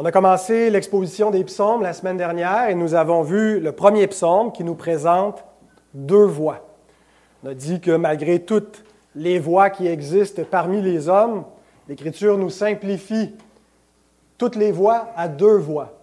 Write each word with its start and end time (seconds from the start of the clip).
On 0.00 0.04
a 0.04 0.12
commencé 0.12 0.70
l'exposition 0.70 1.32
des 1.32 1.42
psaumes 1.42 1.82
la 1.82 1.92
semaine 1.92 2.16
dernière 2.16 2.68
et 2.68 2.76
nous 2.76 2.94
avons 2.94 3.22
vu 3.22 3.58
le 3.58 3.72
premier 3.72 4.06
psaume 4.06 4.52
qui 4.52 4.62
nous 4.62 4.76
présente 4.76 5.42
deux 5.92 6.22
voix. 6.22 6.68
On 7.42 7.48
a 7.48 7.54
dit 7.54 7.80
que 7.80 7.90
malgré 7.90 8.38
toutes 8.38 8.84
les 9.16 9.40
voix 9.40 9.70
qui 9.70 9.88
existent 9.88 10.42
parmi 10.48 10.80
les 10.82 11.08
hommes, 11.08 11.42
l'Écriture 11.88 12.38
nous 12.38 12.48
simplifie 12.48 13.34
toutes 14.38 14.54
les 14.54 14.70
voies 14.70 15.08
à 15.16 15.26
deux 15.26 15.56
voies. 15.56 15.98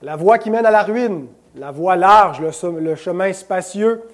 La 0.00 0.16
voie 0.16 0.38
qui 0.38 0.50
mène 0.50 0.64
à 0.64 0.70
la 0.70 0.82
ruine, 0.82 1.26
la 1.54 1.70
voie 1.70 1.96
large, 1.96 2.40
le, 2.40 2.94
chemin 2.94 3.30
spacieux 3.34 4.04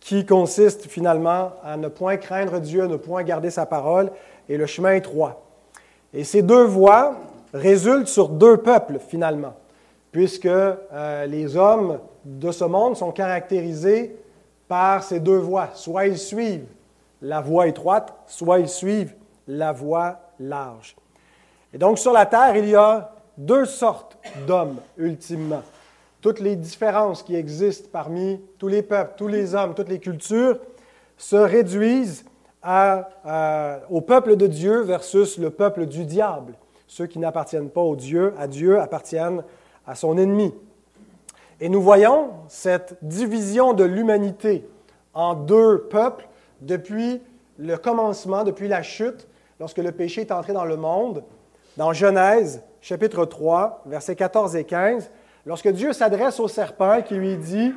qui 0.00 0.24
consiste 0.24 0.86
finalement 0.86 1.52
à 1.62 1.76
ne 1.76 1.88
point 1.88 2.16
craindre 2.16 2.58
Dieu, 2.60 2.84
à 2.84 2.86
ne 2.86 2.96
point 2.96 3.24
garder 3.24 3.50
sa 3.50 3.66
parole, 3.66 4.10
et 4.48 4.56
le 4.56 4.64
chemin 4.64 4.92
étroit. 4.92 5.42
Et 6.14 6.24
ces 6.24 6.40
deux 6.40 6.64
voies 6.64 7.18
résultent 7.52 8.08
sur 8.08 8.28
deux 8.28 8.58
peuples 8.58 8.98
finalement, 8.98 9.54
puisque 10.12 10.46
euh, 10.46 11.26
les 11.26 11.56
hommes 11.56 11.98
de 12.24 12.50
ce 12.50 12.64
monde 12.64 12.96
sont 12.96 13.12
caractérisés 13.12 14.16
par 14.68 15.02
ces 15.02 15.20
deux 15.20 15.38
voies. 15.38 15.70
Soit 15.74 16.06
ils 16.06 16.18
suivent 16.18 16.66
la 17.22 17.40
voie 17.40 17.66
étroite, 17.66 18.14
soit 18.26 18.60
ils 18.60 18.68
suivent 18.68 19.14
la 19.46 19.72
voie 19.72 20.20
large. 20.38 20.96
Et 21.72 21.78
donc 21.78 21.98
sur 21.98 22.12
la 22.12 22.26
terre, 22.26 22.56
il 22.56 22.68
y 22.68 22.74
a 22.74 23.12
deux 23.36 23.64
sortes 23.64 24.18
d'hommes, 24.46 24.76
ultimement. 24.96 25.62
Toutes 26.20 26.40
les 26.40 26.56
différences 26.56 27.22
qui 27.22 27.34
existent 27.34 27.88
parmi 27.90 28.40
tous 28.58 28.68
les 28.68 28.82
peuples, 28.82 29.14
tous 29.16 29.28
les 29.28 29.54
hommes, 29.54 29.74
toutes 29.74 29.88
les 29.88 29.98
cultures 29.98 30.58
se 31.16 31.36
réduisent 31.36 32.24
au 32.62 34.00
peuple 34.02 34.36
de 34.36 34.46
Dieu 34.46 34.82
versus 34.82 35.38
le 35.38 35.50
peuple 35.50 35.86
du 35.86 36.04
diable. 36.04 36.54
Ceux 36.90 37.06
qui 37.06 37.20
n'appartiennent 37.20 37.70
pas 37.70 37.82
au 37.82 37.94
Dieu, 37.94 38.34
à 38.36 38.48
Dieu 38.48 38.80
appartiennent 38.80 39.44
à 39.86 39.94
son 39.94 40.18
ennemi. 40.18 40.52
Et 41.60 41.68
nous 41.68 41.80
voyons 41.80 42.30
cette 42.48 42.98
division 43.00 43.74
de 43.74 43.84
l'humanité 43.84 44.68
en 45.14 45.34
deux 45.34 45.86
peuples 45.88 46.28
depuis 46.60 47.22
le 47.58 47.76
commencement, 47.76 48.42
depuis 48.42 48.66
la 48.66 48.82
chute, 48.82 49.28
lorsque 49.60 49.78
le 49.78 49.92
péché 49.92 50.22
est 50.22 50.32
entré 50.32 50.52
dans 50.52 50.64
le 50.64 50.76
monde. 50.76 51.22
Dans 51.76 51.92
Genèse, 51.92 52.64
chapitre 52.80 53.24
3, 53.24 53.84
versets 53.86 54.16
14 54.16 54.56
et 54.56 54.64
15, 54.64 55.12
lorsque 55.46 55.68
Dieu 55.68 55.92
s'adresse 55.92 56.40
au 56.40 56.48
serpent 56.48 57.02
qui 57.02 57.14
lui 57.14 57.36
dit, 57.36 57.72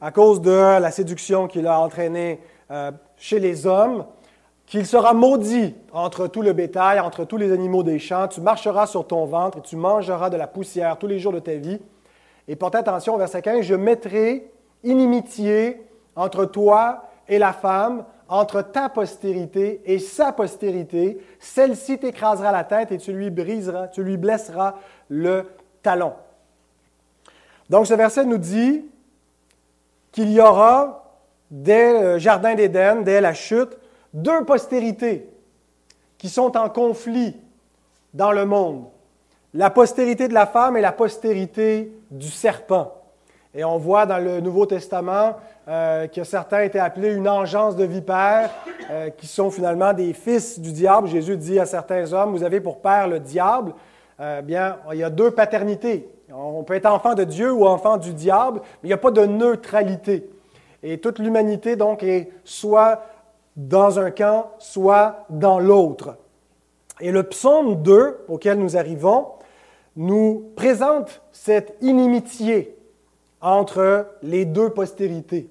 à 0.00 0.10
cause 0.10 0.40
de 0.40 0.80
la 0.80 0.90
séduction 0.90 1.46
qu'il 1.46 1.68
a 1.68 1.78
entraînée 1.78 2.40
euh, 2.72 2.90
chez 3.16 3.38
les 3.38 3.64
hommes, 3.68 4.06
qu'il 4.66 4.84
sera 4.84 5.14
maudit 5.14 5.74
entre 5.92 6.26
tout 6.26 6.42
le 6.42 6.52
bétail, 6.52 6.98
entre 7.00 7.24
tous 7.24 7.36
les 7.36 7.52
animaux 7.52 7.84
des 7.84 7.98
champs, 7.98 8.28
tu 8.28 8.40
marcheras 8.40 8.86
sur 8.86 9.06
ton 9.06 9.24
ventre 9.24 9.58
et 9.58 9.62
tu 9.62 9.76
mangeras 9.76 10.28
de 10.28 10.36
la 10.36 10.48
poussière 10.48 10.98
tous 10.98 11.06
les 11.06 11.18
jours 11.18 11.32
de 11.32 11.38
ta 11.38 11.54
vie. 11.54 11.80
Et 12.48 12.56
portez 12.56 12.78
attention 12.78 13.14
au 13.14 13.18
verset 13.18 13.42
15, 13.42 13.62
je 13.62 13.74
mettrai 13.74 14.50
inimitié 14.82 15.82
entre 16.16 16.44
toi 16.44 17.04
et 17.28 17.38
la 17.38 17.52
femme, 17.52 18.04
entre 18.28 18.60
ta 18.60 18.88
postérité 18.88 19.82
et 19.84 20.00
sa 20.00 20.32
postérité, 20.32 21.18
celle-ci 21.38 21.98
t'écrasera 21.98 22.50
la 22.50 22.64
tête 22.64 22.90
et 22.90 22.98
tu 22.98 23.12
lui 23.12 23.30
briseras, 23.30 23.88
tu 23.88 24.02
lui 24.02 24.16
blesseras 24.16 24.74
le 25.08 25.44
talon. 25.82 26.12
Donc 27.70 27.86
ce 27.86 27.94
verset 27.94 28.24
nous 28.24 28.38
dit 28.38 28.84
qu'il 30.10 30.32
y 30.32 30.40
aura 30.40 31.04
dès 31.50 32.00
le 32.00 32.18
Jardin 32.18 32.54
d'Éden, 32.54 33.02
dès 33.02 33.20
la 33.20 33.34
chute, 33.34 33.78
deux 34.16 34.44
postérités 34.44 35.28
qui 36.18 36.28
sont 36.28 36.56
en 36.56 36.68
conflit 36.70 37.36
dans 38.14 38.32
le 38.32 38.46
monde. 38.46 38.86
La 39.52 39.70
postérité 39.70 40.26
de 40.26 40.34
la 40.34 40.46
femme 40.46 40.76
et 40.76 40.80
la 40.80 40.92
postérité 40.92 41.92
du 42.10 42.28
serpent. 42.28 42.92
Et 43.54 43.62
on 43.62 43.78
voit 43.78 44.06
dans 44.06 44.18
le 44.18 44.40
Nouveau 44.40 44.66
Testament 44.66 45.36
euh, 45.68 46.06
que 46.08 46.24
certains 46.24 46.62
étaient 46.62 46.78
appelés 46.78 47.12
une 47.12 47.28
engeance 47.28 47.76
de 47.76 47.84
vipères, 47.84 48.50
euh, 48.90 49.10
qui 49.10 49.26
sont 49.26 49.50
finalement 49.50 49.92
des 49.92 50.12
fils 50.14 50.58
du 50.58 50.72
diable. 50.72 51.08
Jésus 51.08 51.36
dit 51.36 51.58
à 51.58 51.66
certains 51.66 52.12
hommes, 52.12 52.32
vous 52.32 52.44
avez 52.44 52.60
pour 52.60 52.80
père 52.80 53.08
le 53.08 53.20
diable. 53.20 53.74
Euh, 54.20 54.40
bien, 54.40 54.78
il 54.92 54.98
y 54.98 55.04
a 55.04 55.10
deux 55.10 55.30
paternités. 55.30 56.08
On 56.32 56.64
peut 56.64 56.74
être 56.74 56.86
enfant 56.86 57.14
de 57.14 57.24
Dieu 57.24 57.52
ou 57.52 57.66
enfant 57.66 57.98
du 57.98 58.14
diable, 58.14 58.60
mais 58.62 58.84
il 58.84 58.88
n'y 58.88 58.94
a 58.94 58.98
pas 58.98 59.10
de 59.10 59.26
neutralité. 59.26 60.28
Et 60.82 60.98
toute 60.98 61.18
l'humanité, 61.18 61.76
donc, 61.76 62.02
est 62.02 62.30
soit 62.44 63.02
dans 63.56 63.98
un 63.98 64.10
camp, 64.10 64.52
soit 64.58 65.26
dans 65.30 65.58
l'autre. 65.58 66.16
Et 67.00 67.10
le 67.10 67.22
psaume 67.24 67.82
2, 67.82 68.24
auquel 68.28 68.58
nous 68.58 68.76
arrivons, 68.76 69.28
nous 69.96 70.52
présente 70.56 71.22
cette 71.32 71.76
inimitié 71.80 72.76
entre 73.40 74.06
les 74.22 74.44
deux 74.44 74.70
postérités. 74.70 75.50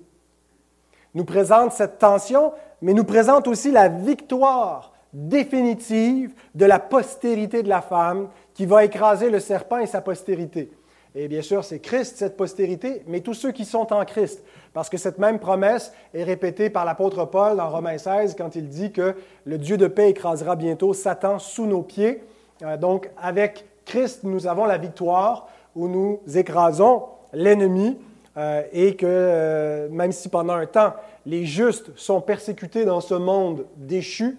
Nous 1.14 1.26
présente 1.26 1.72
cette 1.72 1.98
tension, 1.98 2.54
mais 2.82 2.94
nous 2.94 3.04
présente 3.04 3.48
aussi 3.48 3.72
la 3.72 3.88
victoire 3.88 4.94
définitive 5.14 6.34
de 6.54 6.66
la 6.66 6.78
postérité 6.78 7.64
de 7.64 7.70
la 7.70 7.82
femme 7.82 8.28
qui 8.54 8.66
va 8.66 8.84
écraser 8.84 9.30
le 9.30 9.40
serpent 9.40 9.78
et 9.78 9.88
sa 9.88 10.02
postérité. 10.02 10.72
Et 11.18 11.30
bien 11.30 11.42
sûr, 11.42 11.64
c'est 11.64 11.80
Christ, 11.80 12.18
cette 12.18 12.36
postérité, 12.36 13.02
mais 13.08 13.22
tous 13.22 13.34
ceux 13.34 13.54
qui 13.54 13.64
sont 13.64 13.94
en 13.94 14.04
Christ. 14.04 14.44
Parce 14.74 14.90
que 14.90 14.98
cette 14.98 15.18
même 15.18 15.40
promesse 15.40 15.94
est 16.14 16.24
répétée 16.24 16.70
par 16.70 16.84
l'apôtre 16.84 17.24
Paul 17.24 17.56
dans 17.56 17.70
Romains 17.70 17.98
16 17.98 18.36
quand 18.38 18.56
il 18.56 18.68
dit 18.68 18.92
que 18.92 19.16
le 19.46 19.58
Dieu 19.58 19.78
de 19.78 19.88
paix 19.88 20.10
écrasera 20.10 20.58
bientôt 20.58 20.94
Satan 20.94 21.40
sous 21.40 21.66
nos 21.66 21.84
pieds. 21.84 22.22
Euh, 22.64 22.76
donc, 22.76 23.10
avec 23.18 23.66
Christ, 23.86 24.24
nous 24.24 24.46
avons 24.46 24.66
la 24.66 24.78
victoire 24.78 25.48
où 25.74 25.88
nous 25.88 26.20
écrasons 26.36 27.04
l'ennemi 27.32 27.98
euh, 28.36 28.64
et 28.74 28.98
que 28.98 29.06
euh, 29.08 29.88
même 29.90 30.12
si 30.12 30.28
pendant 30.28 30.56
un 30.56 30.66
temps 30.66 30.94
les 31.26 31.46
justes 31.46 31.92
sont 31.96 32.20
persécutés 32.20 32.84
dans 32.84 33.00
ce 33.00 33.14
monde 33.14 33.66
déchu, 33.78 34.38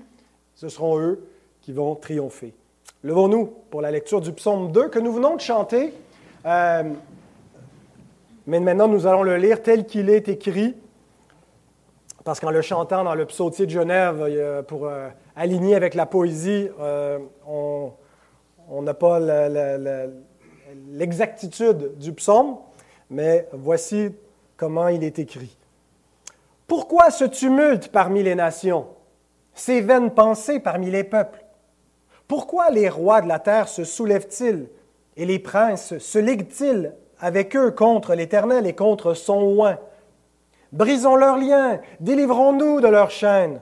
ce 0.54 0.68
seront 0.68 0.98
eux 0.98 1.26
qui 1.62 1.72
vont 1.72 1.94
triompher. 1.94 2.52
Levons-nous 3.02 3.46
pour 3.70 3.80
la 3.80 3.90
lecture 3.90 4.20
du 4.20 4.32
psaume 4.32 4.72
2 4.72 4.88
que 4.88 4.98
nous 4.98 5.12
venons 5.12 5.36
de 5.36 5.40
chanter. 5.40 5.92
Euh, 6.46 6.82
mais 8.46 8.60
maintenant, 8.60 8.88
nous 8.88 9.06
allons 9.06 9.22
le 9.22 9.36
lire 9.36 9.62
tel 9.62 9.86
qu'il 9.86 10.08
est 10.08 10.28
écrit, 10.28 10.76
parce 12.24 12.40
qu'en 12.40 12.50
le 12.50 12.62
chantant 12.62 13.04
dans 13.04 13.14
le 13.14 13.26
psautier 13.26 13.66
de 13.66 13.70
Genève, 13.70 14.64
pour 14.68 14.88
aligner 15.34 15.74
avec 15.74 15.94
la 15.94 16.06
poésie, 16.06 16.68
on 17.46 17.92
n'a 18.70 18.94
pas 18.94 19.20
l'exactitude 20.92 21.98
du 21.98 22.12
psaume 22.12 22.56
mais 23.10 23.48
voici 23.52 24.10
comment 24.56 24.88
il 24.88 25.04
est 25.04 25.18
écrit. 25.18 25.56
Pourquoi 26.66 27.10
ce 27.10 27.24
tumulte 27.24 27.88
parmi 27.88 28.22
les 28.22 28.34
nations, 28.34 28.86
ces 29.54 29.80
vaines 29.80 30.10
pensées 30.10 30.60
parmi 30.60 30.90
les 30.90 31.04
peuples? 31.04 31.44
Pourquoi 32.26 32.70
les 32.70 32.88
rois 32.88 33.20
de 33.20 33.28
la 33.28 33.38
terre 33.38 33.68
se 33.68 33.84
soulèvent-ils 33.84 34.66
et 35.16 35.24
les 35.24 35.38
princes 35.38 35.98
se 35.98 36.18
liguent-ils 36.18 36.94
avec 37.18 37.56
eux 37.56 37.70
contre 37.70 38.14
l'Éternel 38.14 38.66
et 38.66 38.74
contre 38.74 39.14
son 39.14 39.58
oint? 39.60 39.78
Brisons 40.72 41.16
leurs 41.16 41.38
liens, 41.38 41.80
délivrons-nous 42.00 42.80
de 42.80 42.88
leurs 42.88 43.10
chaînes. 43.10 43.60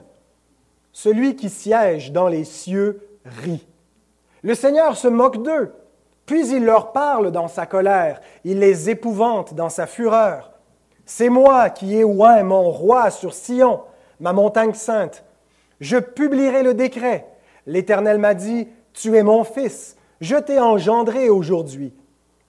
Celui 0.91 1.35
qui 1.35 1.49
siège 1.49 2.11
dans 2.11 2.27
les 2.27 2.43
cieux 2.43 3.07
rit. 3.25 3.65
Le 4.41 4.55
Seigneur 4.55 4.97
se 4.97 5.07
moque 5.07 5.43
d'eux 5.43 5.73
puis 6.25 6.49
il 6.49 6.65
leur 6.65 6.91
parle 6.91 7.31
dans 7.31 7.47
sa 7.47 7.65
colère, 7.65 8.19
il 8.43 8.59
les 8.59 8.89
épouvante 8.89 9.53
dans 9.53 9.69
sa 9.69 9.85
fureur. 9.85 10.51
C'est 11.05 11.29
moi 11.29 11.69
qui 11.69 11.97
ai 11.97 12.03
oint 12.03 12.41
mon 12.43 12.71
roi 12.71 13.11
sur 13.11 13.33
Sion, 13.33 13.81
ma 14.19 14.33
montagne 14.33 14.73
sainte. 14.73 15.23
Je 15.79 15.97
publierai 15.97 16.63
le 16.63 16.73
décret. 16.73 17.27
L'Éternel 17.67 18.17
m'a 18.17 18.33
dit, 18.33 18.67
Tu 18.93 19.15
es 19.15 19.21
mon 19.21 19.43
fils, 19.43 19.94
je 20.21 20.35
t'ai 20.35 20.59
engendré 20.59 21.29
aujourd'hui. 21.29 21.93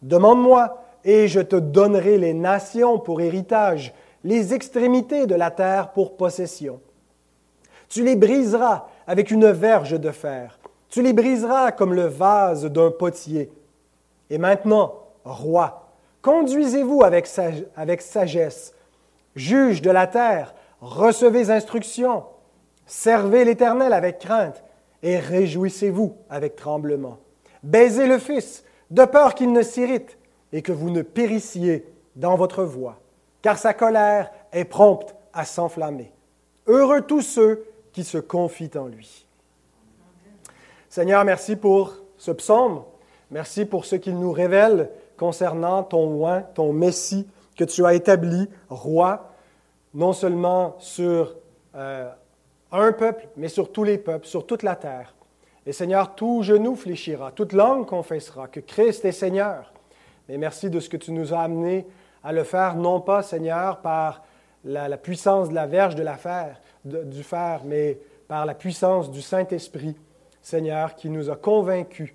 Demande-moi, 0.02 0.82
et 1.06 1.28
je 1.28 1.40
te 1.40 1.56
donnerai 1.56 2.18
les 2.18 2.34
nations 2.34 2.98
pour 2.98 3.20
héritage, 3.20 3.94
les 4.24 4.52
extrémités 4.54 5.26
de 5.26 5.36
la 5.36 5.52
terre 5.52 5.92
pour 5.92 6.16
possession. 6.16 6.80
Tu 7.88 8.02
les 8.02 8.16
briseras 8.16 8.88
avec 9.06 9.30
une 9.30 9.50
verge 9.52 9.98
de 9.98 10.10
fer, 10.10 10.58
tu 10.88 11.02
les 11.02 11.12
briseras 11.12 11.70
comme 11.70 11.94
le 11.94 12.06
vase 12.06 12.64
d'un 12.64 12.90
potier. 12.90 13.52
Et 14.30 14.38
maintenant, 14.38 14.94
roi, 15.24 15.92
conduisez-vous 16.22 17.04
avec, 17.04 17.26
sagesse. 17.26 18.74
Juge 19.36 19.82
de 19.82 19.90
la 19.90 20.08
terre, 20.08 20.54
recevez 20.80 21.50
instruction. 21.50 22.24
Servez 22.86 23.44
l'Éternel 23.44 23.92
avec 23.92 24.19
crainte 24.19 24.64
et 25.04 25.19
réjouissez-vous 25.19 26.16
avec 26.28 26.56
tremblement. 26.56 27.19
Baisez 27.66 28.06
le 28.06 28.18
Fils, 28.18 28.64
de 28.90 29.04
peur 29.04 29.34
qu'il 29.34 29.52
ne 29.52 29.62
s'irrite 29.62 30.16
et 30.52 30.62
que 30.62 30.72
vous 30.72 30.90
ne 30.90 31.02
périssiez 31.02 31.84
dans 32.14 32.36
votre 32.36 32.64
voie, 32.64 32.98
car 33.42 33.58
sa 33.58 33.74
colère 33.74 34.30
est 34.52 34.64
prompte 34.64 35.14
à 35.32 35.44
s'enflammer. 35.44 36.12
Heureux 36.66 37.02
tous 37.02 37.22
ceux 37.22 37.64
qui 37.92 38.04
se 38.04 38.18
confient 38.18 38.70
en 38.76 38.86
lui. 38.86 39.26
Seigneur, 40.88 41.24
merci 41.24 41.56
pour 41.56 41.94
ce 42.16 42.30
psaume 42.30 42.82
Merci 43.30 43.64
pour 43.64 43.84
ce 43.84 43.96
qu'il 43.96 44.19
nous 44.19 44.32
révèle 44.32 44.90
concernant 45.16 45.82
ton 45.82 46.24
oint, 46.24 46.42
ton 46.54 46.72
Messie, 46.72 47.26
que 47.56 47.64
tu 47.64 47.84
as 47.84 47.94
établi 47.94 48.48
roi, 48.69 49.32
non 49.94 50.12
seulement 50.12 50.76
sur 50.78 51.34
euh, 51.74 52.08
un 52.70 52.92
peuple, 52.92 53.28
mais 53.36 53.48
sur 53.48 53.72
tous 53.72 53.82
les 53.82 53.98
peuples, 53.98 54.26
sur 54.26 54.46
toute 54.46 54.62
la 54.62 54.76
terre. 54.76 55.15
Et 55.66 55.72
Seigneur, 55.72 56.14
tout 56.14 56.42
genou 56.42 56.76
fléchira, 56.76 57.32
toute 57.32 57.52
langue 57.52 57.86
confessera 57.86 58.46
que 58.46 58.60
Christ 58.60 59.04
est 59.04 59.12
Seigneur. 59.12 59.72
Mais 60.28 60.38
merci 60.38 60.70
de 60.70 60.78
ce 60.78 60.88
que 60.88 60.96
tu 60.96 61.10
nous 61.10 61.34
as 61.34 61.40
amené 61.40 61.86
à 62.22 62.32
le 62.32 62.44
faire, 62.44 62.76
non 62.76 63.00
pas, 63.00 63.22
Seigneur, 63.22 63.78
par 63.78 64.22
la, 64.64 64.96
puissance 64.96 65.48
de 65.48 65.54
la 65.54 65.66
verge 65.66 65.96
du 66.84 67.22
fer, 67.22 67.62
mais 67.64 67.98
par 68.28 68.46
la 68.46 68.54
puissance 68.54 69.10
du 69.10 69.22
Saint-Esprit, 69.22 69.96
Seigneur, 70.40 70.94
qui 70.94 71.10
nous 71.10 71.30
a 71.30 71.36
convaincus 71.36 72.14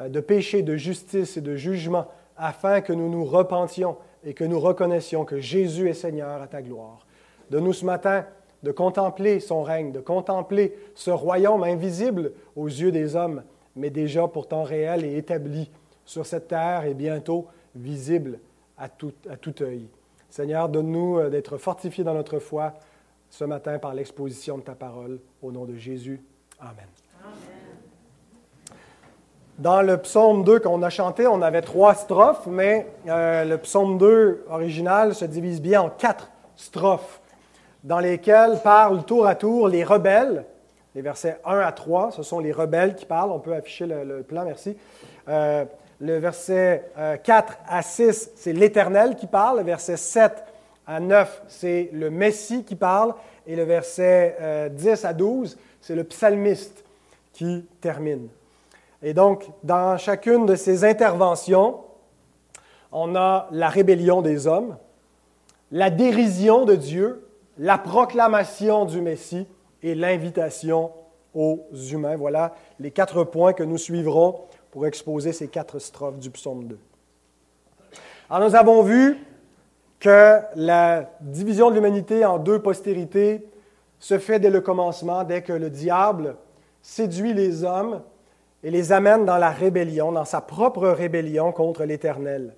euh, 0.00 0.08
de 0.08 0.20
péché, 0.20 0.62
de 0.62 0.76
justice 0.76 1.36
et 1.36 1.40
de 1.40 1.56
jugement, 1.56 2.06
afin 2.36 2.80
que 2.80 2.92
nous 2.92 3.08
nous 3.08 3.24
repentions 3.24 3.96
et 4.24 4.34
que 4.34 4.44
nous 4.44 4.60
reconnaissions 4.60 5.24
que 5.24 5.40
Jésus 5.40 5.88
est 5.88 5.94
Seigneur 5.94 6.42
à 6.42 6.46
ta 6.46 6.62
gloire. 6.62 7.06
De 7.50 7.58
nous 7.58 7.72
ce 7.72 7.84
matin, 7.84 8.26
de 8.62 8.72
contempler 8.72 9.40
son 9.40 9.62
règne, 9.62 9.92
de 9.92 10.00
contempler 10.00 10.76
ce 10.94 11.10
royaume 11.10 11.62
invisible 11.62 12.32
aux 12.56 12.66
yeux 12.66 12.90
des 12.90 13.16
hommes, 13.16 13.42
mais 13.76 13.90
déjà 13.90 14.26
pourtant 14.26 14.62
réel 14.62 15.04
et 15.04 15.16
établi 15.16 15.70
sur 16.04 16.26
cette 16.26 16.48
terre 16.48 16.84
et 16.84 16.94
bientôt 16.94 17.46
visible 17.74 18.40
à 18.76 18.88
tout, 18.88 19.12
à 19.28 19.36
tout 19.36 19.54
œil. 19.62 19.88
Seigneur, 20.30 20.68
donne-nous 20.68 21.18
euh, 21.18 21.30
d'être 21.30 21.56
fortifiés 21.56 22.04
dans 22.04 22.14
notre 22.14 22.38
foi 22.38 22.74
ce 23.30 23.44
matin 23.44 23.78
par 23.78 23.94
l'exposition 23.94 24.58
de 24.58 24.62
ta 24.62 24.74
parole. 24.74 25.20
Au 25.42 25.52
nom 25.52 25.64
de 25.64 25.76
Jésus. 25.76 26.20
Amen. 26.60 26.86
Dans 29.58 29.82
le 29.82 29.96
psaume 29.98 30.44
2 30.44 30.60
qu'on 30.60 30.82
a 30.82 30.90
chanté, 30.90 31.26
on 31.26 31.42
avait 31.42 31.62
trois 31.62 31.94
strophes, 31.94 32.46
mais 32.46 32.86
euh, 33.08 33.44
le 33.44 33.58
psaume 33.58 33.98
2 33.98 34.44
original 34.50 35.14
se 35.14 35.24
divise 35.24 35.60
bien 35.60 35.82
en 35.82 35.90
quatre 35.90 36.30
strophes, 36.54 37.20
dans 37.84 38.00
lesquelles 38.00 38.60
parlent 38.62 39.04
tour 39.04 39.26
à 39.26 39.34
tour 39.34 39.68
les 39.68 39.84
rebelles. 39.84 40.44
Les 40.94 41.02
versets 41.02 41.38
1 41.44 41.58
à 41.58 41.72
3, 41.72 42.12
ce 42.12 42.22
sont 42.22 42.40
les 42.40 42.52
rebelles 42.52 42.94
qui 42.94 43.06
parlent. 43.06 43.30
On 43.30 43.38
peut 43.38 43.54
afficher 43.54 43.86
le, 43.86 44.22
plan, 44.22 44.44
merci. 44.44 44.76
Euh, 45.28 45.64
le 46.00 46.18
verset 46.18 46.90
4 47.22 47.52
euh, 47.52 47.56
à 47.68 47.82
6, 47.82 48.32
c'est 48.34 48.52
l'Éternel 48.52 49.16
qui 49.16 49.26
parle. 49.26 49.58
Le 49.58 49.64
verset 49.64 49.96
7 49.96 50.44
à 50.86 51.00
9, 51.00 51.42
c'est 51.48 51.90
le 51.92 52.10
Messie 52.10 52.64
qui 52.64 52.74
parle. 52.74 53.14
Et 53.46 53.56
le 53.56 53.64
verset 53.64 54.70
10 54.72 55.04
à 55.04 55.12
12, 55.12 55.56
c'est 55.80 55.94
le 55.94 56.04
psalmiste 56.04 56.84
qui 57.32 57.64
termine. 57.80 58.28
Et 59.02 59.14
donc, 59.14 59.48
dans 59.62 59.96
chacune 59.96 60.46
de 60.46 60.56
ces 60.56 60.84
interventions, 60.84 61.80
on 62.90 63.14
a 63.14 63.48
la 63.52 63.68
rébellion 63.68 64.22
des 64.22 64.46
hommes, 64.46 64.76
la 65.70 65.90
dérision 65.90 66.64
de 66.64 66.74
Dieu, 66.74 67.27
la 67.58 67.76
proclamation 67.76 68.84
du 68.84 69.00
Messie 69.00 69.46
et 69.82 69.94
l'invitation 69.94 70.92
aux 71.34 71.60
humains. 71.90 72.16
Voilà 72.16 72.54
les 72.78 72.90
quatre 72.90 73.24
points 73.24 73.52
que 73.52 73.62
nous 73.62 73.78
suivrons 73.78 74.40
pour 74.70 74.86
exposer 74.86 75.32
ces 75.32 75.48
quatre 75.48 75.78
strophes 75.78 76.18
du 76.18 76.30
psaume 76.30 76.64
2. 76.64 76.78
Alors 78.30 78.48
nous 78.48 78.54
avons 78.54 78.82
vu 78.82 79.18
que 79.98 80.38
la 80.54 81.10
division 81.20 81.70
de 81.70 81.74
l'humanité 81.74 82.24
en 82.24 82.38
deux 82.38 82.60
postérités 82.60 83.44
se 83.98 84.18
fait 84.18 84.38
dès 84.38 84.50
le 84.50 84.60
commencement, 84.60 85.24
dès 85.24 85.42
que 85.42 85.52
le 85.52 85.70
diable 85.70 86.36
séduit 86.82 87.34
les 87.34 87.64
hommes 87.64 88.02
et 88.62 88.70
les 88.70 88.92
amène 88.92 89.24
dans 89.24 89.38
la 89.38 89.50
rébellion, 89.50 90.12
dans 90.12 90.24
sa 90.24 90.40
propre 90.40 90.88
rébellion 90.88 91.52
contre 91.52 91.84
l'Éternel. 91.84 92.54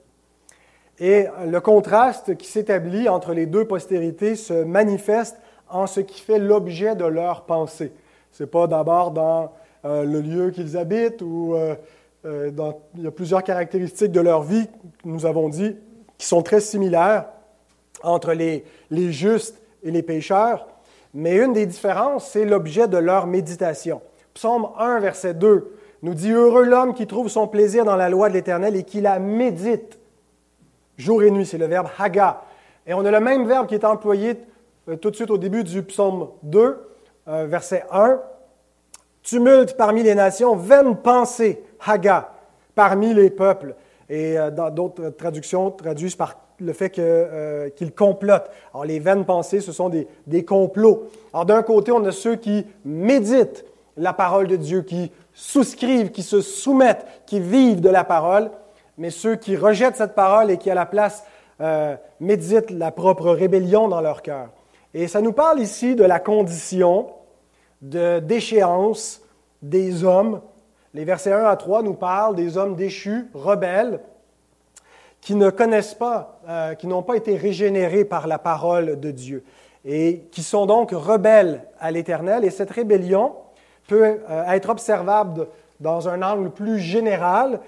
Et 1.01 1.27
le 1.47 1.61
contraste 1.61 2.37
qui 2.37 2.47
s'établit 2.47 3.09
entre 3.09 3.33
les 3.33 3.47
deux 3.47 3.65
postérités 3.65 4.37
se 4.37 4.53
manifeste 4.65 5.39
en 5.71 5.87
ce 5.87 6.01
qui 6.01 6.21
fait 6.21 6.39
l'objet 6.39 6.95
de 6.95 7.07
leur 7.07 7.45
pensée. 7.47 7.93
Ce 8.33 8.43
n'est 8.43 8.49
pas 8.49 8.67
d'abord 8.67 9.11
dans 9.11 9.53
euh, 9.87 10.05
le 10.05 10.21
lieu 10.21 10.51
qu'ils 10.51 10.77
habitent 10.77 11.23
ou 11.23 11.55
euh, 11.55 11.75
euh, 12.27 12.51
dans, 12.51 12.81
il 12.97 13.05
y 13.05 13.07
a 13.07 13.11
plusieurs 13.11 13.43
caractéristiques 13.43 14.13
de 14.13 14.21
leur 14.21 14.43
vie, 14.43 14.69
nous 15.05 15.25
avons 15.25 15.49
dit, 15.49 15.75
qui 16.19 16.27
sont 16.27 16.43
très 16.43 16.61
similaires 16.61 17.27
entre 18.03 18.35
les, 18.35 18.65
les 18.91 19.11
justes 19.11 19.59
et 19.83 19.91
les 19.91 20.03
pécheurs. 20.03 20.67
Mais 21.15 21.37
une 21.37 21.55
des 21.55 21.65
différences, 21.65 22.29
c'est 22.29 22.45
l'objet 22.45 22.89
de 22.89 22.99
leur 22.99 23.27
méditation. 23.27 24.03
Psaume 24.35 24.69
1, 24.79 25.01
verset 25.01 25.33
2 25.33 25.77
nous 26.03 26.15
dit 26.15 26.31
Heureux 26.31 26.65
l'homme 26.65 26.95
qui 26.95 27.07
trouve 27.07 27.29
son 27.29 27.49
plaisir 27.49 27.85
dans 27.85 27.97
la 27.97 28.11
loi 28.11 28.29
de 28.29 28.35
l'Éternel 28.35 28.77
et 28.77 28.85
qui 28.85 29.01
la 29.01 29.19
médite 29.19 30.00
jour 31.01 31.23
et 31.23 31.31
nuit. 31.31 31.47
C'est 31.47 31.59
le 31.59 31.67
verbe 31.67 31.89
haga. 31.99 32.43
Et 32.87 32.95
on 32.95 33.05
a 33.05 33.11
le 33.11 33.21
même 33.21 33.47
verbe 33.47 33.67
qui 33.67 33.75
est 33.75 33.85
employé 33.85 34.37
euh, 34.89 34.97
tout 34.97 35.11
de 35.11 35.17
suite 35.17 35.31
au 35.31 35.39
début 35.39 35.65
du 35.65 35.83
psaume 35.83 36.29
2, 36.43 36.79
euh, 37.29 37.47
verset 37.47 37.85
1. 37.91 38.21
Tumulte 39.23 39.77
parmi 39.77 40.03
les 40.03 40.15
nations, 40.15 40.57
vaine 40.57 40.97
pensée, 40.97 41.63
haga, 41.87 42.33
parmi 42.75 43.13
les 43.15 43.31
peuples. 43.31 43.75
Et 44.09 44.39
euh, 44.39 44.51
d'autres 44.51 45.11
traductions 45.11 45.71
traduisent 45.71 46.17
par 46.17 46.37
le 46.59 46.73
fait 46.75 46.91
qu'il 46.91 47.95
complote. 47.95 48.51
Alors, 48.75 48.85
les 48.85 48.99
vaines 48.99 49.25
pensées, 49.25 49.61
ce 49.61 49.73
sont 49.73 49.89
des, 49.89 50.07
des 50.27 50.45
complots. 50.45 51.09
Alors, 51.33 51.47
d'un 51.47 51.63
côté, 51.63 51.91
on 51.91 52.05
a 52.05 52.13
ceux 52.13 52.37
qui 52.37 52.67
méditent 52.85 53.65
la 53.97 54.13
parole 54.13 54.47
de 54.47 54.57
Dieu, 54.57 54.83
qui 54.83 55.11
souscrivent, 55.33 56.11
qui 56.11 56.23
se 56.23 56.41
soumettent, 56.43 57.07
qui 57.25 57.41
vivent 57.41 57.81
de 57.81 57.89
la 57.89 58.05
parole, 58.05 58.51
mais 59.01 59.09
ceux 59.11 59.35
qui 59.35 59.57
rejettent 59.57 59.97
cette 59.97 60.15
parole 60.15 60.51
et 60.51 60.59
qui, 60.59 60.71
à 60.71 60.75
la 60.75 60.85
place, 60.85 61.25
euh, 61.63 61.97
méditent 62.21 62.71
la 62.71 62.91
propre 62.91 63.31
rébellion 63.31 63.89
dans 63.89 64.03
leur 64.03 64.21
cœur. 64.21 64.51
Et 64.93 65.09
ça 65.09 65.23
nous 65.23 65.33
parle 65.33 65.59
ici 65.59 65.97
de 65.97 66.05
la 66.05 66.21
condition 66.21 67.09
de 67.81 68.19
déchéance 68.19 69.23
des 69.63 70.05
hommes. 70.05 70.43
Les 70.93 71.07
versets 71.07 71.33
1 71.33 71.47
à 71.47 71.57
3 71.57 71.83
nous 71.83 71.95
parlent 71.95 72.37
des 72.37 72.59
hommes 72.59 72.77
déchus, 72.77 73.29
rebelles, 73.33 74.01
qui 75.23 75.35
ne 75.35 75.49
connaissent 75.49 75.95
pas, 75.95 76.39
euh, 76.47 76.75
qui 76.75 76.87
n'ont 76.87 77.03
pas 77.03 77.17
été 77.17 77.39
régénérés 77.39 78.05
par 78.05 78.27
la 78.27 78.39
parole 78.39 79.01
de 79.01 79.11
Dieu 79.11 79.45
et 79.87 80.27
qui 80.31 80.43
sont 80.43 80.67
donc 80.67 80.91
rebelles 80.91 81.63
à 81.81 81.91
l'Éternel. 81.91 82.45
Et 82.45 82.51
cette 82.51 82.71
rébellion, 82.71 83.33
peut 83.91 84.21
euh, 84.31 84.45
être 84.47 84.69
observable 84.69 85.49
dans 85.81 86.09
un 86.09 86.23
angle 86.23 86.51
plus 86.51 86.79
général, 86.79 87.61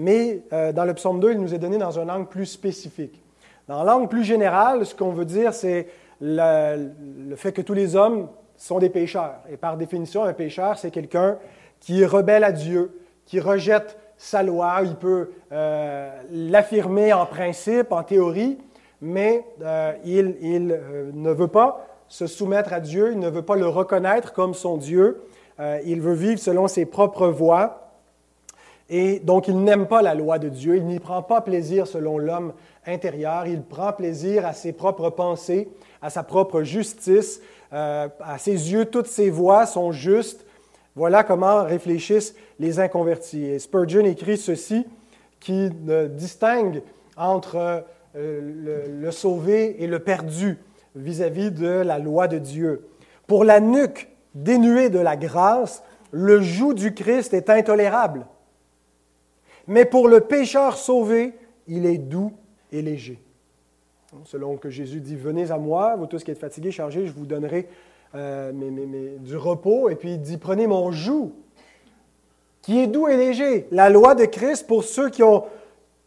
mais 0.00 0.42
euh, 0.52 0.72
dans 0.72 0.84
le 0.84 0.94
psaume 0.94 1.20
2, 1.20 1.32
il 1.32 1.40
nous 1.40 1.54
est 1.54 1.58
donné 1.58 1.78
dans 1.78 1.98
un 1.98 2.08
angle 2.08 2.26
plus 2.26 2.46
spécifique. 2.46 3.22
Dans 3.68 3.84
l'angle 3.84 4.08
plus 4.08 4.24
général, 4.24 4.84
ce 4.84 4.94
qu'on 4.94 5.10
veut 5.12 5.24
dire, 5.24 5.54
c'est 5.54 5.88
le, 6.20 6.90
fait 7.36 7.52
que 7.52 7.62
tous 7.62 7.74
les 7.74 7.96
hommes 7.96 8.28
sont 8.56 8.78
des 8.78 8.90
pécheurs. 8.90 9.40
Et 9.50 9.56
par 9.56 9.76
définition, 9.76 10.24
un 10.24 10.32
pécheur, 10.32 10.78
c'est 10.78 10.90
quelqu'un 10.90 11.38
qui 11.78 12.02
est 12.02 12.06
rebelle 12.06 12.44
à 12.44 12.52
Dieu, 12.52 12.98
qui 13.26 13.40
rejette 13.40 13.98
sa 14.16 14.42
loi. 14.42 14.80
Il 14.82 14.96
peut 14.96 15.30
euh, 15.52 16.10
l'affirmer 16.32 17.12
en 17.12 17.26
principe, 17.26 17.92
en 17.92 18.02
théorie, 18.02 18.58
mais 19.00 19.44
il, 20.04 20.36
il 20.42 20.80
ne 21.14 21.30
veut 21.30 21.48
pas 21.48 21.86
se 22.08 22.26
soumettre 22.26 22.72
à 22.72 22.80
Dieu, 22.80 23.12
il 23.12 23.18
ne 23.18 23.28
veut 23.28 23.42
pas 23.42 23.56
le 23.56 23.68
reconnaître 23.68 24.32
comme 24.32 24.52
son 24.52 24.76
Dieu. 24.76 25.22
Euh, 25.60 25.78
il 25.84 26.00
veut 26.00 26.14
vivre 26.14 26.38
selon 26.38 26.68
ses 26.68 26.86
propres 26.86 27.28
voies. 27.28 27.89
Et 28.92 29.20
donc, 29.20 29.46
il 29.46 29.62
n'aime 29.62 29.86
pas 29.86 30.02
la 30.02 30.14
loi 30.14 30.40
de 30.40 30.48
Dieu. 30.48 30.76
Il 30.76 30.84
n'y 30.84 30.98
prend 30.98 31.22
pas 31.22 31.40
plaisir 31.40 31.86
selon 31.86 32.18
l'homme 32.18 32.52
intérieur. 32.84 33.46
Il 33.46 33.62
prend 33.62 33.92
plaisir 33.92 34.44
à 34.44 34.52
ses 34.52 34.72
propres 34.72 35.10
pensées, 35.10 35.68
à 36.02 36.10
sa 36.10 36.24
propre 36.24 36.62
justice. 36.62 37.40
Euh, 37.72 38.08
à 38.20 38.36
ses 38.38 38.72
yeux, 38.72 38.86
toutes 38.86 39.06
ses 39.06 39.30
voies 39.30 39.64
sont 39.64 39.92
justes. 39.92 40.44
Voilà 40.96 41.22
comment 41.22 41.62
réfléchissent 41.62 42.34
les 42.58 42.80
inconvertis. 42.80 43.44
Et 43.44 43.58
Spurgeon 43.60 44.04
écrit 44.04 44.36
ceci 44.36 44.84
qui 45.38 45.70
distingue 46.10 46.82
entre 47.16 47.84
euh, 48.16 48.86
le, 48.88 49.10
sauvé 49.12 49.82
et 49.84 49.86
le 49.86 50.00
perdu 50.00 50.58
vis 50.96 51.22
à 51.22 51.30
-vis 51.30 51.50
de 51.50 51.68
la 51.68 52.00
loi 52.00 52.26
de 52.26 52.38
Dieu. 52.38 52.88
Pour 53.28 53.44
la 53.44 53.60
nuque 53.60 54.08
dénué 54.34 54.90
de 54.90 54.98
la 54.98 55.16
grâce, 55.16 55.84
le 56.10 56.40
joug 56.40 56.74
du 56.74 56.92
Christ 56.92 57.32
est 57.34 57.48
intolérable. 57.48 58.26
Mais 59.70 59.84
pour 59.84 60.08
le 60.08 60.20
pécheur 60.20 60.76
sauvé, 60.76 61.32
il 61.68 61.86
est 61.86 61.96
doux 61.96 62.32
et 62.72 62.82
léger. 62.82 63.20
Selon 64.24 64.56
que 64.56 64.68
Jésus 64.68 65.00
dit, 65.00 65.14
venez 65.14 65.52
à 65.52 65.58
moi, 65.58 65.94
vous 65.94 66.06
tous 66.06 66.24
qui 66.24 66.32
êtes 66.32 66.40
fatigués, 66.40 66.72
chargés, 66.72 67.06
je 67.06 67.12
vous 67.12 67.24
donnerai 67.24 67.68
euh, 68.16 68.50
du 69.20 69.36
repos. 69.36 69.88
Et 69.88 69.94
puis 69.94 70.14
il 70.14 70.20
dit, 70.20 70.38
prenez 70.38 70.66
mon 70.66 70.90
joug, 70.90 71.30
qui 72.62 72.80
est 72.80 72.88
doux 72.88 73.06
et 73.06 73.16
léger. 73.16 73.68
La 73.70 73.90
loi 73.90 74.16
de 74.16 74.24
Christ, 74.24 74.66
pour 74.66 74.82
ceux 74.82 75.08
qui 75.08 75.22
ont 75.22 75.44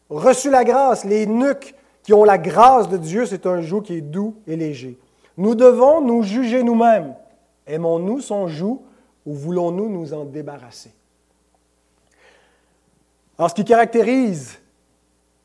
reçu 0.10 0.50
la 0.50 0.66
grâce, 0.66 1.06
les 1.06 1.26
nuques 1.26 1.74
qui 2.04 2.14
ont 2.14 2.26
la 2.26 2.38
grâce 2.38 2.90
de 2.90 2.98
Dieu, 2.98 3.26
c'est 3.26 3.46
un 3.46 3.62
joug 3.62 3.84
qui 3.84 3.96
est 3.96 4.02
doux 4.02 4.36
et 4.46 4.58
léger. 4.58 4.98
Nous 5.38 5.56
devons 5.56 6.02
nous 6.02 6.22
juger 6.22 6.64
nous-mêmes. 6.64 7.16
Aimons-nous 7.66 8.20
son 8.20 8.50
joug 8.50 8.82
ou 9.26 9.34
voulons-nous 9.34 9.88
nous 9.88 10.14
en 10.14 10.26
débarrasser? 10.26 10.92
Alors, 13.38 13.50
ce 13.50 13.56
qui 13.56 13.66
caractérise 13.66 14.60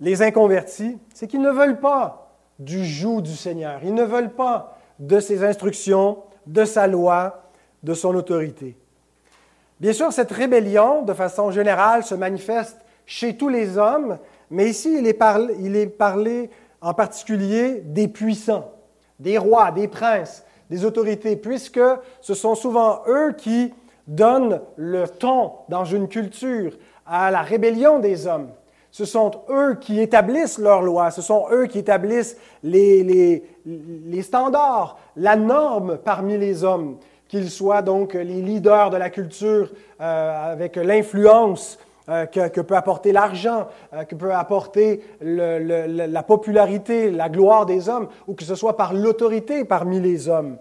les 0.01 0.23
inconvertis, 0.23 0.99
c'est 1.15 1.27
qu'ils 1.27 1.41
ne 1.41 1.51
veulent 1.51 1.81
pas 1.81 2.35
du 2.59 2.85
joug 2.85 3.23
du 3.23 3.35
Seigneur. 3.35 3.81
Ils 3.83 3.95
ne 3.95 4.05
veulent 4.05 4.35
pas 4.35 4.79
de 4.99 5.21
ses 5.21 5.45
instructions, 5.45 6.19
de 6.47 6.65
sa 6.65 6.87
loi, 6.87 7.51
de 7.83 7.95
son 7.95 8.15
autorité. 8.15 8.77
Bien 9.81 9.93
sûr, 9.93 10.13
cette 10.13 10.33
rébellion, 10.33 11.03
de 11.03 11.15
façon 11.15 11.51
générale, 11.51 12.03
se 12.03 12.15
manifeste 12.15 12.79
chez 13.07 13.37
tous 13.37 13.49
les 13.49 13.79
hommes, 13.79 14.19
mais 14.51 14.69
ici, 14.69 14.97
il 14.99 15.07
est 15.07 15.15
parlé, 15.15 15.55
il 15.61 15.77
est 15.77 15.87
parlé 15.87 16.51
en 16.81 16.95
particulier 16.95 17.81
des 17.85 18.09
puissants, 18.09 18.73
des 19.19 19.39
rois, 19.39 19.71
des 19.71 19.89
princes, 19.89 20.45
des 20.69 20.85
autorités, 20.85 21.37
puisque 21.37 21.81
ce 22.21 22.35
sont 22.35 22.55
souvent 22.55 23.03
eux 23.07 23.33
qui 23.37 23.73
donnent 24.07 24.61
le 24.77 25.07
ton 25.07 25.53
dans 25.69 25.85
une 25.85 26.09
culture 26.09 26.73
à 27.09 27.31
la 27.31 27.43
rébellion 27.43 27.99
des 27.99 28.27
hommes. 28.27 28.49
Ce 28.91 29.05
sont 29.05 29.31
eux 29.51 29.77
qui 29.81 30.01
établissent 30.01 30.59
leurs 30.59 30.83
lois, 30.83 31.11
ce 31.11 31.23
sont 31.23 31.47
eux 31.53 31.67
qui 31.67 31.79
établissent 31.79 32.37
les, 32.63 33.45
standards, 34.23 34.99
la 35.17 35.37
norme 35.37 35.99
parmi 35.99 36.39
les 36.39 36.65
hommes, 36.65 36.97
qu'ils 37.29 37.51
soient 37.51 37.83
donc 37.83 38.15
les 38.15 38.41
leaders 38.41 38.91
de 38.91 38.97
la 38.97 39.11
culture 39.11 39.71
euh, 40.01 40.53
avec 40.53 40.77
l'influence 40.77 41.79
euh, 42.09 42.25
que, 42.25 42.61
peut 42.63 42.77
apporter 42.77 43.13
l'argent, 43.13 43.69
euh, 43.93 44.05
que 44.05 44.15
peut 44.15 44.33
apporter 44.33 45.05
la 45.21 46.23
popularité, 46.23 47.11
la 47.11 47.29
gloire 47.29 47.67
des 47.67 47.91
hommes, 47.91 48.09
ou 48.27 48.35
que 48.35 48.45
ce 48.45 48.55
soit 48.55 48.79
par 48.79 48.95
l'autorité 48.95 49.65
parmi 49.67 50.01
les 50.01 50.29
hommes. 50.29 50.57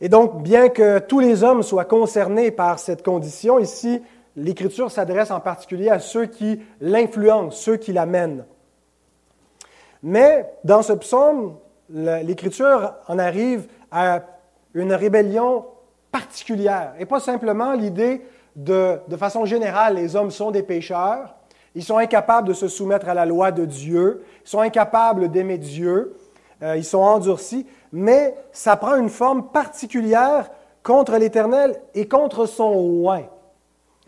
Et 0.00 0.08
donc, 0.08 0.42
bien 0.42 0.70
que 0.70 0.98
tous 0.98 1.20
les 1.20 1.44
hommes 1.44 1.62
soient 1.62 1.84
concernés 1.84 2.50
par 2.50 2.78
cette 2.78 3.04
condition, 3.04 3.58
ici, 3.58 4.00
l'Écriture 4.36 4.90
s'adresse 4.90 5.30
en 5.30 5.40
particulier 5.40 5.88
à 5.88 5.98
ceux 5.98 6.26
qui 6.26 6.60
l'influencent, 6.80 7.56
ceux 7.56 7.76
qui 7.76 7.92
l'amènent. 7.92 8.44
Mais 10.02 10.50
dans 10.64 10.82
ce 10.82 10.92
psaume, 10.92 11.56
l'Écriture 11.90 12.94
en 13.08 13.18
arrive 13.18 13.66
à 13.90 14.20
une 14.74 14.92
rébellion 14.92 15.66
particulière, 16.12 16.94
et 16.98 17.06
pas 17.06 17.20
simplement 17.20 17.72
l'idée 17.72 18.22
de, 18.56 18.98
de 19.08 19.16
façon 19.16 19.44
générale, 19.44 19.96
les 19.96 20.16
hommes 20.16 20.30
sont 20.30 20.50
des 20.50 20.62
pécheurs, 20.62 21.34
ils 21.74 21.84
sont 21.84 21.98
incapables 21.98 22.48
de 22.48 22.52
se 22.52 22.68
soumettre 22.68 23.08
à 23.08 23.14
la 23.14 23.26
loi 23.26 23.52
de 23.52 23.64
Dieu, 23.64 24.24
ils 24.44 24.48
sont 24.48 24.60
incapables 24.60 25.28
d'aimer 25.28 25.58
Dieu, 25.58 26.16
euh, 26.62 26.76
ils 26.76 26.84
sont 26.84 26.98
endurcis, 26.98 27.66
mais 27.92 28.34
ça 28.52 28.76
prend 28.76 28.96
une 28.96 29.08
forme 29.08 29.48
particulière 29.50 30.50
contre 30.82 31.16
l'Éternel 31.16 31.80
et 31.94 32.08
contre 32.08 32.46
son 32.46 32.72
oin. 32.72 33.22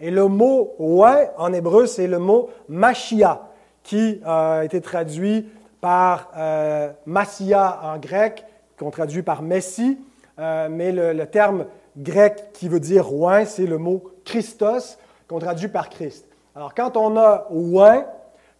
Et 0.03 0.11
le 0.11 0.27
mot 0.27 0.75
oin 0.81 1.17
en 1.39 1.53
hébreu, 1.53 1.87
c'est 1.87 2.09
le 2.09 2.19
mot 2.19 2.51
machia, 2.69 3.49
qui 3.85 4.21
euh, 4.27 4.59
a 4.59 4.65
été 4.65 4.81
traduit 4.81 5.49
par 5.81 6.33
euh, 6.37 6.91
massia 7.07 7.81
en 7.85 7.99
grec, 7.99 8.45
qu'on 8.79 8.91
traduit 8.91 9.23
par 9.23 9.43
messie, 9.43 9.99
mais 10.39 10.91
le, 10.91 11.25
terme 11.27 11.67
grec 11.97 12.53
qui 12.53 12.69
veut 12.69 12.81
dire 12.81 13.15
oin, 13.15 13.45
c'est 13.45 13.67
le 13.67 13.79
mot 13.79 14.03
Christos, 14.25 14.99
qu'on 15.29 15.39
traduit 15.39 15.69
par 15.69 15.89
Christ. 15.89 16.27
Alors, 16.57 16.75
quand 16.75 16.97
on 16.97 17.17
a 17.17 17.47
oin, 17.51 18.05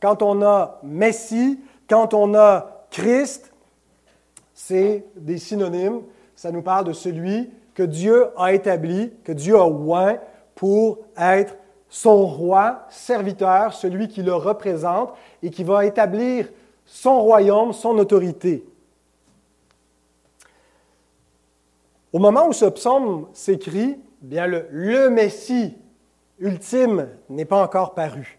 quand 0.01 0.23
on 0.23 0.43
a 0.43 0.79
messie, 0.85 1.59
quand 1.89 2.15
on 2.15 2.35
a 2.35 2.87
Christ, 2.91 3.53
c'est 4.55 5.05
des 5.17 5.39
synonymes. 5.39 6.03
Ça 6.37 6.53
nous 6.53 6.63
parle 6.63 6.87
de 6.87 6.93
celui 6.93 7.51
que 7.75 7.83
Dieu 7.83 8.29
a 8.37 8.53
établi, 8.53 9.13
que 9.25 9.33
Dieu 9.33 9.57
a 9.57 9.67
oint 9.67 10.19
pour 10.63 11.01
être 11.19 11.57
son 11.89 12.25
roi, 12.25 12.87
serviteur, 12.89 13.75
celui 13.75 14.07
qui 14.07 14.23
le 14.23 14.33
représente 14.33 15.13
et 15.43 15.51
qui 15.51 15.65
va 15.65 15.85
établir 15.85 16.49
son 16.87 17.21
royaume, 17.21 17.73
son 17.73 17.99
autorité. 17.99 18.65
Au 22.13 22.21
moment 22.21 22.47
où 22.47 22.53
ce 22.53 22.67
psaume 22.67 23.27
s'écrit, 23.33 23.99
bien 24.21 24.47
le, 24.47 24.69
le 24.71 25.11
Messie 25.11 25.77
ultime 26.39 27.09
n'est 27.29 27.45
pas 27.45 27.61
encore 27.61 27.95
paru. 27.95 28.39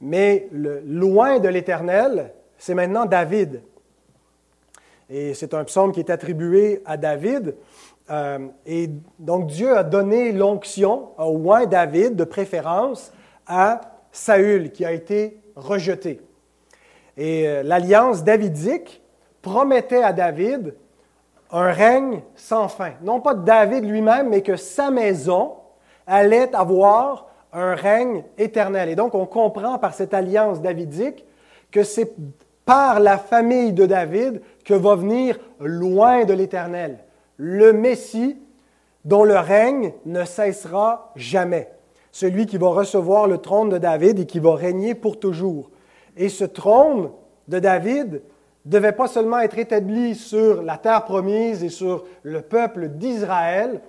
Mais 0.00 0.46
le 0.52 0.82
loin 0.86 1.40
de 1.40 1.48
l'Éternel, 1.48 2.32
c'est 2.58 2.74
maintenant 2.74 3.06
David. 3.06 3.60
Et 5.10 5.34
c'est 5.34 5.52
un 5.52 5.64
psaume 5.64 5.90
qui 5.90 5.98
est 5.98 6.10
attribué 6.10 6.80
à 6.84 6.96
David. 6.96 7.56
Euh, 8.10 8.38
et 8.66 8.90
donc 9.18 9.46
Dieu 9.48 9.76
a 9.76 9.82
donné 9.82 10.32
l'onction 10.32 11.10
au 11.18 11.26
roi 11.26 11.66
David 11.66 12.16
de 12.16 12.24
préférence 12.24 13.12
à 13.46 13.80
Saül 14.12 14.72
qui 14.72 14.84
a 14.84 14.92
été 14.92 15.40
rejeté. 15.56 16.20
Et 17.16 17.48
euh, 17.48 17.62
l'alliance 17.62 18.24
davidique 18.24 19.02
promettait 19.42 20.02
à 20.02 20.12
David 20.12 20.74
un 21.50 21.72
règne 21.72 22.22
sans 22.34 22.68
fin. 22.68 22.92
Non 23.02 23.20
pas 23.20 23.34
David 23.34 23.84
lui-même, 23.84 24.28
mais 24.28 24.42
que 24.42 24.56
sa 24.56 24.90
maison 24.90 25.54
allait 26.06 26.54
avoir 26.54 27.26
un 27.52 27.74
règne 27.74 28.24
éternel. 28.36 28.88
Et 28.88 28.96
donc 28.96 29.14
on 29.14 29.26
comprend 29.26 29.78
par 29.78 29.94
cette 29.94 30.14
alliance 30.14 30.60
davidique 30.60 31.24
que 31.70 31.82
c'est 31.82 32.12
par 32.64 33.00
la 33.00 33.16
famille 33.16 33.72
de 33.72 33.86
David 33.86 34.42
que 34.64 34.74
va 34.74 34.94
venir 34.94 35.38
loin 35.58 36.24
de 36.24 36.34
l'Éternel, 36.34 36.98
le 37.38 37.72
Messie 37.72 38.36
dont 39.04 39.24
le 39.24 39.38
règne 39.38 39.94
ne 40.04 40.24
cessera 40.24 41.12
jamais, 41.16 41.70
celui 42.12 42.46
qui 42.46 42.58
va 42.58 42.68
recevoir 42.68 43.26
le 43.26 43.38
trône 43.38 43.70
de 43.70 43.78
David 43.78 44.18
et 44.18 44.26
qui 44.26 44.40
va 44.40 44.54
régner 44.54 44.94
pour 44.94 45.18
toujours. 45.18 45.70
Et 46.16 46.28
ce 46.28 46.44
trône 46.44 47.10
de 47.46 47.58
David 47.58 48.22
devait 48.64 48.92
pas 48.92 49.06
seulement 49.06 49.38
être 49.38 49.58
établi 49.58 50.14
sur 50.14 50.62
la 50.62 50.76
terre 50.76 51.04
promise 51.04 51.64
et 51.64 51.68
sur 51.70 52.04
le 52.22 52.42
peuple 52.42 52.88
d'Israël, 52.88 53.80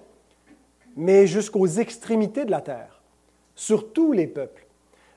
mais 0.96 1.28
jusqu'aux 1.28 1.68
extrémités 1.68 2.46
de 2.46 2.52
la 2.52 2.62
terre, 2.62 3.02
sur 3.56 3.92
tous 3.92 4.14
les 4.14 4.28
peuples. 4.28 4.66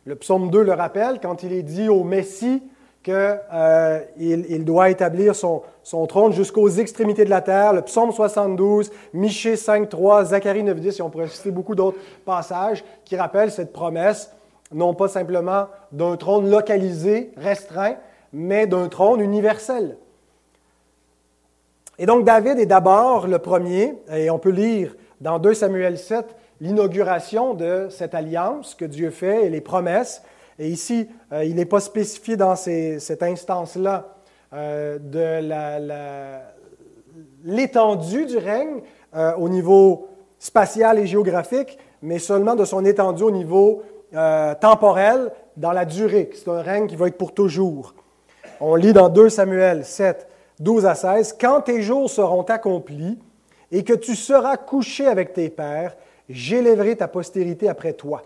Le 0.04 0.16
psaume 0.16 0.50
2 0.50 0.62
le 0.62 0.72
rappelle 0.72 1.20
quand 1.20 1.44
il 1.44 1.52
est 1.52 1.62
dit 1.62 1.88
au 1.88 2.02
Messie, 2.02 2.62
qu'il 3.02 3.14
euh, 3.52 4.00
il 4.18 4.64
doit 4.64 4.90
établir 4.90 5.34
son, 5.34 5.62
trône 6.06 6.32
jusqu'aux 6.32 6.68
extrémités 6.68 7.24
de 7.24 7.30
la 7.30 7.40
terre. 7.40 7.72
Le 7.72 7.82
psaume 7.82 8.12
72, 8.12 8.90
Michée 9.12 9.56
5, 9.56 9.88
3, 9.88 10.26
Zacharie 10.26 10.62
9, 10.62 10.80
10, 10.80 10.98
et 10.98 11.02
on 11.02 11.10
pourrait 11.10 11.28
citer 11.28 11.50
beaucoup 11.50 11.74
d'autres 11.74 11.98
passages 12.24 12.84
qui 13.04 13.16
rappellent 13.16 13.50
cette 13.50 13.72
promesse, 13.72 14.32
non 14.72 14.94
pas 14.94 15.08
simplement 15.08 15.66
d'un 15.90 16.16
trône 16.16 16.48
localisé, 16.48 17.32
restreint, 17.36 17.96
mais 18.32 18.66
d'un 18.66 18.88
trône 18.88 19.20
universel. 19.20 19.96
Et 21.98 22.06
donc 22.06 22.24
David 22.24 22.58
est 22.58 22.66
d'abord 22.66 23.26
le 23.26 23.38
premier, 23.38 23.94
et 24.12 24.30
on 24.30 24.38
peut 24.38 24.50
lire 24.50 24.94
dans 25.20 25.38
2 25.38 25.54
Samuel 25.54 25.98
7 25.98 26.34
l'inauguration 26.60 27.54
de 27.54 27.88
cette 27.90 28.14
alliance 28.14 28.74
que 28.76 28.84
Dieu 28.84 29.10
fait 29.10 29.46
et 29.46 29.50
les 29.50 29.60
promesses. 29.60 30.22
Et 30.58 30.68
ici, 30.68 31.08
euh, 31.32 31.44
il 31.44 31.54
n'est 31.54 31.64
pas 31.64 31.80
spécifié 31.80 32.36
dans 32.36 32.56
cette 32.56 33.22
instance-là 33.22 34.14
euh, 34.52 34.98
de 34.98 35.40
l'étendue 37.44 38.26
du 38.26 38.36
règne 38.36 38.82
euh, 39.14 39.34
au 39.36 39.48
niveau 39.48 40.08
spatial 40.38 40.98
et 40.98 41.06
géographique, 41.06 41.78
mais 42.02 42.18
seulement 42.18 42.54
de 42.54 42.64
son 42.64 42.84
étendue 42.84 43.24
au 43.24 43.30
niveau 43.30 43.82
temporel 44.60 45.30
dans 45.56 45.72
la 45.72 45.86
durée. 45.86 46.28
C'est 46.34 46.48
un 46.48 46.60
règne 46.60 46.86
qui 46.86 46.96
va 46.96 47.08
être 47.08 47.16
pour 47.16 47.32
toujours. 47.32 47.94
On 48.60 48.74
lit 48.74 48.92
dans 48.92 49.08
2 49.08 49.30
Samuel 49.30 49.86
7, 49.86 50.28
12 50.60 50.84
à 50.84 50.94
16, 50.94 51.38
Quand 51.40 51.62
tes 51.62 51.80
jours 51.80 52.10
seront 52.10 52.42
accomplis 52.42 53.18
et 53.70 53.84
que 53.84 53.94
tu 53.94 54.14
seras 54.14 54.58
couché 54.58 55.06
avec 55.06 55.32
tes 55.32 55.48
pères, 55.48 55.96
j'élèverai 56.28 56.96
ta 56.96 57.08
postérité 57.08 57.70
après 57.70 57.94
toi 57.94 58.22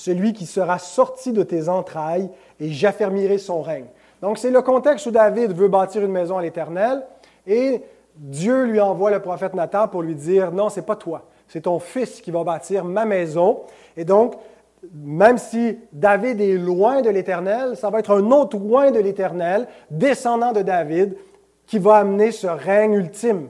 celui 0.00 0.32
qui 0.32 0.46
sera 0.46 0.78
sorti 0.78 1.30
de 1.30 1.42
tes 1.42 1.68
entrailles, 1.68 2.30
et 2.58 2.70
j'affermirai 2.70 3.36
son 3.36 3.60
règne. 3.60 3.84
Donc 4.22 4.38
c'est 4.38 4.50
le 4.50 4.62
contexte 4.62 5.04
où 5.04 5.10
David 5.10 5.52
veut 5.52 5.68
bâtir 5.68 6.02
une 6.02 6.10
maison 6.10 6.38
à 6.38 6.42
l'Éternel, 6.42 7.02
et 7.46 7.82
Dieu 8.16 8.64
lui 8.64 8.80
envoie 8.80 9.10
le 9.10 9.20
prophète 9.20 9.52
Nathan 9.52 9.88
pour 9.88 10.00
lui 10.00 10.14
dire, 10.14 10.52
non, 10.52 10.70
c'est 10.70 10.86
pas 10.86 10.96
toi, 10.96 11.26
c'est 11.48 11.60
ton 11.62 11.78
fils 11.78 12.22
qui 12.22 12.30
va 12.30 12.42
bâtir 12.44 12.82
ma 12.82 13.04
maison. 13.04 13.60
Et 13.94 14.06
donc, 14.06 14.36
même 14.94 15.36
si 15.36 15.78
David 15.92 16.40
est 16.40 16.56
loin 16.56 17.02
de 17.02 17.10
l'Éternel, 17.10 17.76
ça 17.76 17.90
va 17.90 17.98
être 17.98 18.12
un 18.18 18.30
autre 18.30 18.56
loin 18.56 18.90
de 18.90 19.00
l'Éternel, 19.00 19.68
descendant 19.90 20.52
de 20.52 20.62
David, 20.62 21.14
qui 21.66 21.78
va 21.78 21.96
amener 21.96 22.32
ce 22.32 22.46
règne 22.46 22.94
ultime. 22.94 23.48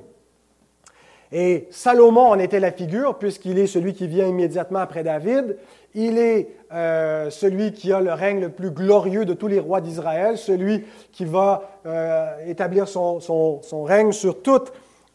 Et 1.33 1.69
Salomon 1.71 2.31
en 2.31 2.41
était 2.41 2.59
la 2.59 2.73
figure, 2.73 3.19
puisqu'il 3.19 3.61
est 3.61 3.69
celui 3.69 3.95
qui 3.95 4.09
vient 4.09 4.27
immédiatement 4.27 4.81
après 4.81 5.05
David. 5.05 5.57
Il 5.95 6.19
est 6.19 6.49
euh, 6.73 7.31
celui 7.31 7.73
qui 7.73 7.93
a 7.93 8.01
le 8.01 8.13
règne 8.13 8.41
le 8.41 8.49
plus 8.49 8.71
glorieux 8.71 9.25
de 9.25 9.35
tous 9.35 9.49
les 9.49 9.59
rois 9.59 9.81
d'Israël, 9.81 10.39
celui 10.39 10.85
qui 11.11 11.25
va 11.25 11.63
euh, 11.85 12.29
établir 12.47 12.87
son, 12.87 13.61
règne 13.85 14.13
sur 14.13 14.41
tout 14.41 14.61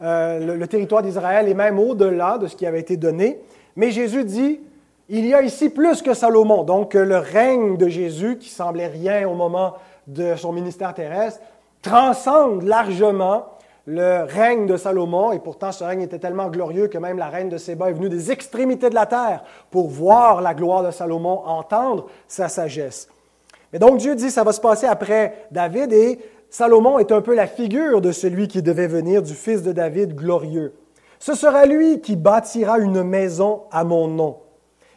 euh, 0.02 0.58
le, 0.58 0.68
territoire 0.68 1.02
d'Israël 1.02 1.48
et 1.48 1.54
même 1.54 1.80
au-delà 1.80 2.38
de 2.38 2.48
ce 2.48 2.58
qui 2.58 2.66
avait 2.66 2.82
été 2.82 2.98
donné. 2.98 3.40
Mais 3.78 3.92
Jésus 3.92 4.26
dit, 4.26 4.60
il 5.08 5.26
y 5.26 5.34
a 5.34 5.44
ici 5.44 5.70
plus 5.70 6.02
que 6.02 6.14
Salomon. 6.14 6.64
Donc 6.64 6.94
le 6.94 7.18
règne 7.18 7.78
de 7.78 7.88
Jésus, 7.88 8.38
qui 8.38 8.50
semblait 8.50 8.88
rien 8.88 9.28
au 9.30 9.34
moment 9.34 9.76
de 10.08 10.36
son 10.36 10.52
ministère 10.52 10.94
terrestre, 10.94 11.40
transcende 11.82 12.64
largement 12.64 13.46
le 13.86 14.24
règne 14.24 14.66
de 14.66 14.78
Salomon, 14.78 15.32
et 15.32 15.40
pourtant 15.40 15.72
ce 15.72 15.84
règne 15.84 16.02
était 16.02 16.20
tellement 16.20 16.48
glorieux 16.48 16.88
que 16.88 16.98
même 16.98 17.18
la 17.18 17.30
reine 17.30 17.50
de 17.50 17.58
Séba 17.58 17.90
est 17.90 17.94
venue 17.94 18.10
des 18.10 18.32
extrémités 18.32 18.90
de 18.90 18.96
la 18.96 19.06
terre 19.06 19.44
pour 19.70 19.90
voir 19.90 20.42
la 20.42 20.54
gloire 20.54 20.84
de 20.84 20.92
Salomon, 20.92 21.42
entendre 21.46 22.08
sa 22.28 22.48
sagesse. 22.48 23.08
Mais 23.72 23.80
donc 23.80 23.98
Dieu 23.98 24.16
dit, 24.16 24.32
ça 24.32 24.44
va 24.44 24.54
se 24.54 24.62
passer 24.62 24.88
après 24.88 25.48
David, 25.52 25.94
et 25.94 26.20
Salomon 26.50 26.98
est 26.98 27.12
un 27.12 27.22
peu 27.22 27.36
la 27.36 27.48
figure 27.48 28.02
de 28.02 28.12
celui 28.12 28.48
qui 28.48 28.64
devait 28.64 28.88
venir, 28.88 29.22
du 29.22 29.34
fils 29.34 29.62
de 29.62 29.72
David 29.72 30.16
glorieux. 30.16 30.74
Ce 31.20 31.36
sera 31.36 31.66
lui 31.66 32.02
qui 32.02 32.16
bâtira 32.16 32.80
une 32.80 33.04
maison 33.04 33.64
à 33.72 33.84
mon 33.84 34.08
nom. 34.08 34.38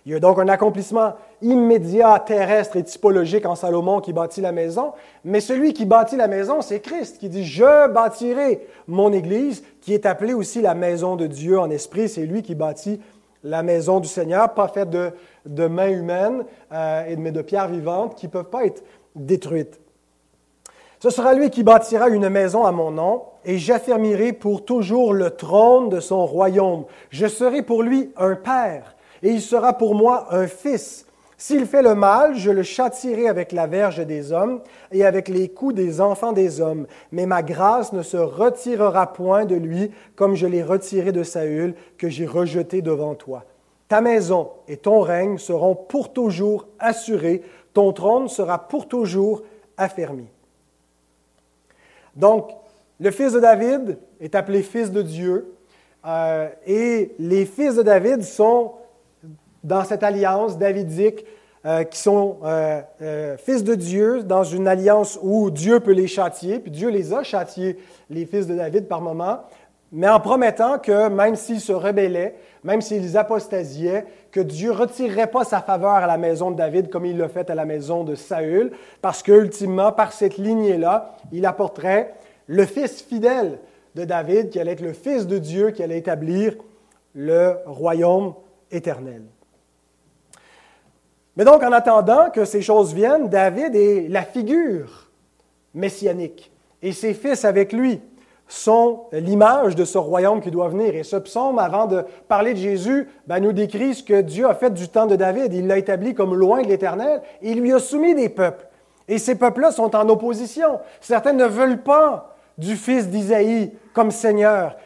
Il 0.07 0.12
y 0.12 0.14
a 0.14 0.21
donc 0.21 0.38
un 0.38 0.49
accomplissement 0.49 1.14
immédiat, 1.42 2.18
terrestre 2.18 2.76
et 2.76 2.83
typologique 2.83 3.47
en 3.47 3.54
Salomon 3.54 4.00
qui 4.00 4.12
bâtit 4.12 4.40
la 4.40 4.52
maison, 4.52 4.92
mais 5.25 5.40
celui 5.40 5.73
qui 5.73 5.85
bâtit 5.85 6.16
la 6.16 6.28
maison, 6.28 6.61
c'est 6.61 6.80
Christ 6.80 7.18
qui 7.18 7.28
dit, 7.28 7.45
je 7.45 7.88
bâtirai 7.88 8.66
mon 8.87 9.12
Église, 9.12 9.62
qui 9.80 9.95
est 9.95 10.07
appelée 10.07 10.35
aussi 10.35 10.61
la 10.61 10.75
maison 10.75 11.16
de 11.16 11.26
Dieu 11.26 11.59
en 11.59 11.71
esprit. 11.71 12.09
C'est 12.09 12.26
lui 12.26 12.42
qui 12.42 12.54
bâtit 12.54 13.00
la 13.45 13.62
maison 13.62 14.00
du 14.00 14.09
Seigneur, 14.09 14.52
pas 14.54 14.68
faite 14.68 14.90
de, 14.90 15.66
mains 15.66 15.90
humaines, 15.90 16.45
euh, 16.73 17.14
mais 17.18 17.33
de 17.33 17.42
pierres 17.42 17.68
vivantes 17.68 18.14
qui 18.16 18.26
ne 18.26 18.33
peuvent 18.33 18.50
pas 18.50 18.64
être 18.64 18.83
détruites. 19.14 19.80
Ce 21.00 21.11
sera 21.11 21.35
lui 21.35 21.50
qui 21.50 21.62
bâtira 21.62 22.09
une 22.09 22.28
maison 22.28 22.64
à 22.64 22.73
mon 22.73 22.90
nom, 22.90 23.23
et 23.45 23.59
j'affermirai 23.59 24.33
pour 24.33 24.64
toujours 24.64 25.12
le 25.14 25.30
trône 25.30 25.88
de 25.88 26.00
son 26.00 26.26
royaume. 26.26 26.85
Je 27.11 27.28
serai 27.28 27.62
pour 27.62 27.85
lui 27.85 28.11
un 28.16 28.35
père, 28.35 28.97
et 29.23 29.30
il 29.30 29.40
sera 29.40 29.75
pour 29.75 29.95
moi 29.95 30.26
un 30.30 30.49
fils. 30.49 31.07
S'il 31.40 31.66
fait 31.66 31.83
le 31.83 31.95
mal, 31.95 32.35
je 32.35 32.50
le 32.50 32.64
châtierai 32.64 33.28
avec 33.28 33.52
la 33.52 33.68
verge 33.68 34.04
des 34.04 34.33
hommes 34.33 34.61
et 34.90 35.07
avec 35.07 35.28
les 35.28 35.49
coups 35.49 35.73
des 35.73 36.00
enfants 36.00 36.33
des 36.33 36.61
hommes. 36.61 36.88
Mais 37.12 37.26
ma 37.26 37.45
grâce 37.45 37.92
ne 37.92 38.02
se 38.02 38.16
retirera 38.16 39.12
point 39.12 39.45
de 39.45 39.54
lui 39.54 39.92
comme 40.16 40.35
je 40.35 40.49
l'ai 40.49 40.64
retiré 40.64 41.12
de 41.12 41.23
Saül, 41.23 41.76
que 41.97 42.09
j'ai 42.09 42.26
rejeté 42.26 42.83
devant 42.83 43.14
toi. 43.14 43.45
Ta 43.87 44.00
maison 44.00 44.50
et 44.66 44.78
ton 44.78 45.00
règne 45.00 45.38
seront 45.38 45.76
pour 45.76 46.12
toujours 46.12 46.66
assurés, 46.80 47.42
ton 47.73 47.92
trône 47.92 48.26
sera 48.28 48.66
pour 48.66 48.88
toujours 48.88 49.42
affermi. 49.76 50.26
Donc, 52.16 52.50
le 52.99 53.12
fils 53.12 53.33
de 53.33 53.38
David 53.38 53.97
est 54.21 54.35
appelé 54.35 54.62
fils 54.62 54.90
de 54.90 55.02
Dieu, 55.02 55.54
euh, 56.04 56.49
et 56.66 57.14
les 57.21 57.47
fils 57.47 57.76
de 57.76 57.83
David 57.83 58.23
sont 58.23 58.73
dans 59.65 59.85
cette 59.85 60.03
alliance 60.03 60.59
davidique, 60.59 61.25
euh, 61.67 61.83
qui 61.83 61.99
sont 61.99 62.37
euh, 62.45 62.81
euh, 63.03 63.37
fils 63.37 63.65
de 63.65 63.75
Dieu, 63.75 64.23
dans 64.23 64.45
une 64.45 64.69
alliance 64.69 65.19
où 65.21 65.50
Dieu 65.50 65.81
peut 65.81 65.93
les 65.93 66.07
châtier, 66.07 66.61
puis 66.61 66.71
Dieu 66.71 66.88
les 66.88 67.12
a 67.12 67.25
châtiés, 67.25 67.77
les 68.11 68.27
fils 68.27 68.47
de 68.47 68.55
David, 68.55 68.87
par 68.87 69.00
moment, 69.00 69.41
mais 69.91 70.09
en 70.09 70.21
promettant 70.21 70.79
que 70.79 71.09
même 71.09 71.35
s'ils 71.35 71.61
se 71.61 71.73
rebellaient, 71.73 72.37
même 72.62 72.81
s'ils 72.81 73.19
apostasiaient, 73.19 74.07
que 74.31 74.38
Dieu 74.38 74.71
ne 74.71 74.77
retirerait 74.77 75.27
pas 75.27 75.43
sa 75.43 75.61
faveur 75.61 75.95
à 75.95 76.07
la 76.07 76.17
maison 76.17 76.53
de 76.53 76.57
David 76.57 76.91
comme 76.91 77.05
il 77.05 77.19
l'a 77.19 77.29
fait 77.29 77.50
à 77.50 77.57
la 77.57 77.65
maison 77.65 78.05
de 78.05 78.15
Saül, 78.15 78.71
parce 79.03 79.25
qu'ultimement, 79.25 79.91
par 79.91 80.12
cette 80.12 80.38
lignée-là, 80.38 81.17
il 81.33 81.45
apporterait 81.45 82.15
le 82.47 82.67
fils 82.67 83.03
fidèle 83.03 83.59
de 83.97 84.05
David, 84.05 84.50
qui 84.50 84.61
allait 84.61 84.73
être 84.73 84.81
le 84.81 84.93
fils 84.93 85.27
de 85.27 85.38
Dieu, 85.38 85.71
qui 85.73 85.83
allait 85.83 85.99
établir 85.99 86.55
le 87.15 87.57
royaume 87.67 88.35
éternel. 88.71 89.23
Mais 91.38 91.45
donc, 91.45 91.62
en 91.62 91.71
attendant 91.71 92.30
que 92.30 92.45
ces 92.45 92.60
choses 92.63 92.93
viennent, 92.93 93.28
David 93.28 93.76
est 93.76 94.08
la 94.08 94.23
figure 94.23 95.08
messianique. 95.73 96.50
Et 96.82 96.93
ses 96.93 97.15
fils 97.15 97.45
avec 97.45 97.73
lui 97.73 98.00
sont 98.49 99.04
l'image 99.13 99.76
de 99.76 99.84
ce 99.84 99.99
royaume 99.99 100.41
qui 100.41 100.50
doit 100.50 100.69
venir. 100.69 100.97
Et 100.97 101.04
ce 101.04 101.15
psaume, 101.15 101.60
avant 101.60 101.86
de 101.86 102.04
parler 102.26 102.54
de 102.54 102.58
Jésus, 102.58 103.08
ben, 103.28 103.39
nous 103.39 103.52
décrit 103.52 103.95
ce 103.95 104.02
que 104.02 104.21
Dieu 104.21 104.49
a 104.49 104.54
fait 104.54 104.71
du 104.71 104.89
temps 104.89 105.06
de 105.06 105.15
David. 105.15 105.54
Il 105.54 105.69
l'a 105.69 105.78
établi 105.78 106.13
comme 106.13 106.34
loin 106.34 106.63
de 106.63 106.67
l'Éternel. 106.67 107.23
Il 107.41 107.60
lui 107.60 107.73
a 107.73 107.78
soumis 107.78 108.17
des 108.17 108.28
peuples. 108.28 108.67
Et 109.06 109.19
ces 109.19 109.36
peuples-là 109.36 109.71
sont 109.71 109.95
en 109.95 110.08
opposition. 110.08 110.80
Certains 111.00 111.34
ne 111.34 111.47
veulent 111.47 111.82
pas 111.82 112.34
du 112.58 112.75
fils 112.75 113.08
d'Isaïe 113.08 113.73
comme 113.93 114.10
Seigneur. 114.10 114.76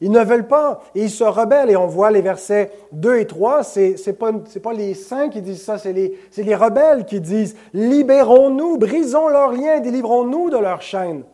Ils 0.00 0.10
ne 0.10 0.24
veulent 0.24 0.48
pas 0.48 0.82
et 0.94 1.04
ils 1.04 1.10
se 1.10 1.24
rebellent. 1.24 1.70
Et 1.70 1.76
on 1.76 1.86
voit 1.86 2.10
les 2.10 2.22
versets 2.22 2.72
2 2.92 3.18
et 3.18 3.26
3, 3.26 3.62
ce 3.62 4.10
n'est 4.10 4.60
pas, 4.60 4.72
les 4.72 4.94
saints 4.94 5.28
qui 5.28 5.42
disent 5.42 5.62
ça, 5.62 5.78
c'est 5.78 5.92
les, 5.92 6.18
les, 6.36 6.54
rebelles 6.54 7.04
qui 7.04 7.20
disent 7.20 7.56
Libérons-nous, 7.74 8.78
brisons 8.78 9.28
leurs 9.28 9.52
liens, 9.52 9.80
délivrons-nous 9.80 10.50
de 10.50 10.56
leurs 10.56 10.82
chaînes. 10.82 11.24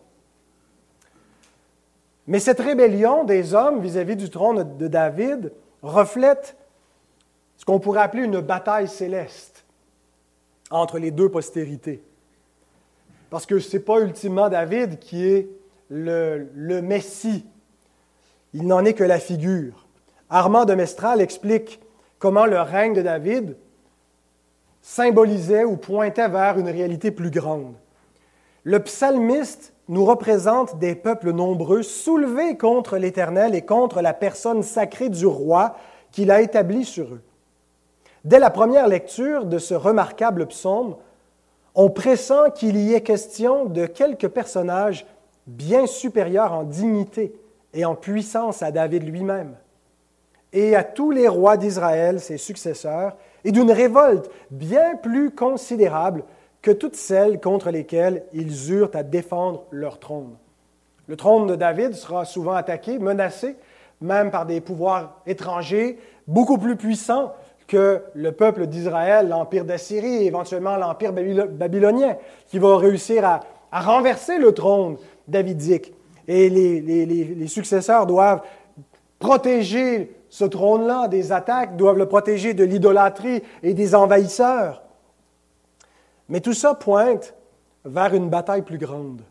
Mais 2.26 2.40
cette 2.40 2.59
rébellion 2.59 3.22
des 3.22 3.55
hommes 3.55 3.81
vis-à-vis 3.81 4.16
du 4.16 4.31
trône 4.31 4.76
de 4.76 4.88
David 4.88 5.52
reflète 5.83 6.57
ce 7.57 7.64
qu'on 7.64 7.79
pourrait 7.79 8.02
appeler 8.02 8.24
une 8.24 8.40
bataille 8.40 8.88
céleste 8.88 9.64
entre 10.72 10.98
les 10.98 11.12
deux 11.12 11.29
postérités. 11.29 12.02
Parce 13.31 13.46
que 13.46 13.61
ce 13.61 13.76
n'est 13.76 13.83
pas 13.83 14.00
ultimement 14.00 14.48
David 14.48 14.98
qui 14.98 15.24
est 15.24 15.48
le 15.88 16.81
Messie 16.81 17.46
il 18.57 18.66
n'en 18.66 18.87
est 18.87 18.95
que 18.95 19.05
la 19.05 19.19
figure. 19.19 19.87
Armand 20.31 20.64
de 20.64 20.75
Mestral 20.75 21.21
explique 21.21 21.79
comment 22.19 22.47
le 22.47 22.59
règne 22.59 22.95
de 22.95 23.03
David 23.03 23.55
symbolisait 24.81 25.64
ou 25.64 25.77
pointait 25.77 26.31
vers 26.31 26.59
une 26.59 26.71
réalité 26.71 27.11
plus 27.11 27.31
grande. 27.31 27.75
Le 28.64 28.79
psalmiste 28.79 29.75
nous 29.88 30.07
représente 30.07 30.79
des 30.79 30.95
peuples 30.95 31.33
nombreux 31.33 31.83
soulevés 31.83 32.57
contre 32.57 32.97
l'Éternel 32.97 33.55
et 33.55 33.61
contre 33.61 34.01
la 34.01 34.14
personne 34.14 34.62
sacrée 34.62 35.11
du 35.11 35.27
roi 35.27 35.77
qu'il 36.11 36.31
a 36.31 36.40
établi 36.40 36.87
sur 36.87 37.12
eux. 37.12 37.23
Dès 38.25 38.38
la 38.38 38.49
première 38.49 38.88
lecture 38.88 39.45
de 39.45 39.59
ce 39.59 39.75
remarquable 39.75 40.47
psaume, 40.47 40.97
on 41.75 41.90
pressent 41.90 42.51
qu'il 42.55 42.79
y 42.79 42.95
ait 42.95 43.03
question 43.03 43.66
de 43.66 43.85
quelques 43.85 44.29
personnages 44.29 45.05
bien 45.47 45.87
supérieurs 45.87 46.55
en 46.55 46.62
dignité 46.62 47.35
et 47.77 47.85
en 47.85 47.95
puissance 47.95 48.62
à 48.62 48.73
David 48.73 49.05
lui-même 49.05 49.55
et 50.53 50.75
à 50.75 50.83
tous 50.83 51.11
les 51.11 51.29
rois 51.29 51.59
d'Israël, 51.59 52.19
ses 52.19 52.39
successeurs, 52.39 53.17
et 53.45 53.53
d'une 53.53 53.71
révolte 53.71 54.31
bien 54.51 54.97
plus 54.97 55.31
considérable 55.31 56.25
que 56.62 56.71
toutes 56.71 56.97
celles 56.97 57.41
contre 57.41 57.71
lesquelles 57.71 58.25
ils 58.33 58.73
eurent 58.73 58.91
à 58.95 59.03
défendre 59.03 59.65
leur 59.71 59.99
trône. 59.99 60.35
Le 61.09 61.17
trône 61.17 61.47
de 61.47 61.55
David 61.55 61.95
sera 61.95 62.25
souvent 62.25 62.55
attaqué, 62.55 62.99
menacé, 62.99 63.57
même 64.01 64.31
par 64.31 64.47
des 64.47 64.61
pouvoirs 64.61 65.21
étrangers 65.27 65.99
beaucoup 66.27 66.59
plus 66.59 66.77
puissants 66.77 67.35
que 67.69 68.03
le 68.15 68.33
peuple 68.33 68.67
d'Israël, 68.67 69.29
l'empire 69.29 69.65
d'Assyrie 69.65 70.23
et 70.23 70.27
éventuellement 70.27 70.77
l'empire 70.77 71.12
babylonien, 71.12 72.17
qui 72.49 72.59
va 72.59 72.79
réussir 72.79 73.25
à, 73.25 73.41
à 73.71 73.81
renverser 73.81 74.39
le 74.39 74.53
trône 74.53 74.97
davidique. 75.29 75.93
Et 76.29 76.49
les, 76.49 77.47
successeurs 77.47 78.07
doivent 78.07 78.43
protéger 79.19 80.17
ce 80.29 80.45
trône-là 80.45 81.09
des 81.09 81.33
attaques, 81.33 81.77
doivent 81.77 81.99
le 81.99 82.07
protéger 82.07 82.55
de 82.55 82.65
l'idolâtrie 82.65 83.43
et 83.62 83.75
des 83.75 83.95
envahisseurs. 83.95 84.83
Mais 86.29 86.41
tout 86.41 86.53
ça 86.53 86.75
pointe 86.75 87.35
vers 87.85 88.15
une 88.15 88.29
bataille 88.29 88.62
plus 88.62 88.79
grande. 88.79 89.23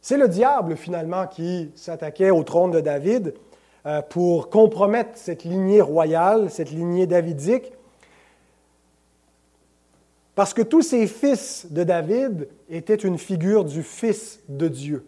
C'est 0.00 0.18
le 0.18 0.28
diable, 0.28 0.76
finalement, 0.76 1.26
qui 1.26 1.72
s'attaquait 1.74 2.30
au 2.30 2.42
trône 2.42 2.70
de 2.70 2.80
David 2.80 3.34
euh, 3.86 4.02
pour 4.02 4.50
compromettre 4.50 5.10
cette 5.14 5.44
lignée 5.44 5.80
royale, 5.80 6.50
cette 6.50 6.70
lignée 6.70 7.06
davidique, 7.06 7.72
parce 10.34 10.54
que 10.54 10.62
tous 10.62 10.82
ces 10.82 11.08
fils 11.08 11.66
de 11.70 11.82
David 11.82 12.48
étaient 12.68 12.94
une 12.94 13.18
figure 13.18 13.64
du 13.64 13.82
Fils 13.82 14.40
de 14.48 14.68
Dieu 14.68 15.04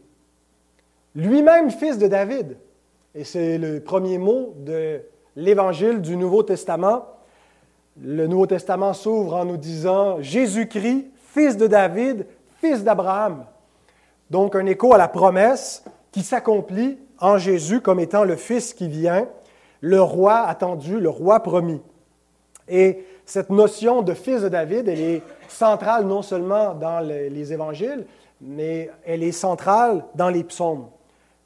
lui-même 1.15 1.71
fils 1.71 1.99
de 1.99 2.07
David. 2.07 2.57
Et 3.15 3.25
c'est 3.25 3.59
le 3.59 3.81
premier 3.81 4.19
mot 4.19 4.55
de 4.59 5.01
l'évangile 5.37 6.01
du 6.01 6.17
Nouveau 6.17 6.43
Testament. 6.43 7.07
Le 8.01 8.27
Nouveau 8.27 8.47
Testament 8.47 8.93
s'ouvre 8.93 9.35
en 9.35 9.45
nous 9.45 9.57
disant 9.57 10.21
Jésus-Christ, 10.21 11.07
fils 11.33 11.57
de 11.57 11.67
David, 11.67 12.27
fils 12.61 12.85
d'Abraham. 12.85 13.45
Donc 14.31 14.55
un 14.55 14.67
écho 14.67 14.95
à 14.95 14.99
la 14.99 15.09
promesse 15.09 15.85
qui 16.13 16.23
s'accomplit 16.23 16.99
en 17.19 17.37
Jésus 17.37 17.81
comme 17.81 18.01
étant 18.01 18.25
le 18.25 18.37
Fils 18.37 18.73
qui 18.73 18.89
vient, 18.89 19.29
le 19.81 20.01
roi 20.01 20.39
attendu, 20.39 21.01
le 21.01 21.09
roi 21.09 21.41
promis. 21.41 21.81
Et 22.69 23.05
cette 23.27 23.51
notion 23.51 24.03
de 24.03 24.15
fils 24.15 24.43
de 24.43 24.49
David, 24.49 24.89
elle 24.89 25.01
est 25.01 25.23
centrale 25.49 26.07
non 26.07 26.23
seulement 26.23 26.75
dans 26.75 27.01
les 27.01 27.53
évangiles, 27.53 28.07
mais 28.41 28.91
elle 29.05 29.23
est 29.23 29.33
centrale 29.33 30.05
dans 30.15 30.29
les 30.29 30.45
psaumes 30.45 30.87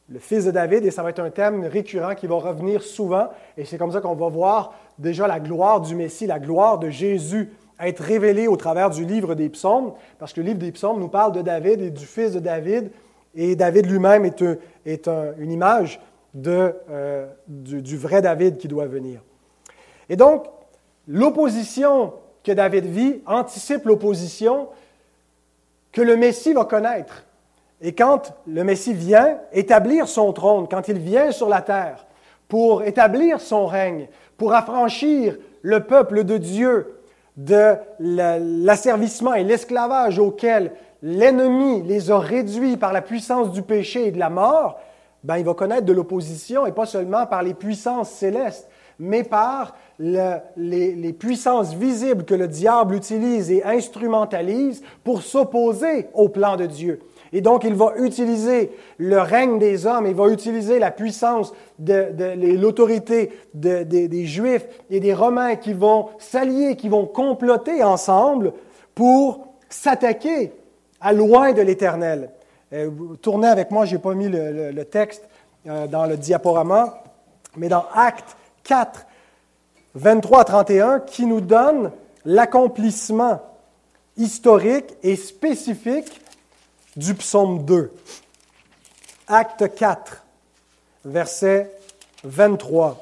le 0.08 0.18
fils 0.18 0.44
de 0.44 0.50
David, 0.50 0.84
et 0.84 0.90
ça 0.90 1.02
va 1.02 1.10
être 1.10 1.20
un 1.20 1.30
thème 1.30 1.64
récurrent 1.64 2.14
qui 2.14 2.26
va 2.26 2.36
revenir 2.36 2.82
souvent, 2.82 3.28
et 3.56 3.64
c'est 3.64 3.78
comme 3.78 3.92
ça 3.92 4.00
qu'on 4.00 4.14
va 4.14 4.28
voir 4.28 4.74
déjà 4.98 5.26
la 5.26 5.40
gloire 5.40 5.80
du 5.80 5.94
Messie, 5.94 6.26
la 6.26 6.38
gloire 6.38 6.78
de 6.78 6.90
Jésus 6.90 7.50
être 7.80 8.02
révélée 8.02 8.46
au 8.46 8.56
travers 8.56 8.90
du 8.90 9.04
livre 9.04 9.34
des 9.34 9.48
psaumes, 9.48 9.92
parce 10.18 10.32
que 10.32 10.40
le 10.40 10.48
livre 10.48 10.58
des 10.58 10.72
psaumes 10.72 11.00
nous 11.00 11.08
parle 11.08 11.32
de 11.32 11.42
David 11.42 11.80
et 11.80 11.90
du 11.90 12.06
fils 12.06 12.32
de 12.32 12.40
David, 12.40 12.90
et 13.34 13.56
David 13.56 13.86
lui-même 13.86 14.24
est, 14.24 15.08
une 15.38 15.50
image 15.50 16.00
euh, 16.46 17.26
du 17.48 17.96
vrai 17.96 18.22
David 18.22 18.58
qui 18.58 18.68
doit 18.68 18.86
venir. 18.86 19.20
Et 20.08 20.16
donc, 20.16 20.44
l'opposition 21.08 22.14
que 22.44 22.52
David 22.52 22.84
vit 22.84 23.22
anticipe 23.26 23.86
l'opposition 23.86 24.68
que 25.90 26.02
le 26.02 26.16
Messie 26.16 26.52
va 26.52 26.64
connaître. 26.64 27.24
Et 27.86 27.92
quand 27.92 28.32
le 28.46 28.64
Messie 28.64 28.94
vient 28.94 29.36
établir 29.52 30.08
son 30.08 30.32
trône, 30.32 30.66
quand 30.70 30.88
il 30.88 30.98
vient 30.98 31.30
sur 31.32 31.50
la 31.50 31.60
terre 31.60 32.06
pour 32.48 32.82
établir 32.82 33.42
son 33.42 33.66
règne, 33.66 34.08
pour 34.38 34.54
affranchir 34.54 35.36
le 35.60 35.80
peuple 35.80 36.24
de 36.24 36.38
Dieu 36.38 36.98
de 37.36 37.74
l'asservissement 37.98 39.34
et 39.34 39.44
l'esclavage 39.44 40.18
auquel 40.18 40.72
l'ennemi 41.02 41.82
les 41.82 42.10
a 42.10 42.18
réduits 42.18 42.78
par 42.78 42.94
la 42.94 43.02
puissance 43.02 43.52
du 43.52 43.60
péché 43.60 44.06
et 44.06 44.12
de 44.12 44.18
la 44.18 44.30
mort, 44.30 44.80
ben, 45.22 45.36
il 45.36 45.44
va 45.44 45.52
connaître 45.52 45.84
de 45.84 45.92
l'opposition, 45.92 46.64
et 46.64 46.72
pas 46.72 46.86
seulement 46.86 47.26
par 47.26 47.42
les 47.42 47.54
puissances 47.54 48.10
célestes, 48.10 48.66
mais 48.98 49.24
par 49.24 49.76
les, 49.98 50.38
les, 50.56 51.12
puissances 51.12 51.74
visibles 51.74 52.24
que 52.24 52.34
le 52.34 52.48
diable 52.48 52.94
utilise 52.94 53.50
et 53.50 53.62
instrumentalise 53.62 54.82
pour 55.02 55.22
s'opposer 55.22 56.08
au 56.14 56.30
plan 56.30 56.56
de 56.56 56.66
Dieu. 56.66 57.00
Et 57.34 57.40
donc, 57.40 57.64
il 57.64 57.74
va 57.74 57.94
utiliser 57.96 58.70
le 58.96 59.18
règne 59.18 59.58
des 59.58 59.86
hommes, 59.86 60.06
il 60.06 60.14
va 60.14 60.28
utiliser 60.28 60.78
la 60.78 60.92
puissance 60.92 61.52
de, 61.80 62.56
l'autorité 62.56 63.32
des 63.52 64.26
Juifs 64.26 64.64
et 64.88 65.00
des 65.00 65.12
Romains 65.12 65.56
qui 65.56 65.72
vont 65.72 66.10
s'allier, 66.20 66.76
qui 66.76 66.88
vont 66.88 67.06
comploter 67.06 67.82
ensemble 67.82 68.52
pour 68.94 69.48
s'attaquer 69.68 70.52
à 71.00 71.12
loin 71.12 71.52
de 71.52 71.60
l'Éternel. 71.60 72.30
Euh, 72.72 72.90
tournez 73.20 73.48
avec 73.48 73.72
moi, 73.72 73.84
je 73.84 73.96
n'ai 73.96 74.00
pas 74.00 74.14
mis 74.14 74.28
le, 74.28 74.84
texte 74.84 75.28
euh, 75.66 75.88
dans 75.88 76.06
le 76.06 76.16
diaporama, 76.16 77.02
mais 77.56 77.68
dans 77.68 77.84
Acte 77.94 78.36
4, 78.62 79.06
23 79.96 80.40
à 80.40 80.44
31, 80.44 81.00
qui 81.00 81.26
nous 81.26 81.40
donne 81.40 81.90
l'accomplissement 82.24 83.40
historique 84.16 84.94
et 85.02 85.16
spécifique 85.16 86.20
du 86.96 87.14
psaume 87.14 87.64
2. 87.64 87.92
Acte 89.26 89.74
4, 89.74 90.24
verset 91.04 91.70
23. 92.24 93.00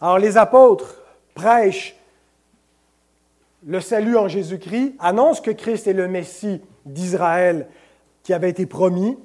Alors 0.00 0.18
les 0.18 0.36
apôtres 0.36 0.96
prêchent 1.34 1.96
le 3.66 3.80
salut 3.80 4.16
en 4.16 4.28
Jésus-Christ, 4.28 4.94
annoncent 4.98 5.40
que 5.40 5.50
Christ 5.50 5.86
est 5.86 5.94
le 5.94 6.06
Messie 6.06 6.60
d'Israël 6.84 7.66
qui 8.22 8.34
avait 8.34 8.50
été 8.50 8.66
promis, 8.66 9.16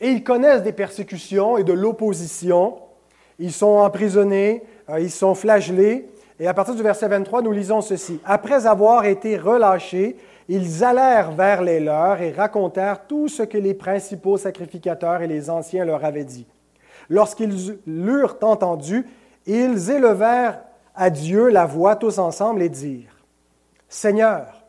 et 0.00 0.10
ils 0.10 0.22
connaissent 0.22 0.62
des 0.62 0.72
persécutions 0.72 1.58
et 1.58 1.64
de 1.64 1.72
l'opposition. 1.72 2.78
Ils 3.40 3.52
sont 3.52 3.78
emprisonnés, 3.78 4.62
euh, 4.88 5.00
ils 5.00 5.10
sont 5.10 5.34
flagellés. 5.34 6.08
Et 6.38 6.46
à 6.46 6.54
partir 6.54 6.76
du 6.76 6.82
verset 6.82 7.08
23, 7.08 7.42
nous 7.42 7.50
lisons 7.50 7.80
ceci. 7.80 8.20
Après 8.24 8.66
avoir 8.66 9.06
été 9.06 9.36
relâchés, 9.36 10.16
ils 10.48 10.82
allèrent 10.82 11.32
vers 11.32 11.62
les 11.62 11.78
leurs 11.78 12.20
et 12.22 12.32
racontèrent 12.32 13.06
tout 13.06 13.28
ce 13.28 13.42
que 13.42 13.58
les 13.58 13.74
principaux 13.74 14.38
sacrificateurs 14.38 15.20
et 15.22 15.26
les 15.26 15.50
anciens 15.50 15.84
leur 15.84 16.04
avaient 16.04 16.24
dit. 16.24 16.46
Lorsqu'ils 17.10 17.78
l'eurent 17.86 18.38
entendu, 18.42 19.06
ils 19.46 19.90
élevèrent 19.90 20.60
à 20.94 21.10
Dieu 21.10 21.48
la 21.48 21.66
voix 21.66 21.96
tous 21.96 22.18
ensemble 22.18 22.62
et 22.62 22.68
dirent, 22.68 23.16
Seigneur, 23.88 24.64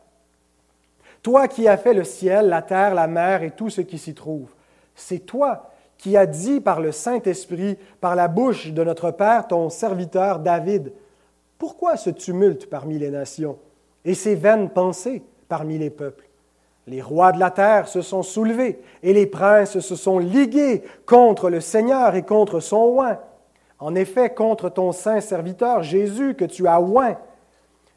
toi 1.22 1.48
qui 1.48 1.66
as 1.68 1.76
fait 1.76 1.94
le 1.94 2.04
ciel, 2.04 2.48
la 2.48 2.62
terre, 2.62 2.94
la 2.94 3.06
mer 3.06 3.42
et 3.42 3.50
tout 3.50 3.68
ce 3.68 3.80
qui 3.80 3.98
s'y 3.98 4.14
trouve, 4.14 4.48
c'est 4.94 5.20
toi 5.20 5.70
qui 5.98 6.16
as 6.16 6.26
dit 6.26 6.60
par 6.60 6.80
le 6.80 6.92
Saint-Esprit, 6.92 7.76
par 8.00 8.16
la 8.16 8.28
bouche 8.28 8.72
de 8.72 8.84
notre 8.84 9.10
Père, 9.10 9.46
ton 9.48 9.68
serviteur 9.68 10.38
David, 10.38 10.92
pourquoi 11.58 11.98
ce 11.98 12.08
tumulte 12.08 12.70
parmi 12.70 12.98
les 12.98 13.10
nations 13.10 13.58
et 14.04 14.14
ces 14.14 14.34
vaines 14.34 14.70
pensées? 14.70 15.22
Parmi 15.50 15.76
les 15.76 15.90
peuples. 15.90 16.30
Les 16.86 17.02
rois 17.02 17.32
de 17.32 17.40
la 17.40 17.50
terre 17.50 17.88
se 17.88 18.00
sont 18.00 18.22
soulevés 18.22 18.80
et 19.02 19.12
les 19.12 19.26
princes 19.26 19.80
se 19.80 19.96
sont 19.96 20.18
ligués 20.18 20.82
contre 21.04 21.50
le 21.50 21.60
Seigneur 21.60 22.14
et 22.14 22.22
contre 22.22 22.60
son 22.60 22.98
oint. 22.98 23.18
En 23.80 23.94
effet, 23.94 24.30
contre 24.30 24.70
ton 24.70 24.92
saint 24.92 25.20
serviteur 25.20 25.82
Jésus 25.82 26.34
que 26.34 26.44
tu 26.44 26.66
as 26.68 26.80
oint. 26.80 27.18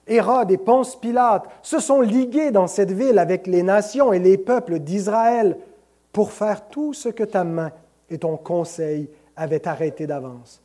Hérode 0.07 0.51
et 0.51 0.57
Ponce 0.57 0.97
Pilate 0.97 1.43
se 1.61 1.79
sont 1.79 2.01
ligués 2.01 2.51
dans 2.51 2.67
cette 2.67 2.91
ville 2.91 3.19
avec 3.19 3.47
les 3.47 3.63
nations 3.63 4.11
et 4.11 4.19
les 4.19 4.37
peuples 4.37 4.79
d'Israël 4.79 5.57
pour 6.11 6.31
faire 6.31 6.67
tout 6.67 6.93
ce 6.93 7.09
que 7.09 7.23
ta 7.23 7.43
main 7.43 7.71
et 8.09 8.17
ton 8.17 8.35
conseil 8.35 9.09
avaient 9.35 9.67
arrêté 9.67 10.07
d'avance. 10.07 10.62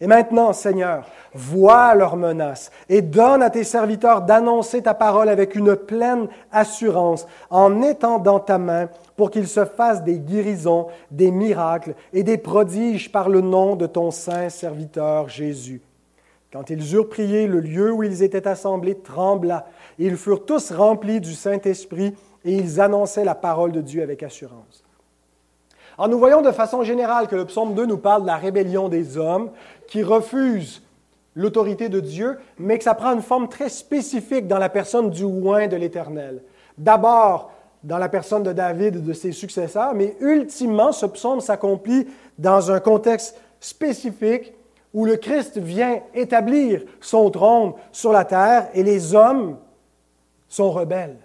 Et 0.00 0.06
maintenant, 0.06 0.52
Seigneur, 0.52 1.06
vois 1.32 1.94
leurs 1.94 2.16
menaces 2.16 2.70
et 2.88 3.00
donne 3.00 3.42
à 3.42 3.48
tes 3.48 3.64
serviteurs 3.64 4.22
d'annoncer 4.22 4.82
ta 4.82 4.92
parole 4.92 5.30
avec 5.30 5.54
une 5.54 5.74
pleine 5.74 6.28
assurance 6.52 7.26
en 7.48 7.80
étendant 7.80 8.38
ta 8.38 8.58
main 8.58 8.88
pour 9.16 9.30
qu'ils 9.30 9.48
se 9.48 9.64
fassent 9.64 10.04
des 10.04 10.18
guérisons, 10.18 10.88
des 11.10 11.30
miracles 11.30 11.94
et 12.12 12.22
des 12.22 12.36
prodiges 12.36 13.10
par 13.10 13.30
le 13.30 13.40
nom 13.40 13.74
de 13.74 13.86
ton 13.86 14.10
saint 14.10 14.50
serviteur 14.50 15.30
Jésus. 15.30 15.80
Quand 16.52 16.70
ils 16.70 16.94
eurent 16.94 17.08
prié, 17.08 17.46
le 17.46 17.60
lieu 17.60 17.92
où 17.92 18.02
ils 18.02 18.22
étaient 18.22 18.48
assemblés 18.48 18.94
trembla. 18.94 19.66
Ils 19.98 20.16
furent 20.16 20.44
tous 20.44 20.72
remplis 20.72 21.20
du 21.20 21.34
Saint-Esprit 21.34 22.14
et 22.44 22.52
ils 22.52 22.80
annonçaient 22.80 23.24
la 23.24 23.34
parole 23.34 23.72
de 23.72 23.80
Dieu 23.80 24.02
avec 24.02 24.22
assurance. 24.22 24.85
Alors 25.98 26.08
nous 26.10 26.18
voyons 26.18 26.42
de 26.42 26.52
façon 26.52 26.82
générale 26.82 27.26
que 27.26 27.36
le 27.36 27.46
psaume 27.46 27.74
2 27.74 27.86
nous 27.86 27.96
parle 27.96 28.22
de 28.22 28.26
la 28.26 28.36
rébellion 28.36 28.88
des 28.90 29.16
hommes 29.16 29.50
qui 29.88 30.02
refusent 30.02 30.82
l'autorité 31.34 31.88
de 31.88 32.00
Dieu, 32.00 32.38
mais 32.58 32.76
que 32.76 32.84
ça 32.84 32.94
prend 32.94 33.14
une 33.14 33.22
forme 33.22 33.48
très 33.48 33.70
spécifique 33.70 34.46
dans 34.46 34.58
la 34.58 34.68
personne 34.68 35.08
du 35.08 35.24
oint 35.24 35.68
de 35.68 35.76
l'Éternel. 35.76 36.42
D'abord, 36.76 37.50
dans 37.82 37.96
la 37.96 38.10
personne 38.10 38.42
de 38.42 38.52
David 38.52 38.96
et 38.96 39.00
de 39.00 39.12
ses 39.14 39.32
successeurs, 39.32 39.94
mais 39.94 40.16
ultimement, 40.20 40.92
ce 40.92 41.06
psaume 41.06 41.40
s'accomplit 41.40 42.06
dans 42.38 42.70
un 42.70 42.80
contexte 42.80 43.38
spécifique 43.58 44.52
où 44.92 45.06
le 45.06 45.16
Christ 45.16 45.58
vient 45.58 46.00
établir 46.14 46.82
son 47.00 47.30
trône 47.30 47.72
sur 47.92 48.12
la 48.12 48.24
terre 48.24 48.68
et 48.74 48.82
les 48.82 49.14
hommes 49.14 49.56
sont 50.48 50.70
rebelles. 50.70 51.16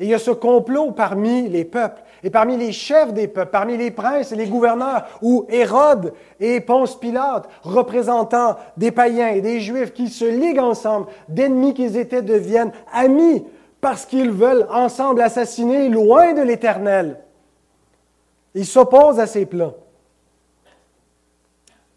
Et 0.00 0.04
il 0.04 0.10
y 0.10 0.14
a 0.14 0.18
ce 0.18 0.30
complot 0.30 0.92
parmi 0.92 1.48
les 1.48 1.64
peuples 1.64 2.02
et 2.22 2.30
parmi 2.30 2.56
les 2.56 2.72
chefs 2.72 3.12
des 3.12 3.28
peuples, 3.28 3.50
parmi 3.50 3.76
les 3.76 3.90
princes 3.90 4.32
et 4.32 4.36
les 4.36 4.46
gouverneurs, 4.46 5.06
où 5.22 5.46
Hérode 5.48 6.12
et 6.40 6.60
Ponce 6.60 6.98
Pilate, 6.98 7.48
représentants 7.62 8.56
des 8.76 8.90
païens 8.90 9.28
et 9.28 9.40
des 9.40 9.60
juifs 9.60 9.92
qui 9.92 10.08
se 10.08 10.24
liguent 10.24 10.58
ensemble, 10.58 11.06
d'ennemis 11.28 11.74
qu'ils 11.74 11.96
étaient, 11.96 12.22
deviennent 12.22 12.72
amis 12.92 13.44
parce 13.80 14.06
qu'ils 14.06 14.30
veulent 14.30 14.66
ensemble 14.70 15.20
assassiner 15.20 15.88
loin 15.88 16.32
de 16.32 16.42
l'Éternel. 16.42 17.20
Ils 18.54 18.66
s'opposent 18.66 19.20
à 19.20 19.26
ces 19.26 19.46
plans. 19.46 19.74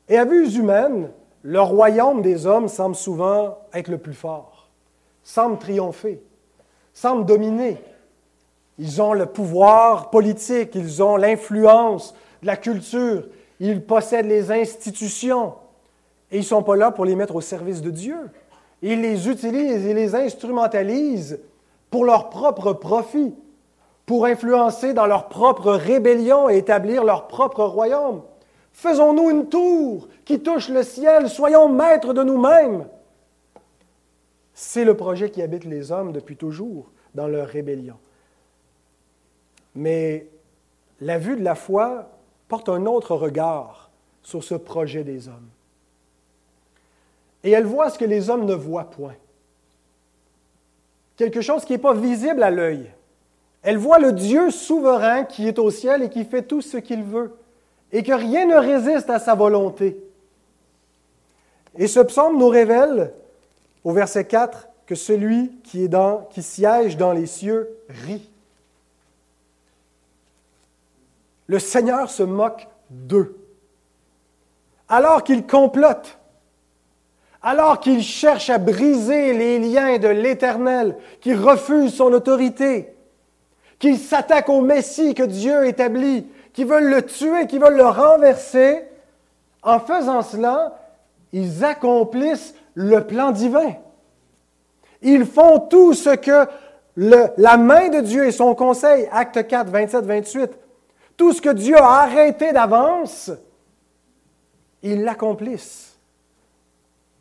Et 0.07 0.17
à 0.17 0.25
vue 0.25 0.55
humaine, 0.55 1.09
le 1.41 1.61
royaume 1.61 2.21
des 2.21 2.45
hommes 2.45 2.67
semble 2.67 2.95
souvent 2.95 3.57
être 3.73 3.87
le 3.87 3.97
plus 3.97 4.13
fort, 4.13 4.69
semble 5.23 5.57
triompher, 5.57 6.21
semble 6.93 7.25
dominer. 7.25 7.77
Ils 8.81 8.99
ont 8.99 9.13
le 9.13 9.27
pouvoir 9.27 10.09
politique, 10.09 10.71
ils 10.73 11.03
ont 11.03 11.15
l'influence 11.15 12.15
de 12.41 12.47
la 12.47 12.57
culture, 12.57 13.27
ils 13.59 13.79
possèdent 13.79 14.25
les 14.25 14.51
institutions. 14.51 15.53
Et 16.31 16.37
ils 16.37 16.39
ne 16.39 16.45
sont 16.45 16.63
pas 16.63 16.75
là 16.75 16.89
pour 16.89 17.05
les 17.05 17.15
mettre 17.15 17.35
au 17.35 17.41
service 17.41 17.83
de 17.83 17.91
Dieu. 17.91 18.17
Ils 18.81 18.99
les 18.99 19.29
utilisent 19.29 19.85
et 19.85 19.93
les 19.93 20.15
instrumentalisent 20.15 21.39
pour 21.91 22.05
leur 22.05 22.31
propre 22.31 22.73
profit, 22.73 23.35
pour 24.07 24.25
influencer 24.25 24.95
dans 24.95 25.05
leur 25.05 25.29
propre 25.29 25.73
rébellion 25.73 26.49
et 26.49 26.57
établir 26.57 27.03
leur 27.03 27.27
propre 27.27 27.63
royaume. 27.63 28.23
Faisons-nous 28.73 29.29
une 29.29 29.47
tour 29.47 30.07
qui 30.25 30.39
touche 30.39 30.69
le 30.69 30.81
ciel, 30.81 31.29
soyons 31.29 31.69
maîtres 31.69 32.15
de 32.15 32.23
nous-mêmes. 32.23 32.87
C'est 34.55 34.85
le 34.85 34.97
projet 34.97 35.29
qui 35.29 35.43
habite 35.43 35.65
les 35.65 35.91
hommes 35.91 36.13
depuis 36.13 36.35
toujours 36.35 36.89
dans 37.13 37.27
leur 37.27 37.45
rébellion. 37.45 37.97
Mais 39.75 40.27
la 40.99 41.17
vue 41.17 41.35
de 41.35 41.43
la 41.43 41.55
foi 41.55 42.09
porte 42.47 42.69
un 42.69 42.85
autre 42.85 43.15
regard 43.15 43.89
sur 44.23 44.43
ce 44.43 44.55
projet 44.55 45.03
des 45.03 45.27
hommes. 45.27 45.49
Et 47.43 47.51
elle 47.51 47.65
voit 47.65 47.89
ce 47.89 47.97
que 47.97 48.05
les 48.05 48.29
hommes 48.29 48.45
ne 48.45 48.53
voient 48.53 48.89
point. 48.89 49.15
Quelque 51.15 51.41
chose 51.41 51.65
qui 51.65 51.73
n'est 51.73 51.77
pas 51.77 51.93
visible 51.93 52.43
à 52.43 52.49
l'œil. 52.49 52.91
Elle 53.63 53.77
voit 53.77 53.99
le 53.99 54.11
Dieu 54.11 54.49
souverain 54.49 55.23
qui 55.23 55.47
est 55.47 55.59
au 55.59 55.69
ciel 55.69 56.01
et 56.01 56.09
qui 56.09 56.25
fait 56.25 56.41
tout 56.41 56.61
ce 56.61 56.77
qu'il 56.77 57.03
veut, 57.03 57.35
et 57.91 58.01
que 58.01 58.13
rien 58.13 58.45
ne 58.45 58.55
résiste 58.55 59.09
à 59.09 59.19
sa 59.19 59.35
volonté. 59.35 60.01
Et 61.77 61.87
ce 61.87 61.99
psaume 61.99 62.39
nous 62.39 62.47
révèle, 62.47 63.13
au 63.83 63.91
verset 63.91 64.25
4, 64.25 64.67
que 64.87 64.95
celui 64.95 65.51
qui, 65.63 65.87
siège 66.41 66.97
dans 66.97 67.13
les 67.13 67.27
cieux 67.27 67.69
rit. 67.87 68.30
Le 71.51 71.59
Seigneur 71.59 72.09
se 72.09 72.23
moque 72.23 72.69
d'eux. 72.89 73.35
Alors 74.87 75.21
qu'ils 75.21 75.45
complotent, 75.45 76.17
alors 77.43 77.81
qu'ils 77.81 78.03
cherchent 78.03 78.49
à 78.49 78.57
briser 78.57 79.33
les 79.33 79.59
liens 79.59 79.97
de 79.97 80.07
l'Éternel, 80.07 80.95
qu'ils 81.19 81.37
refusent 81.37 81.95
son 81.95 82.13
autorité, 82.13 82.95
qu'ils 83.79 83.97
s'attaquent 83.97 84.47
au 84.47 84.61
Messie 84.61 85.13
que 85.13 85.23
Dieu 85.23 85.67
établit, 85.67 86.25
qu'ils 86.53 86.67
veulent 86.67 86.89
le 86.89 87.01
tuer, 87.01 87.47
qu'ils 87.47 87.59
veulent 87.59 87.75
le 87.75 87.83
renverser, 87.83 88.85
en 89.61 89.81
faisant 89.81 90.21
cela, 90.21 90.79
ils 91.33 91.65
accomplissent 91.65 92.55
le 92.75 93.01
plan 93.01 93.31
divin. 93.31 93.73
Ils 95.01 95.25
font 95.25 95.59
tout 95.59 95.93
ce 95.95 96.11
que 96.11 96.47
la 96.95 97.57
main 97.57 97.89
de 97.89 97.99
Dieu 97.99 98.25
et 98.25 98.31
son 98.31 98.55
conseil, 98.55 99.09
acte 99.11 99.45
4, 99.45 99.69
27, 99.69 100.05
28, 100.05 100.51
tout 101.21 101.33
ce 101.33 101.41
que 101.41 101.53
Dieu 101.53 101.77
a 101.77 102.01
arrêté 102.01 102.51
d'avance, 102.51 103.29
ils 104.81 105.03
l'accomplissent. 105.03 105.95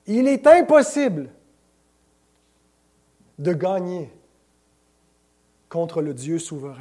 Il 0.06 0.26
est 0.26 0.46
impossible 0.46 1.28
de 3.38 3.52
gagner 3.52 4.10
contre 5.68 6.00
le 6.00 6.14
Dieu 6.14 6.38
souverain. 6.38 6.80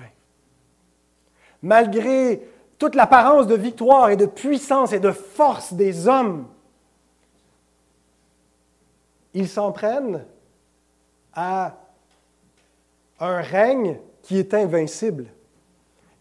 Malgré 1.62 2.48
toute 2.78 2.96
l'apparence 2.96 3.48
de 3.48 3.56
victoire 3.56 4.12
et 4.12 4.16
de 4.16 4.26
puissance 4.26 4.94
et 4.94 5.02
de 5.02 5.12
force 5.12 5.74
des 5.74 6.08
hommes, 6.08 6.48
ils 9.34 9.50
s'en 9.50 9.74
prennent 9.74 10.26
à 11.34 11.76
un 13.20 13.42
règne 13.42 14.00
qui 14.22 14.38
est 14.38 14.54
invincible. 14.54 15.26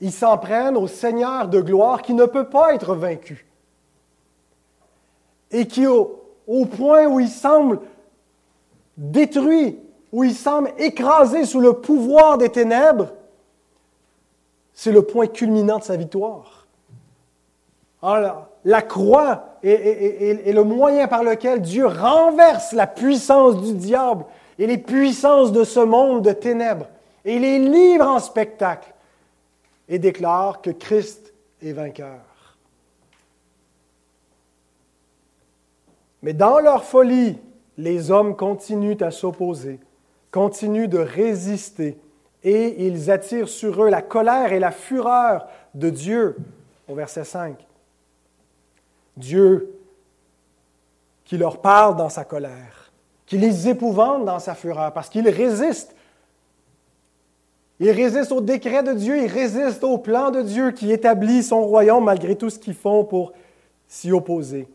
Ils 0.00 0.12
s'en 0.12 0.38
prennent 0.38 0.76
au 0.76 0.86
Seigneur 0.86 1.48
de 1.48 1.60
gloire 1.60 2.02
qui 2.02 2.14
ne 2.14 2.24
peut 2.24 2.48
pas 2.48 2.74
être 2.74 2.94
vaincu. 2.94 3.46
Et 5.50 5.66
qui, 5.66 5.86
au, 5.86 6.66
point 6.66 7.06
où 7.06 7.20
il 7.20 7.28
semble 7.28 7.80
détruit, 8.96 9.78
où 10.12 10.24
il 10.24 10.34
semble 10.34 10.72
écrasé 10.78 11.44
sous 11.44 11.60
le 11.60 11.74
pouvoir 11.74 12.38
des 12.38 12.48
ténèbres, 12.48 13.08
c'est 14.72 14.92
le 14.92 15.02
point 15.02 15.26
culminant 15.26 15.78
de 15.78 15.84
sa 15.84 15.96
victoire. 15.96 16.66
Alors, 18.02 18.46
la 18.64 18.82
croix 18.82 19.56
est, 19.64 20.52
le 20.52 20.62
moyen 20.62 21.08
par 21.08 21.24
lequel 21.24 21.60
Dieu 21.60 21.86
renverse 21.86 22.72
la 22.72 22.86
puissance 22.86 23.60
du 23.60 23.72
diable 23.74 24.24
et 24.58 24.66
les 24.66 24.78
puissances 24.78 25.50
de 25.50 25.64
ce 25.64 25.80
monde 25.80 26.22
de 26.22 26.32
ténèbres 26.32 26.86
et 27.24 27.38
les 27.38 27.58
livre 27.58 28.06
en 28.06 28.20
spectacle 28.20 28.92
et 29.88 29.98
déclare 29.98 30.60
que 30.60 30.70
Christ 30.70 31.32
est 31.62 31.72
vainqueur. 31.72 32.20
Mais 36.22 36.32
dans 36.32 36.58
leur 36.58 36.84
folie, 36.84 37.38
les 37.76 38.10
hommes 38.10 38.36
continuent 38.36 39.00
à 39.00 39.10
s'opposer, 39.10 39.78
continuent 40.30 40.88
de 40.88 40.98
résister, 40.98 41.98
et 42.42 42.86
ils 42.86 43.10
attirent 43.10 43.48
sur 43.48 43.84
eux 43.84 43.88
la 43.88 44.02
colère 44.02 44.52
et 44.52 44.58
la 44.58 44.70
fureur 44.70 45.48
de 45.74 45.90
Dieu, 45.90 46.36
au 46.88 46.94
verset 46.94 47.24
5. 47.24 47.56
Dieu 49.16 49.74
qui 51.24 51.36
leur 51.36 51.60
parle 51.60 51.96
dans 51.96 52.08
sa 52.08 52.24
colère, 52.24 52.90
qui 53.26 53.36
les 53.38 53.68
épouvante 53.68 54.24
dans 54.24 54.38
sa 54.38 54.54
fureur, 54.54 54.92
parce 54.92 55.08
qu'ils 55.08 55.28
résistent. 55.28 55.94
Ils 57.80 57.90
résistent 57.92 58.32
au 58.32 58.40
décret 58.40 58.82
de 58.82 58.92
Dieu, 58.92 59.22
ils 59.22 59.30
résistent 59.30 59.84
au 59.84 59.98
plan 59.98 60.30
de 60.30 60.42
Dieu 60.42 60.72
qui 60.72 60.90
établit 60.90 61.42
son 61.42 61.62
royaume 61.62 62.04
malgré 62.04 62.34
tout 62.34 62.50
ce 62.50 62.58
qu'ils 62.58 62.74
font 62.74 63.04
pour 63.04 63.32
s'y 63.86 64.10
opposer. 64.10 64.68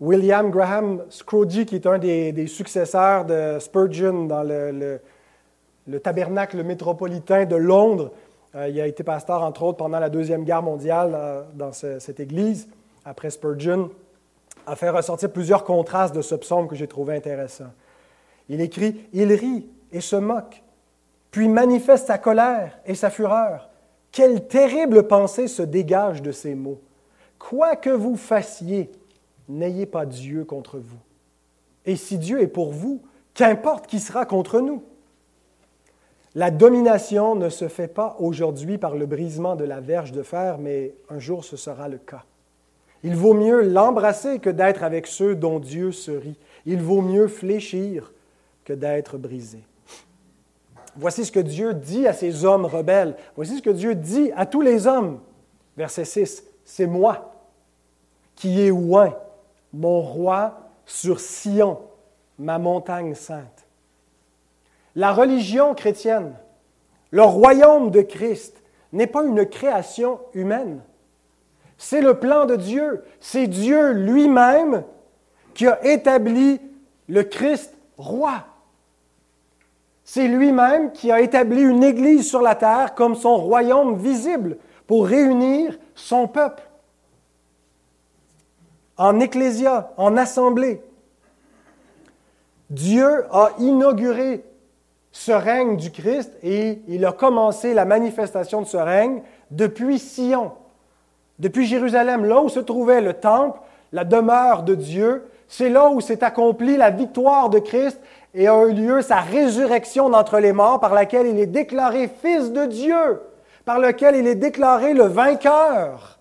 William 0.00 0.50
Graham 0.50 1.02
Scrooge, 1.08 1.64
qui 1.64 1.76
est 1.76 1.86
un 1.86 1.98
des, 1.98 2.46
successeurs 2.46 3.24
de 3.24 3.58
Spurgeon 3.58 4.26
dans 4.26 4.42
le, 4.42 5.00
tabernacle 6.00 6.62
métropolitain 6.62 7.46
de 7.46 7.56
Londres, 7.56 8.10
euh, 8.54 8.68
il 8.68 8.80
a 8.80 8.86
été 8.86 9.02
pasteur, 9.02 9.42
entre 9.42 9.62
autres, 9.62 9.78
pendant 9.78 9.98
la 9.98 10.10
Deuxième 10.10 10.44
Guerre 10.44 10.62
mondiale 10.62 11.12
euh, 11.14 11.42
dans 11.54 11.72
cette 11.72 12.20
église, 12.20 12.68
après 13.04 13.30
Spurgeon, 13.30 13.90
a 14.66 14.76
fait 14.76 14.90
ressortir 14.90 15.30
plusieurs 15.30 15.64
contrastes 15.64 16.14
de 16.14 16.22
ce 16.22 16.34
psaume 16.34 16.68
que 16.68 16.74
j'ai 16.74 16.86
trouvé 16.86 17.16
intéressant. 17.16 17.72
Il 18.48 18.60
écrit 18.60 19.00
Il 19.12 19.32
rit 19.32 19.66
et 19.92 20.00
se 20.00 20.16
moque, 20.16 20.62
puis 21.34 21.48
manifeste 21.48 22.06
sa 22.06 22.16
colère 22.16 22.78
et 22.86 22.94
sa 22.94 23.10
fureur. 23.10 23.68
Quelle 24.12 24.46
terrible 24.46 25.08
pensée 25.08 25.48
se 25.48 25.62
dégage 25.62 26.22
de 26.22 26.30
ces 26.30 26.54
mots. 26.54 26.80
Quoi 27.40 27.74
que 27.74 27.90
vous 27.90 28.14
fassiez, 28.14 28.92
n'ayez 29.48 29.84
pas 29.84 30.06
Dieu 30.06 30.44
contre 30.44 30.78
vous. 30.78 31.00
Et 31.86 31.96
si 31.96 32.18
Dieu 32.18 32.40
est 32.40 32.46
pour 32.46 32.70
vous, 32.70 33.02
qu'importe 33.34 33.88
qui 33.88 33.98
sera 33.98 34.26
contre 34.26 34.60
nous. 34.60 34.84
La 36.36 36.52
domination 36.52 37.34
ne 37.34 37.48
se 37.48 37.66
fait 37.66 37.88
pas 37.88 38.14
aujourd'hui 38.20 38.78
par 38.78 38.94
le 38.94 39.06
brisement 39.06 39.56
de 39.56 39.64
la 39.64 39.80
verge 39.80 40.12
de 40.12 40.22
fer, 40.22 40.58
mais 40.58 40.94
un 41.10 41.18
jour 41.18 41.44
ce 41.44 41.56
sera 41.56 41.88
le 41.88 41.98
cas. 41.98 42.22
Il 43.02 43.16
vaut 43.16 43.34
mieux 43.34 43.60
l'embrasser 43.60 44.38
que 44.38 44.50
d'être 44.50 44.84
avec 44.84 45.08
ceux 45.08 45.34
dont 45.34 45.58
Dieu 45.58 45.90
se 45.90 46.12
rit. 46.12 46.38
Il 46.64 46.80
vaut 46.80 47.02
mieux 47.02 47.26
fléchir 47.26 48.12
que 48.64 48.72
d'être 48.72 49.18
brisé. 49.18 49.64
Voici 50.96 51.24
ce 51.24 51.32
que 51.32 51.40
Dieu 51.40 51.74
dit 51.74 52.06
à 52.06 52.12
ces 52.12 52.44
hommes 52.44 52.66
rebelles. 52.66 53.16
Voici 53.36 53.58
ce 53.58 53.62
que 53.62 53.70
Dieu 53.70 53.94
dit 53.94 54.30
à 54.36 54.46
tous 54.46 54.60
les 54.60 54.86
hommes. 54.86 55.20
Verset 55.76 56.04
6. 56.04 56.44
C'est 56.64 56.86
moi 56.86 57.34
qui 58.36 58.60
ai 58.60 58.70
oint 58.70 59.14
mon 59.72 60.00
roi 60.00 60.60
sur 60.86 61.20
Sion, 61.20 61.80
ma 62.38 62.58
montagne 62.58 63.14
sainte. 63.14 63.66
La 64.94 65.12
religion 65.12 65.74
chrétienne, 65.74 66.34
le 67.10 67.22
royaume 67.22 67.90
de 67.90 68.02
Christ, 68.02 68.62
n'est 68.92 69.08
pas 69.08 69.24
une 69.24 69.46
création 69.46 70.20
humaine. 70.34 70.80
C'est 71.76 72.00
le 72.00 72.18
plan 72.18 72.46
de 72.46 72.56
Dieu. 72.56 73.04
C'est 73.20 73.48
Dieu 73.48 73.92
lui-même 73.92 74.84
qui 75.54 75.66
a 75.66 75.84
établi 75.84 76.60
le 77.08 77.24
Christ 77.24 77.76
roi. 77.96 78.44
C'est 80.04 80.28
lui-même 80.28 80.92
qui 80.92 81.10
a 81.10 81.20
établi 81.20 81.62
une 81.62 81.82
Église 81.82 82.28
sur 82.28 82.42
la 82.42 82.54
terre 82.54 82.94
comme 82.94 83.14
son 83.14 83.36
royaume 83.36 83.96
visible 83.96 84.58
pour 84.86 85.06
réunir 85.06 85.78
son 85.94 86.28
peuple 86.28 86.62
en 88.96 89.18
ecclésia, 89.18 89.92
en 89.96 90.16
assemblée. 90.16 90.80
Dieu 92.70 93.24
a 93.32 93.50
inauguré 93.58 94.44
ce 95.10 95.32
règne 95.32 95.76
du 95.76 95.90
Christ 95.90 96.32
et 96.42 96.82
il 96.88 97.04
a 97.04 97.12
commencé 97.12 97.74
la 97.74 97.84
manifestation 97.84 98.62
de 98.62 98.66
ce 98.66 98.76
règne 98.76 99.22
depuis 99.50 99.98
Sion, 99.98 100.52
depuis 101.38 101.66
Jérusalem, 101.66 102.24
là 102.24 102.40
où 102.40 102.48
se 102.48 102.60
trouvait 102.60 103.00
le 103.00 103.14
temple, 103.14 103.60
la 103.92 104.04
demeure 104.04 104.64
de 104.64 104.74
Dieu. 104.74 105.28
C'est 105.46 105.70
là 105.70 105.88
où 105.88 106.00
s'est 106.00 106.24
accomplie 106.24 106.76
la 106.76 106.90
victoire 106.90 107.48
de 107.48 107.58
Christ 107.58 108.00
et 108.34 108.48
a 108.48 108.64
eu 108.64 108.72
lieu 108.72 109.00
sa 109.00 109.20
résurrection 109.20 110.10
d'entre 110.10 110.38
les 110.38 110.52
morts 110.52 110.80
par 110.80 110.92
laquelle 110.92 111.26
il 111.26 111.38
est 111.38 111.46
déclaré 111.46 112.08
fils 112.22 112.52
de 112.52 112.66
Dieu, 112.66 113.20
par 113.64 113.78
lequel 113.78 114.16
il 114.16 114.26
est 114.26 114.34
déclaré 114.34 114.92
le 114.92 115.04
vainqueur 115.04 116.14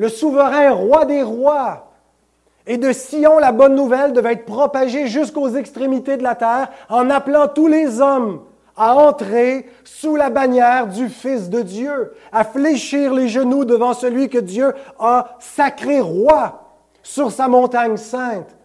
le 0.00 0.08
souverain 0.08 0.70
roi 0.72 1.04
des 1.04 1.22
rois. 1.22 1.92
Et 2.66 2.78
de 2.78 2.90
Sion, 2.90 3.38
la 3.38 3.52
bonne 3.52 3.74
nouvelle 3.74 4.14
devait 4.14 4.32
être 4.32 4.46
propagée 4.46 5.08
jusqu'aux 5.08 5.50
extrémités 5.50 6.16
de 6.16 6.22
la 6.22 6.34
terre 6.34 6.68
en 6.88 7.10
appelant 7.10 7.48
tous 7.48 7.66
les 7.66 8.00
hommes 8.00 8.40
à 8.78 8.94
entrer 8.96 9.68
sous 9.84 10.16
la 10.16 10.30
bannière 10.30 10.86
du 10.86 11.10
Fils 11.10 11.50
de 11.50 11.60
Dieu, 11.60 12.12
à 12.32 12.44
fléchir 12.44 13.12
les 13.12 13.28
genoux 13.28 13.66
devant 13.66 13.92
celui 13.92 14.30
que 14.30 14.38
Dieu 14.38 14.72
a 14.98 15.36
sacré 15.38 16.00
roi 16.00 16.62
sur 17.02 17.30
sa 17.30 17.48
montagne 17.48 17.98
sainte. 17.98 18.56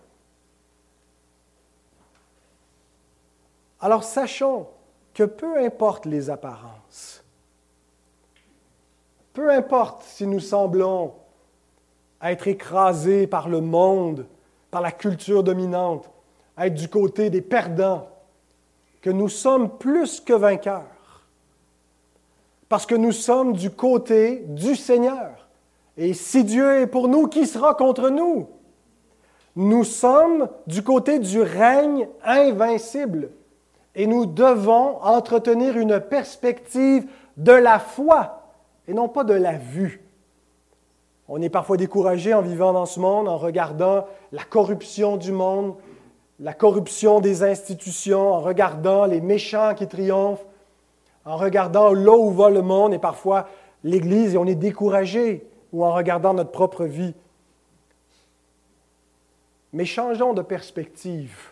Alors 3.85 4.03
sachons 4.03 4.65
que 5.13 5.21
peu 5.21 5.63
importe 5.63 6.07
les 6.07 6.31
apparences, 6.31 7.23
peu 9.31 9.51
importe 9.51 10.01
si 10.01 10.25
nous 10.25 10.39
semblons 10.39 11.13
être 12.19 12.47
écrasés 12.47 13.27
par 13.27 13.47
le 13.47 13.61
monde, 13.61 14.25
par 14.71 14.81
la 14.81 14.91
culture 14.91 15.43
dominante, 15.43 16.09
être 16.57 16.73
du 16.73 16.89
côté 16.89 17.29
des 17.29 17.43
perdants, 17.43 18.09
que 19.03 19.11
nous 19.11 19.29
sommes 19.29 19.77
plus 19.77 20.19
que 20.19 20.33
vainqueurs. 20.33 21.21
Parce 22.67 22.87
que 22.87 22.95
nous 22.95 23.11
sommes 23.11 23.53
du 23.53 23.69
côté 23.69 24.45
du 24.47 24.75
Seigneur. 24.75 25.47
Et 25.95 26.15
si 26.15 26.43
Dieu 26.43 26.79
est 26.79 26.87
pour 26.87 27.07
nous, 27.07 27.27
qui 27.27 27.45
sera 27.45 27.75
contre 27.75 28.09
nous? 28.09 28.49
Nous 29.55 29.83
sommes 29.83 30.49
du 30.65 30.81
côté 30.81 31.19
du 31.19 31.39
règne 31.39 32.09
invincible 32.23 33.29
et 33.95 34.07
nous 34.07 34.25
devons 34.25 35.01
entretenir 35.03 35.77
une 35.77 35.99
perspective 35.99 37.05
de 37.37 37.53
la 37.53 37.79
foi 37.79 38.41
et 38.87 38.93
non 38.93 39.07
pas 39.07 39.23
de 39.23 39.33
la 39.33 39.57
vue. 39.57 40.01
On 41.27 41.41
est 41.41 41.49
parfois 41.49 41.77
découragé 41.77 42.33
en 42.33 42.41
vivant 42.41 42.73
dans 42.73 42.85
ce 42.85 42.99
monde, 42.99 43.27
en 43.27 43.37
regardant 43.37 44.05
la 44.31 44.43
corruption 44.43 45.17
du 45.17 45.31
monde, 45.31 45.75
la 46.39 46.53
corruption 46.53 47.19
des 47.19 47.43
institutions, 47.43 48.33
en 48.33 48.41
regardant 48.41 49.05
les 49.05 49.21
méchants 49.21 49.73
qui 49.73 49.87
triomphent, 49.87 50.45
en 51.23 51.37
regardant 51.37 51.93
là 51.93 52.15
où 52.15 52.29
va 52.29 52.49
le 52.49 52.61
monde 52.61 52.93
et 52.93 52.99
parfois 52.99 53.47
l'Église 53.83 54.35
et 54.35 54.37
on 54.37 54.45
est 54.45 54.55
découragé, 54.55 55.47
ou 55.73 55.83
en 55.83 55.93
regardant 55.93 56.33
notre 56.33 56.51
propre 56.51 56.85
vie. 56.85 57.13
Mais 59.73 59.85
changeons 59.85 60.33
de 60.33 60.41
perspective. 60.41 61.51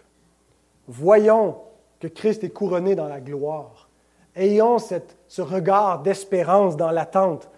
Voyons 0.88 1.58
que 2.03 2.09
Christ 2.09 2.43
est 2.43 2.49
couronné 2.49 2.95
dans 2.95 3.07
la 3.07 3.21
gloire. 3.21 3.87
Ayons 4.35 4.77
ce 4.77 5.41
regard 5.41 6.01
d'espérance 6.01 6.75
dans 6.75 6.91
l'attente. 6.91 7.49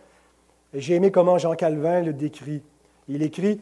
J'ai 0.71 0.93
aimé 0.93 1.09
comment 1.09 1.39
Jean 1.39 1.55
Calvin 1.55 2.01
le 2.01 2.13
décrit. 2.13 2.61
Il 3.07 3.23
écrit 3.23 3.59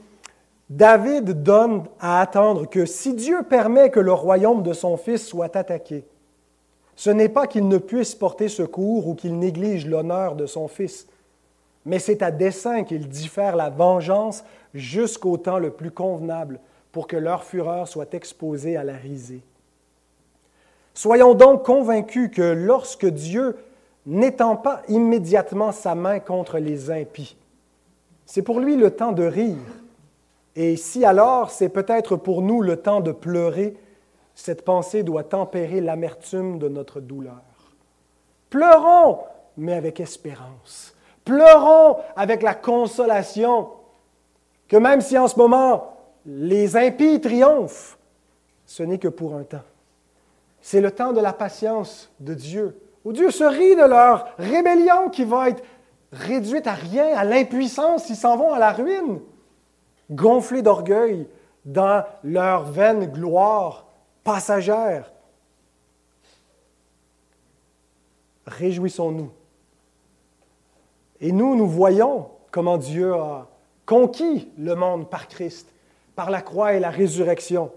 David 0.69 1.41
donne 1.41 1.85
à 2.01 2.19
attendre 2.19 2.69
que 2.69 2.85
si 2.85 3.13
Dieu 3.13 3.43
permet 3.43 3.91
que 3.91 4.01
le 4.01 4.11
royaume 4.11 4.61
de 4.61 4.73
son 4.73 4.97
Fils 4.97 5.25
soit 5.25 5.55
attaqué, 5.55 6.03
ce 6.97 7.11
n'est 7.11 7.29
pas 7.29 7.47
qu'il 7.47 7.69
ne 7.69 7.77
puisse 7.77 8.13
porter 8.13 8.49
secours 8.49 9.07
ou 9.07 9.15
qu'il 9.15 9.39
néglige 9.39 9.87
l'honneur 9.87 10.35
de 10.35 10.45
son 10.45 10.67
Fils, 10.67 11.07
mais 11.85 11.99
c'est 11.99 12.21
à 12.21 12.29
dessein 12.31 12.83
qu'il 12.83 13.07
diffère 13.07 13.55
la 13.55 13.69
vengeance 13.69 14.43
jusqu'au 14.73 15.37
temps 15.37 15.59
le 15.59 15.69
plus 15.69 15.91
convenable 15.91 16.59
pour 16.91 17.07
que 17.07 17.15
leur 17.15 17.45
fureur 17.45 17.87
soit 17.87 18.13
exposée 18.13 18.75
à 18.75 18.83
la 18.83 18.97
risée. 18.97 19.43
Soyons 20.93 21.33
donc 21.33 21.65
convaincus 21.65 22.29
que 22.31 22.41
lorsque 22.41 23.05
Dieu 23.05 23.57
n'étend 24.05 24.55
pas 24.55 24.81
immédiatement 24.87 25.71
sa 25.71 25.95
main 25.95 26.19
contre 26.19 26.59
les 26.59 26.91
impies, 26.91 27.35
c'est 28.25 28.41
pour 28.41 28.59
lui 28.59 28.75
le 28.75 28.91
temps 28.91 29.11
de 29.11 29.23
rire. 29.23 29.57
Et 30.55 30.75
si 30.75 31.03
alors 31.03 31.49
c'est 31.49 31.69
peut-être 31.69 32.15
pour 32.15 32.41
nous 32.41 32.61
le 32.61 32.77
temps 32.77 33.01
de 33.01 33.11
pleurer, 33.11 33.75
cette 34.35 34.63
pensée 34.63 35.03
doit 35.03 35.23
tempérer 35.23 35.81
l'amertume 35.81 36.59
de 36.59 36.67
notre 36.67 36.99
douleur. 36.99 37.41
Pleurons, 38.49 39.19
mais 39.57 39.73
avec 39.73 39.99
espérance. 39.99 40.95
Pleurons 41.25 41.97
avec 42.15 42.43
la 42.43 42.53
consolation 42.53 43.69
que 44.67 44.77
même 44.77 45.01
si 45.01 45.17
en 45.17 45.27
ce 45.27 45.37
moment 45.37 45.97
les 46.25 46.77
impies 46.77 47.19
triomphent, 47.19 47.97
ce 48.65 48.83
n'est 48.83 48.97
que 48.99 49.07
pour 49.07 49.35
un 49.35 49.43
temps. 49.43 49.59
C'est 50.63 50.79
le 50.79 50.91
temps 50.91 51.11
de 51.11 51.19
la 51.19 51.33
patience 51.33 52.09
de 52.21 52.33
Dieu, 52.33 52.79
où 53.03 53.11
Dieu 53.11 53.31
se 53.31 53.43
rit 53.43 53.75
de 53.75 53.85
leur 53.85 54.33
rébellion 54.37 55.09
qui 55.09 55.25
va 55.25 55.49
être 55.49 55.61
réduite 56.13 56.67
à 56.67 56.73
rien, 56.73 57.17
à 57.17 57.25
l'impuissance, 57.25 58.09
ils 58.09 58.15
s'en 58.15 58.37
vont 58.37 58.53
à 58.53 58.59
la 58.59 58.71
ruine, 58.71 59.19
gonflés 60.09 60.61
d'orgueil 60.61 61.27
dans 61.65 62.05
leur 62.23 62.63
vaine 62.63 63.07
gloire 63.07 63.87
passagère. 64.23 65.11
Réjouissons-nous. 68.47 69.31
Et 71.19 71.33
nous, 71.33 71.57
nous 71.57 71.67
voyons 71.67 72.29
comment 72.51 72.77
Dieu 72.77 73.13
a 73.13 73.49
conquis 73.85 74.49
le 74.57 74.75
monde 74.75 75.09
par 75.09 75.27
Christ, 75.27 75.67
par 76.15 76.29
la 76.29 76.41
croix 76.41 76.73
et 76.73 76.79
la 76.79 76.89
résurrection. 76.89 77.69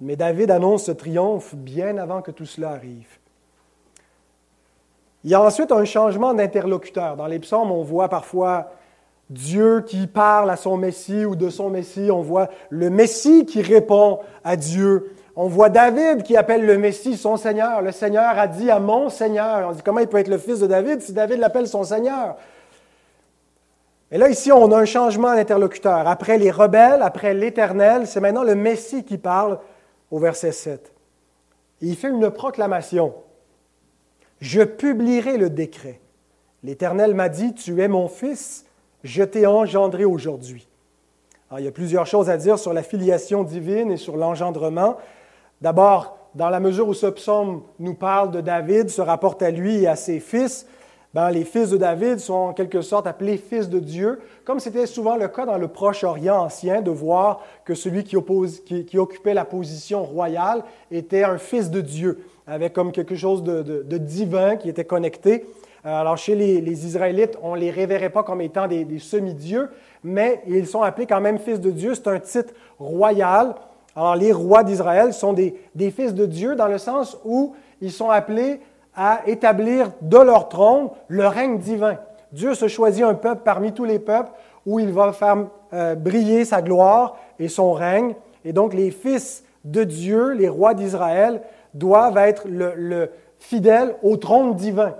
Mais 0.00 0.16
David 0.16 0.50
annonce 0.50 0.84
ce 0.84 0.92
triomphe 0.92 1.54
bien 1.54 1.96
avant 1.96 2.22
que 2.22 2.30
tout 2.30 2.44
cela 2.44 2.70
arrive. 2.70 3.18
Il 5.24 5.30
y 5.30 5.34
a 5.34 5.42
ensuite 5.42 5.72
un 5.72 5.84
changement 5.84 6.34
d'interlocuteur. 6.34 7.16
Dans 7.16 7.26
les 7.26 7.38
psaumes, 7.38 7.72
on 7.72 7.82
voit 7.82 8.08
parfois 8.08 8.70
Dieu 9.30 9.80
qui 9.80 10.06
parle 10.06 10.50
à 10.50 10.56
son 10.56 10.76
Messie 10.76 11.24
ou 11.24 11.34
de 11.34 11.48
son 11.48 11.70
Messie. 11.70 12.10
On 12.12 12.22
voit 12.22 12.48
le 12.70 12.90
Messie 12.90 13.44
qui 13.46 13.62
répond 13.62 14.20
à 14.44 14.56
Dieu. 14.56 15.12
On 15.34 15.48
voit 15.48 15.68
David 15.68 16.22
qui 16.22 16.36
appelle 16.36 16.64
le 16.64 16.78
Messie 16.78 17.16
son 17.16 17.36
Seigneur. 17.36 17.82
Le 17.82 17.90
Seigneur 17.90 18.38
a 18.38 18.46
dit 18.46 18.70
à 18.70 18.78
mon 18.78 19.08
Seigneur. 19.08 19.68
On 19.68 19.72
dit 19.72 19.82
comment 19.82 20.00
il 20.00 20.06
peut 20.06 20.18
être 20.18 20.28
le 20.28 20.38
fils 20.38 20.60
de 20.60 20.66
David 20.66 21.00
si 21.00 21.12
David 21.12 21.38
l'appelle 21.38 21.66
son 21.66 21.82
Seigneur? 21.82 22.36
Et 24.12 24.18
là, 24.18 24.28
ici, 24.28 24.52
on 24.52 24.70
a 24.70 24.78
un 24.78 24.84
changement 24.84 25.34
d'interlocuteur. 25.34 26.06
Après 26.06 26.38
les 26.38 26.52
rebelles, 26.52 27.02
après 27.02 27.34
l'Éternel, 27.34 28.06
c'est 28.06 28.20
maintenant 28.20 28.44
le 28.44 28.54
Messie 28.54 29.02
qui 29.02 29.18
parle 29.18 29.58
au 30.10 30.18
verset 30.18 30.52
7. 30.52 30.92
il 31.80 31.96
fait 31.96 32.08
une 32.08 32.30
proclamation. 32.30 33.14
Je 34.40 34.62
publierai 34.62 35.38
le 35.38 35.50
décret. 35.50 36.00
L'Éternel 36.62 37.14
m'a 37.14 37.28
dit, 37.28 37.54
tu 37.54 37.80
es 37.80 37.88
mon 37.88 38.08
fils, 38.08 38.66
je 39.02 39.22
t'ai 39.22 39.46
engendré 39.46 40.04
aujourd'hui. 40.04 40.68
il 41.58 41.64
y 41.64 41.68
a 41.68 41.72
plusieurs 41.72 42.06
choses 42.06 42.28
à 42.28 42.36
dire 42.36 42.58
sur 42.58 42.72
la 42.72 42.82
filiation 42.82 43.44
divine 43.44 43.92
et 43.92 43.96
sur 43.96 44.16
l'engendrement. 44.16 44.96
D'abord, 45.60 46.18
dans 46.34 46.50
la 46.50 46.60
mesure 46.60 46.88
où 46.88 46.94
ce 46.94 47.06
psaume 47.06 47.62
nous 47.78 47.94
parle 47.94 48.30
de 48.30 48.40
David, 48.40 48.90
se 48.90 49.00
rapporte 49.00 49.42
à 49.42 49.50
lui 49.50 49.82
et 49.82 49.86
à 49.86 49.96
ses 49.96 50.20
fils, 50.20 50.66
ben, 51.16 51.30
les 51.30 51.44
fils 51.44 51.70
de 51.70 51.78
David 51.78 52.18
sont 52.18 52.34
en 52.34 52.52
quelque 52.52 52.82
sorte 52.82 53.06
appelés 53.06 53.38
fils 53.38 53.70
de 53.70 53.78
Dieu, 53.78 54.20
comme 54.44 54.60
c'était 54.60 54.84
souvent 54.84 55.16
le 55.16 55.28
cas 55.28 55.46
dans 55.46 55.56
le 55.56 55.66
Proche-Orient 55.66 56.36
ancien, 56.36 56.82
de 56.82 56.90
voir 56.90 57.40
que 57.64 57.74
celui 57.74 58.04
qui, 58.04 58.18
occupait 58.98 59.32
la 59.32 59.46
position 59.46 60.04
royale 60.04 60.62
était 60.90 61.24
un 61.24 61.38
fils 61.38 61.70
de 61.70 61.80
Dieu, 61.80 62.18
avec 62.46 62.74
comme 62.74 62.92
quelque 62.92 63.16
chose 63.16 63.42
de, 63.42 63.96
divin 63.96 64.56
qui 64.56 64.68
était 64.68 64.84
connecté. 64.84 65.46
Euh, 65.86 66.00
alors 66.00 66.18
chez 66.18 66.34
les, 66.34 66.86
Israélites, 66.86 67.38
on 67.42 67.54
ne 67.54 67.60
les 67.60 67.70
révérait 67.70 68.10
pas 68.10 68.22
comme 68.22 68.42
étant 68.42 68.66
des, 68.66 68.84
des 68.84 68.98
semi-dieux, 68.98 69.70
mais 70.04 70.42
ils 70.46 70.66
sont 70.66 70.82
appelés 70.82 71.06
quand 71.06 71.22
même 71.22 71.38
fils 71.38 71.62
de 71.62 71.70
Dieu. 71.70 71.94
C'est 71.94 72.08
un 72.08 72.20
titre 72.20 72.52
royal 72.78 73.54
alors, 73.96 74.14
les 74.14 74.30
rois 74.30 74.62
d'Israël 74.62 75.14
sont 75.14 75.32
des, 75.32 75.54
fils 75.90 76.12
de 76.12 76.26
Dieu 76.26 76.54
dans 76.54 76.68
le 76.68 76.76
sens 76.76 77.16
où 77.24 77.54
ils 77.80 77.90
sont 77.90 78.10
appelés 78.10 78.60
à 78.96 79.20
établir 79.26 79.92
de 80.00 80.18
leur 80.18 80.48
trône 80.48 80.88
le 81.08 81.26
règne 81.26 81.58
divin. 81.58 81.98
Dieu 82.32 82.54
se 82.54 82.66
choisit 82.68 83.04
un 83.04 83.14
peuple 83.14 83.42
parmi 83.44 83.72
tous 83.72 83.84
les 83.84 83.98
peuples 83.98 84.30
où 84.64 84.80
il 84.80 84.90
va 84.92 85.12
faire 85.12 85.46
euh, 85.72 85.94
briller 85.94 86.44
sa 86.44 86.62
gloire 86.62 87.16
et 87.38 87.48
son 87.48 87.72
règne. 87.72 88.14
Et 88.44 88.52
donc, 88.52 88.74
les 88.74 88.90
fils 88.90 89.44
de 89.64 89.84
Dieu, 89.84 90.32
les 90.32 90.48
rois 90.48 90.74
d'Israël, 90.74 91.42
doivent 91.74 92.18
être 92.18 92.44
le, 92.48 93.10
fidèles 93.38 93.96
au 94.02 94.16
trône 94.16 94.54
divin. 94.54 94.94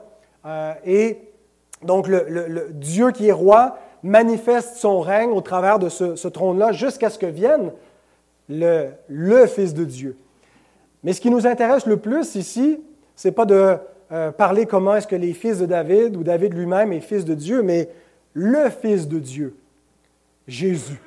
Euh, 0.44 0.72
et 0.84 1.18
donc, 1.82 2.06
le, 2.08 2.68
Dieu 2.72 3.10
qui 3.10 3.28
est 3.28 3.32
roi 3.32 3.78
manifeste 4.02 4.76
son 4.76 5.00
règne 5.00 5.30
au 5.30 5.40
travers 5.40 5.78
de 5.78 5.88
ce, 5.88 6.28
trône-là 6.28 6.72
jusqu'à 6.72 7.10
ce 7.10 7.18
que 7.18 7.26
vienne 7.26 7.72
le, 8.48 8.90
Fils 9.46 9.74
de 9.74 9.84
Dieu. 9.84 10.16
Mais 11.02 11.12
ce 11.12 11.20
qui 11.20 11.30
nous 11.30 11.46
intéresse 11.46 11.86
le 11.86 11.96
plus 11.96 12.34
ici, 12.34 12.80
n'est 13.24 13.32
pas 13.32 13.46
de 13.46 13.76
euh, 14.12 14.30
parler 14.30 14.66
comment 14.66 14.96
est-ce 14.96 15.06
que 15.06 15.16
les 15.16 15.32
fils 15.32 15.58
de 15.58 15.66
David 15.66 16.16
ou 16.16 16.22
David 16.22 16.54
lui-même 16.54 16.92
est 16.92 17.00
fils 17.00 17.24
de 17.24 17.34
Dieu, 17.34 17.62
mais 17.62 17.88
le 18.34 18.68
Fils 18.68 19.08
de 19.08 19.18
Dieu, 19.18 19.56
Jésus. 20.46 21.00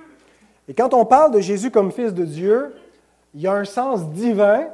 Et 0.67 0.73
quand 0.73 0.93
on 0.93 1.05
parle 1.05 1.31
de 1.31 1.39
Jésus 1.39 1.69
comme 1.69 1.91
Fils 1.91 2.13
de 2.13 2.25
Dieu, 2.25 2.73
il 3.35 3.41
y 3.41 3.47
a 3.47 3.53
un 3.53 3.65
sens 3.65 4.09
divin 4.09 4.67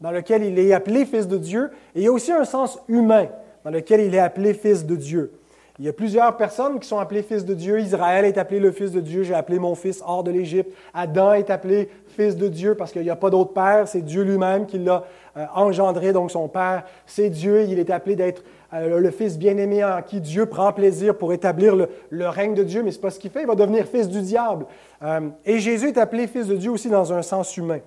dans 0.00 0.10
lequel 0.10 0.42
il 0.42 0.58
est 0.58 0.72
appelé 0.72 1.04
Fils 1.04 1.28
de 1.28 1.36
Dieu, 1.36 1.70
et 1.94 2.00
il 2.00 2.02
y 2.04 2.06
a 2.06 2.12
aussi 2.12 2.32
un 2.32 2.44
sens 2.44 2.78
humain 2.88 3.28
dans 3.64 3.70
lequel 3.70 4.00
il 4.00 4.14
est 4.14 4.20
appelé 4.20 4.54
Fils 4.54 4.86
de 4.86 4.96
Dieu. 4.96 5.32
Il 5.80 5.84
y 5.84 5.88
a 5.88 5.92
plusieurs 5.92 6.36
personnes 6.36 6.80
qui 6.80 6.88
sont 6.88 6.98
appelées 6.98 7.22
fils 7.22 7.44
de 7.44 7.54
Dieu. 7.54 7.78
Israël 7.78 8.24
est 8.24 8.36
appelé 8.36 8.58
le 8.58 8.72
fils 8.72 8.90
de 8.90 8.98
Dieu. 8.98 9.22
J'ai 9.22 9.34
appelé 9.34 9.60
mon 9.60 9.76
fils 9.76 10.02
hors 10.04 10.24
de 10.24 10.32
l'Égypte. 10.32 10.72
Adam 10.92 11.34
est 11.34 11.50
appelé 11.50 11.88
fils 12.08 12.36
de 12.36 12.48
Dieu 12.48 12.74
parce 12.74 12.90
qu'il 12.90 13.02
n'y 13.02 13.10
a 13.10 13.16
pas 13.16 13.30
d'autre 13.30 13.52
père. 13.52 13.86
C'est 13.86 14.00
Dieu 14.00 14.22
lui-même 14.22 14.66
qui 14.66 14.78
l'a 14.78 15.04
euh, 15.36 15.46
engendré. 15.54 16.12
Donc 16.12 16.32
son 16.32 16.48
père, 16.48 16.82
c'est 17.06 17.30
Dieu. 17.30 17.62
Il 17.68 17.78
est 17.78 17.90
appelé 17.90 18.16
d'être 18.16 18.42
euh, 18.74 18.98
le 18.98 19.10
fils 19.12 19.38
bien-aimé 19.38 19.84
en 19.84 20.02
qui 20.02 20.20
Dieu 20.20 20.46
prend 20.46 20.72
plaisir 20.72 21.16
pour 21.16 21.32
établir 21.32 21.76
le, 21.76 22.28
règne 22.28 22.54
de 22.54 22.64
Dieu. 22.64 22.82
Mais 22.82 22.90
ce 22.90 22.96
n'est 22.96 23.02
pas 23.02 23.10
ce 23.10 23.20
qu'il 23.20 23.30
fait. 23.30 23.42
Il 23.42 23.46
va 23.46 23.54
devenir 23.54 23.86
fils 23.86 24.08
du 24.08 24.20
diable. 24.20 24.66
Euh, 25.04 25.28
et 25.46 25.60
Jésus 25.60 25.90
est 25.90 25.98
appelé 25.98 26.26
fils 26.26 26.48
de 26.48 26.56
Dieu 26.56 26.72
aussi 26.72 26.90
dans 26.90 27.12
un 27.12 27.22
sens 27.22 27.56
humain. 27.56 27.78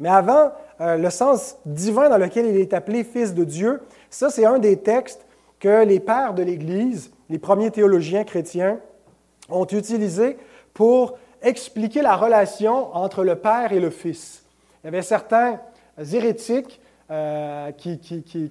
Mais 0.00 0.10
avant, 0.10 0.52
le 0.78 1.10
sens 1.10 1.56
divin 1.66 2.08
dans 2.08 2.18
lequel 2.18 2.46
il 2.46 2.56
est 2.56 2.72
appelé 2.72 3.02
fils 3.02 3.34
de 3.34 3.42
Dieu, 3.42 3.80
ça 4.10 4.30
c'est 4.30 4.44
un 4.44 4.60
des 4.60 4.76
textes 4.76 5.26
que 5.58 5.84
les 5.84 5.98
pères 5.98 6.34
de 6.34 6.44
l'Église 6.44 7.10
les 7.30 7.38
premiers 7.38 7.70
théologiens 7.70 8.24
chrétiens 8.24 8.80
ont 9.48 9.66
utilisé 9.66 10.36
pour 10.74 11.18
expliquer 11.42 12.02
la 12.02 12.16
relation 12.16 12.94
entre 12.94 13.24
le 13.24 13.36
Père 13.36 13.72
et 13.72 13.80
le 13.80 13.90
Fils. 13.90 14.44
Il 14.82 14.86
y 14.86 14.88
avait 14.88 15.02
certains 15.02 15.60
hérétiques 16.12 16.80
euh, 17.10 17.72
qui, 17.72 17.98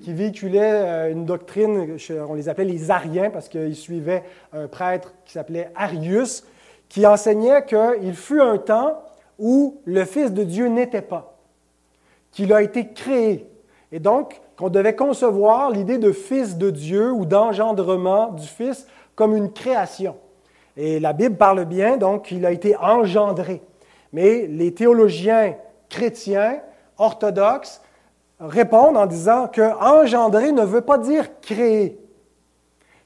véhiculaient 0.07 0.61
euh, 0.61 1.11
une 1.11 1.25
doctrine, 1.25 1.97
on 2.27 2.33
les 2.33 2.49
appelait 2.49 2.65
les 2.65 2.89
Ariens 2.89 3.29
parce 3.29 3.49
qu'ils 3.49 3.75
suivaient 3.75 4.23
un 4.51 4.67
prêtre 4.67 5.13
qui 5.25 5.33
s'appelait 5.33 5.69
Arius, 5.75 6.43
qui 6.89 7.05
enseignait 7.05 7.65
qu'il 7.65 8.15
fut 8.15 8.41
un 8.41 8.57
temps 8.57 9.03
où 9.37 9.81
le 9.85 10.05
Fils 10.05 10.31
de 10.31 10.43
Dieu 10.43 10.67
n'était 10.67 11.01
pas, 11.01 11.37
qu'il 12.31 12.51
a 12.51 12.61
été 12.61 12.87
créé, 12.87 13.47
et 13.91 13.99
donc 13.99 14.41
qu'on 14.57 14.69
devait 14.69 14.95
concevoir 14.95 15.69
l'idée 15.69 15.99
de 15.99 16.11
Fils 16.11 16.57
de 16.57 16.69
Dieu 16.71 17.11
ou 17.11 17.25
d'engendrement 17.25 18.29
du 18.29 18.47
Fils 18.47 18.87
comme 19.15 19.35
une 19.35 19.51
création. 19.51 20.15
Et 20.75 20.99
la 20.99 21.13
Bible 21.13 21.37
parle 21.37 21.65
bien, 21.65 21.97
donc, 21.97 22.25
qu'il 22.25 22.45
a 22.45 22.51
été 22.51 22.75
engendré. 22.75 23.61
Mais 24.13 24.47
les 24.47 24.73
théologiens 24.73 25.55
chrétiens, 25.89 26.59
orthodoxes, 26.97 27.81
répondent 28.39 28.97
en 28.97 29.05
disant 29.05 29.47
que 29.47 29.61
engendrer 29.61 30.51
ne 30.51 30.63
veut 30.63 30.81
pas 30.81 30.97
dire 30.97 31.39
créer, 31.41 31.99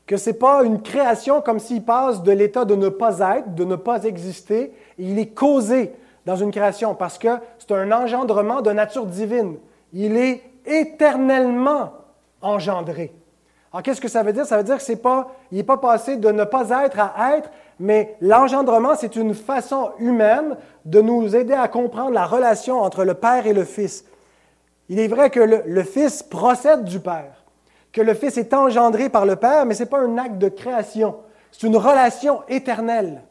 que 0.06 0.18
ce 0.18 0.30
n'est 0.30 0.38
pas 0.38 0.64
une 0.64 0.82
création 0.82 1.42
comme 1.42 1.60
s'il 1.60 1.84
passe 1.84 2.22
de 2.24 2.32
l'état 2.32 2.66
de 2.66 2.76
ne 2.76 2.90
pas 2.90 3.20
être, 3.38 3.56
de 3.56 3.64
ne 3.64 3.76
pas 3.76 4.04
exister, 4.04 4.74
il 4.98 5.18
est 5.20 5.34
causé 5.34 5.94
dans 6.26 6.36
une 6.36 6.52
création 6.52 6.96
parce 6.96 7.18
que 7.18 7.30
c'est 7.58 7.72
un 7.72 7.92
engendrement 7.92 8.62
de 8.62 8.72
nature 8.72 9.06
divine. 9.06 9.56
Il 9.94 10.18
est 10.18 10.44
éternellement 10.66 11.94
engendré. 12.42 13.14
Alors, 13.72 13.84
qu'est-ce 13.84 14.02
que 14.02 14.10
ça 14.10 14.24
veut 14.24 14.34
dire? 14.34 14.46
Ça 14.46 14.58
veut 14.58 14.64
dire 14.64 14.80
qu'il 14.80 15.00
n'est 15.52 15.64
pas 15.64 15.78
passé 15.78 16.18
de 16.18 16.30
ne 16.32 16.44
pas 16.44 16.70
être 16.84 17.00
à 17.00 17.38
être, 17.38 17.50
mais 17.80 18.16
l'engendrement, 18.20 18.96
c'est 18.96 19.16
une 19.16 19.34
façon 19.34 19.92
humaine 19.98 20.58
de 20.86 21.02
nous 21.02 21.36
aider 21.36 21.54
à 21.54 21.68
comprendre 21.68 22.12
la 22.12 22.26
relation 22.26 22.80
entre 22.82 23.06
le 23.06 23.14
Père 23.14 23.48
et 23.48 23.54
le 23.54 23.64
Fils. 23.64 24.06
Il 24.90 25.00
est 25.00 25.08
vrai 25.08 25.30
que 25.30 25.40
le, 25.40 25.84
Fils 25.84 26.22
procède 26.22 26.84
du 26.84 27.00
Père, 27.00 27.46
que 27.94 28.02
le 28.02 28.14
Fils 28.14 28.38
est 28.38 28.54
engendré 28.54 29.10
par 29.10 29.26
le 29.26 29.38
Père, 29.38 29.66
mais 29.66 29.74
ce 29.74 29.84
n'est 29.84 29.90
pas 29.90 30.00
un 30.00 30.18
acte 30.18 30.38
de 30.38 30.50
création, 30.50 31.16
c'est 31.52 31.66
une 31.66 31.78
relation 31.78 32.42
éternelle. 32.50 33.22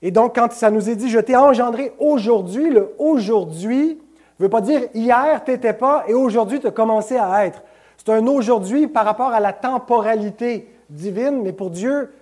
Et 0.00 0.10
donc, 0.10 0.34
quand 0.36 0.52
ça 0.52 0.70
nous 0.70 0.90
est 0.90 0.96
dit, 0.96 1.10
je 1.10 1.18
t'ai 1.18 1.36
engendré 1.36 1.92
aujourd'hui, 1.98 2.70
le 2.70 2.94
aujourd'hui 2.98 4.01
ne 4.42 4.46
veut 4.46 4.50
pas 4.50 4.60
dire 4.60 4.82
hier, 4.94 5.42
tu 5.44 5.52
n'étais 5.52 5.72
pas 5.72 6.04
et 6.08 6.14
aujourd'hui, 6.14 6.60
tu 6.60 6.66
as 6.66 6.72
commencé 6.72 7.16
à 7.16 7.46
être. 7.46 7.62
C'est 7.96 8.10
un 8.10 8.26
aujourd'hui 8.26 8.88
par 8.88 9.04
rapport 9.04 9.28
à 9.28 9.40
la 9.40 9.52
temporalité 9.52 10.68
divine, 10.90 11.42
mais 11.42 11.52
pour 11.52 11.70
Dieu, 11.70 12.12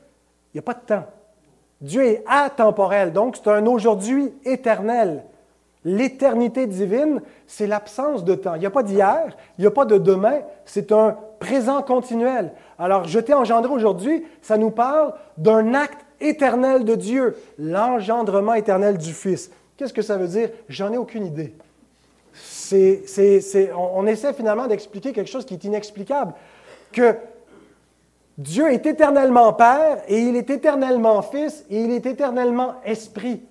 il 0.52 0.56
n'y 0.56 0.58
a 0.58 0.62
pas 0.62 0.74
de 0.74 0.80
temps. 0.80 1.04
Dieu 1.80 2.04
est 2.04 2.24
atemporel, 2.26 3.12
donc 3.12 3.36
c'est 3.36 3.48
un 3.48 3.64
aujourd'hui 3.66 4.32
éternel. 4.44 5.24
L'éternité 5.82 6.66
divine, 6.66 7.22
c'est 7.46 7.66
l'absence 7.66 8.22
de 8.22 8.34
temps. 8.34 8.54
Il 8.54 8.60
n'y 8.60 8.66
a 8.66 8.70
pas 8.70 8.82
d'hier, 8.82 9.34
il 9.56 9.62
n'y 9.62 9.66
a 9.66 9.70
pas 9.70 9.86
de 9.86 9.96
demain, 9.96 10.40
c'est 10.66 10.92
un 10.92 11.16
présent 11.38 11.80
continuel. 11.80 12.52
Alors, 12.78 13.04
je 13.04 13.18
t'ai 13.18 13.32
engendré 13.32 13.72
aujourd'hui, 13.72 14.26
ça 14.42 14.58
nous 14.58 14.70
parle 14.70 15.14
d'un 15.38 15.72
acte 15.72 16.04
éternel 16.20 16.84
de 16.84 16.94
Dieu, 16.94 17.36
l'engendrement 17.58 18.52
éternel 18.52 18.98
du 18.98 19.14
Fils. 19.14 19.50
Qu'est-ce 19.78 19.94
que 19.94 20.02
ça 20.02 20.18
veut 20.18 20.28
dire? 20.28 20.50
J'en 20.68 20.92
ai 20.92 20.98
aucune 20.98 21.24
idée. 21.24 21.54
On, 22.72 24.06
essaie 24.06 24.32
finalement 24.32 24.66
d'expliquer 24.66 25.12
quelque 25.12 25.30
chose 25.30 25.44
qui 25.44 25.54
est 25.54 25.64
inexplicable, 25.64 26.32
que 26.92 27.16
Dieu 28.38 28.72
est 28.72 28.86
éternellement 28.86 29.52
Père 29.52 29.98
et 30.08 30.18
il 30.20 30.36
est 30.36 30.50
éternellement 30.50 31.22
Fils 31.22 31.64
et 31.70 31.82
il 31.82 31.90
est 31.92 32.06
éternellement 32.06 32.74
Esprit 32.84 33.42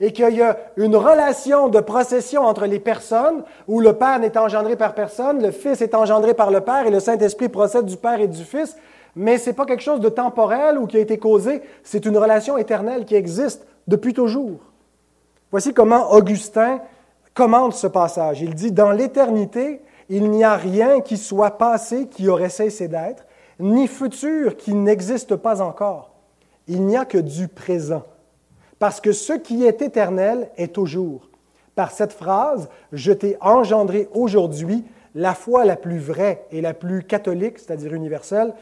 et 0.00 0.12
qu'il 0.12 0.34
y 0.34 0.42
a 0.42 0.58
une 0.76 0.96
relation 0.96 1.68
de 1.68 1.80
procession 1.80 2.42
entre 2.42 2.66
les 2.66 2.80
personnes 2.80 3.44
où 3.68 3.80
le 3.80 3.92
Père 3.92 4.18
n'est 4.18 4.36
engendré 4.36 4.76
par 4.76 4.94
personne, 4.94 5.42
le 5.42 5.50
Fils 5.50 5.80
est 5.80 5.94
engendré 5.94 6.34
par 6.34 6.50
le 6.50 6.60
Père 6.60 6.86
et 6.86 6.90
le 6.90 7.00
Saint-Esprit 7.00 7.48
procède 7.48 7.86
du 7.86 7.96
Père 7.96 8.20
et 8.20 8.28
du 8.28 8.44
Fils, 8.44 8.76
mais 9.14 9.38
ce 9.38 9.50
n'est 9.50 9.54
pas 9.54 9.66
quelque 9.66 9.82
chose 9.82 10.00
de 10.00 10.08
temporel 10.08 10.78
ou 10.78 10.86
qui 10.86 10.96
a 10.96 11.00
été 11.00 11.18
causé, 11.18 11.62
c'est 11.84 12.04
une 12.06 12.18
relation 12.18 12.58
éternelle 12.58 13.04
qui 13.04 13.14
existe 13.14 13.66
depuis 13.86 14.14
toujours. 14.14 14.58
Voici 15.50 15.72
comment 15.72 16.10
Augustin 16.12 16.80
commente 17.34 17.74
ce 17.74 17.86
passage. 17.86 18.40
Il 18.40 18.54
dit, 18.54 18.72
Dans 18.72 18.90
l'éternité, 18.90 19.82
il 20.08 20.30
n'y 20.30 20.44
a 20.44 20.56
rien 20.56 21.00
qui 21.00 21.16
soit 21.16 21.58
passé 21.58 22.06
qui 22.08 22.28
aurait 22.28 22.48
cessé 22.48 22.88
d'être, 22.88 23.26
ni 23.60 23.88
futur 23.88 24.56
qui 24.56 24.74
n'existe 24.74 25.36
pas 25.36 25.60
encore. 25.60 26.14
Il 26.66 26.86
n'y 26.86 26.96
a 26.96 27.04
que 27.04 27.18
du 27.18 27.48
présent 27.48 28.04
parce 28.78 29.00
que 29.00 29.12
ce 29.12 29.32
qui 29.32 29.64
est 29.64 29.82
éternel 29.82 30.50
est 30.56 30.74
toujours. 30.74 31.28
Par 31.74 31.90
cette 31.90 32.12
phrase, 32.12 32.68
je 32.92 33.12
t'ai 33.12 33.36
engendré 33.40 34.08
aujourd'hui, 34.12 34.84
la 35.14 35.34
foi 35.34 35.64
la 35.64 35.76
plus 35.76 35.98
vraie 35.98 36.44
et 36.50 36.60
la 36.60 36.74
plus 36.74 37.02
catholique, 37.02 37.58
c'est-à-dire 37.58 37.94
universelle, 37.94 38.54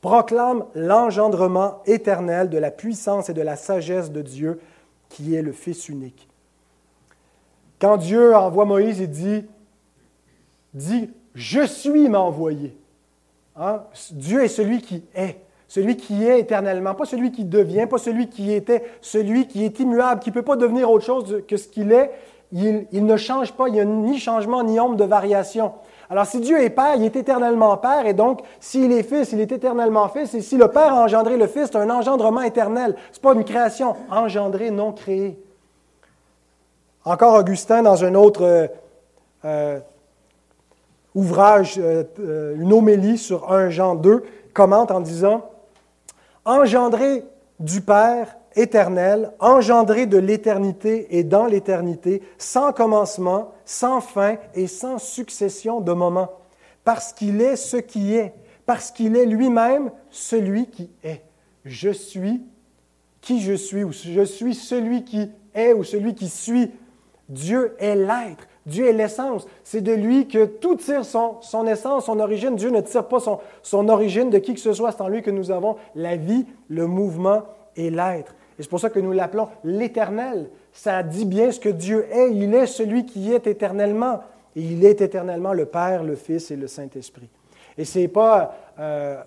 proclame 0.00 0.64
l'engendrement 0.74 1.82
éternel 1.86 2.50
de 2.50 2.58
la 2.58 2.70
puissance 2.70 3.28
et 3.28 3.34
de 3.34 3.42
la 3.42 3.56
sagesse 3.56 4.10
de 4.10 4.20
Dieu, 4.20 4.60
qui 5.08 5.34
est 5.34 5.42
le 5.42 5.52
Fils 5.52 5.88
unique. 5.88 6.28
Quand 7.80 7.96
Dieu 7.96 8.34
envoie 8.34 8.64
Moïse, 8.64 9.00
il 9.00 9.10
dit, 9.10 9.44
dit 10.72 11.10
Je 11.34 11.66
suis 11.66 12.08
m'envoyé. 12.08 12.76
Hein? 13.56 13.82
Dieu 14.12 14.44
est 14.44 14.48
celui 14.48 14.80
qui 14.80 15.04
est 15.14 15.38
celui 15.74 15.96
qui 15.96 16.24
est 16.24 16.38
éternellement, 16.38 16.94
pas 16.94 17.04
celui 17.04 17.32
qui 17.32 17.44
devient, 17.44 17.88
pas 17.90 17.98
celui 17.98 18.28
qui 18.28 18.52
était, 18.52 18.84
celui 19.00 19.48
qui 19.48 19.64
est 19.64 19.80
immuable, 19.80 20.20
qui 20.20 20.30
ne 20.30 20.34
peut 20.34 20.42
pas 20.42 20.54
devenir 20.54 20.88
autre 20.88 21.04
chose 21.04 21.42
que 21.48 21.56
ce 21.56 21.66
qu'il 21.66 21.90
est. 21.90 22.12
Il, 22.52 23.04
ne 23.04 23.16
change 23.16 23.52
pas, 23.54 23.66
il 23.66 23.72
n'y 23.72 23.80
a 23.80 23.84
ni 23.84 24.20
changement 24.20 24.62
ni 24.62 24.78
ombre 24.78 24.94
de 24.94 25.02
variation. 25.02 25.72
Alors 26.08 26.26
si 26.26 26.38
Dieu 26.38 26.62
est 26.62 26.70
Père, 26.70 26.94
il 26.94 27.02
est 27.02 27.16
éternellement 27.16 27.76
Père, 27.76 28.06
et 28.06 28.12
donc 28.12 28.42
s'il 28.60 28.92
est 28.92 29.02
Fils, 29.02 29.32
il 29.32 29.40
est 29.40 29.50
éternellement 29.50 30.08
Fils, 30.08 30.32
et 30.34 30.42
si 30.42 30.56
le 30.56 30.68
Père 30.68 30.94
a 30.94 31.02
engendré 31.02 31.36
le 31.36 31.48
Fils, 31.48 31.70
c'est 31.72 31.76
un 31.76 31.90
engendrement 31.90 32.42
éternel. 32.42 32.94
Ce 33.10 33.18
n'est 33.18 33.22
pas 33.22 33.34
une 33.34 33.44
création, 33.44 33.96
engendrée, 34.08 34.70
non 34.70 34.92
créée. 34.92 35.43
Encore 37.04 37.34
Augustin, 37.34 37.82
dans 37.82 38.02
un 38.02 38.14
autre 38.14 38.44
euh, 38.44 38.66
euh, 39.44 39.80
ouvrage, 41.14 41.74
euh, 41.78 42.56
une 42.56 42.72
homélie 42.72 43.18
sur 43.18 43.52
1 43.52 43.68
Jean 43.68 43.94
2, 43.94 44.24
commente 44.54 44.90
en 44.90 45.00
disant 45.00 45.50
engendré 46.46 47.24
du 47.60 47.82
Père 47.82 48.36
éternel, 48.56 49.32
engendré 49.38 50.06
de 50.06 50.16
l'éternité 50.16 51.18
et 51.18 51.24
dans 51.24 51.44
l'éternité, 51.44 52.22
sans 52.38 52.72
commencement, 52.72 53.52
sans 53.66 54.00
fin 54.00 54.36
et 54.54 54.66
sans 54.66 54.98
succession 54.98 55.80
de 55.80 55.92
moments, 55.92 56.32
parce 56.84 57.12
qu'il 57.12 57.42
est 57.42 57.56
ce 57.56 57.76
qui 57.76 58.14
est, 58.14 58.32
parce 58.64 58.90
qu'il 58.90 59.16
est 59.16 59.26
lui-même 59.26 59.90
celui 60.10 60.68
qui 60.68 60.90
est. 61.02 61.22
Je 61.66 61.90
suis 61.90 62.42
qui 63.20 63.40
je 63.40 63.54
suis, 63.54 63.84
ou 63.84 63.92
je 63.92 64.22
suis 64.22 64.54
celui 64.54 65.02
qui 65.04 65.30
est, 65.54 65.72
ou 65.72 65.82
celui 65.82 66.14
qui 66.14 66.28
suit. 66.28 66.70
Dieu 67.28 67.74
est 67.78 67.96
l'être. 67.96 68.46
Dieu 68.66 68.86
est 68.86 68.92
l'essence. 68.92 69.46
C'est 69.62 69.82
de 69.82 69.92
lui 69.92 70.26
que 70.26 70.46
tout 70.46 70.76
tire 70.76 71.04
son, 71.04 71.40
essence, 71.66 72.06
son 72.06 72.18
origine. 72.18 72.56
Dieu 72.56 72.70
ne 72.70 72.80
tire 72.80 73.06
pas 73.06 73.18
son, 73.20 73.88
origine 73.88 74.30
de 74.30 74.38
qui 74.38 74.54
que 74.54 74.60
ce 74.60 74.72
soit. 74.72 74.92
C'est 74.92 75.02
en 75.02 75.08
lui 75.08 75.22
que 75.22 75.30
nous 75.30 75.50
avons 75.50 75.76
la 75.94 76.16
vie, 76.16 76.46
le 76.68 76.86
mouvement 76.86 77.42
et 77.76 77.90
l'être. 77.90 78.34
Et 78.58 78.62
c'est 78.62 78.70
pour 78.70 78.80
ça 78.80 78.90
que 78.90 79.00
nous 79.00 79.12
l'appelons 79.12 79.48
l'éternel. 79.64 80.48
Ça 80.72 81.02
dit 81.02 81.26
bien 81.26 81.50
ce 81.50 81.60
que 81.60 81.68
Dieu 81.68 82.06
est. 82.10 82.32
Il 82.32 82.54
est 82.54 82.66
celui 82.66 83.04
qui 83.04 83.32
est 83.32 83.46
éternellement. 83.46 84.20
Et 84.56 84.62
il 84.62 84.84
est 84.84 85.00
éternellement 85.00 85.52
le 85.52 85.66
Père, 85.66 86.04
le 86.04 86.14
Fils 86.14 86.50
et 86.50 86.56
le 86.56 86.68
Saint-Esprit. 86.68 87.28
Et 87.76 87.84
ce 87.84 87.98
n'est 87.98 88.08
pas 88.08 88.54
euh, 88.78 89.20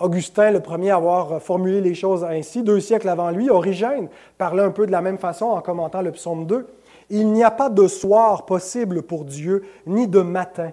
Augustin 0.00 0.50
le 0.50 0.60
premier 0.60 0.90
à 0.90 0.96
avoir 0.96 1.40
formulé 1.40 1.80
les 1.80 1.94
choses 1.94 2.24
ainsi. 2.24 2.62
Deux 2.62 2.80
siècles 2.80 3.08
avant 3.08 3.30
lui, 3.30 3.48
Origène 3.48 4.08
parlait 4.38 4.62
un 4.62 4.70
peu 4.70 4.86
de 4.86 4.92
la 4.92 5.00
même 5.00 5.18
façon 5.18 5.46
en 5.46 5.60
commentant 5.60 6.02
le 6.02 6.10
psaume 6.12 6.46
2. 6.46 6.66
Il 7.14 7.30
n'y 7.30 7.44
a 7.44 7.50
pas 7.50 7.68
de 7.68 7.88
soir 7.88 8.46
possible 8.46 9.02
pour 9.02 9.26
Dieu, 9.26 9.64
ni 9.86 10.08
de 10.08 10.22
matin, 10.22 10.70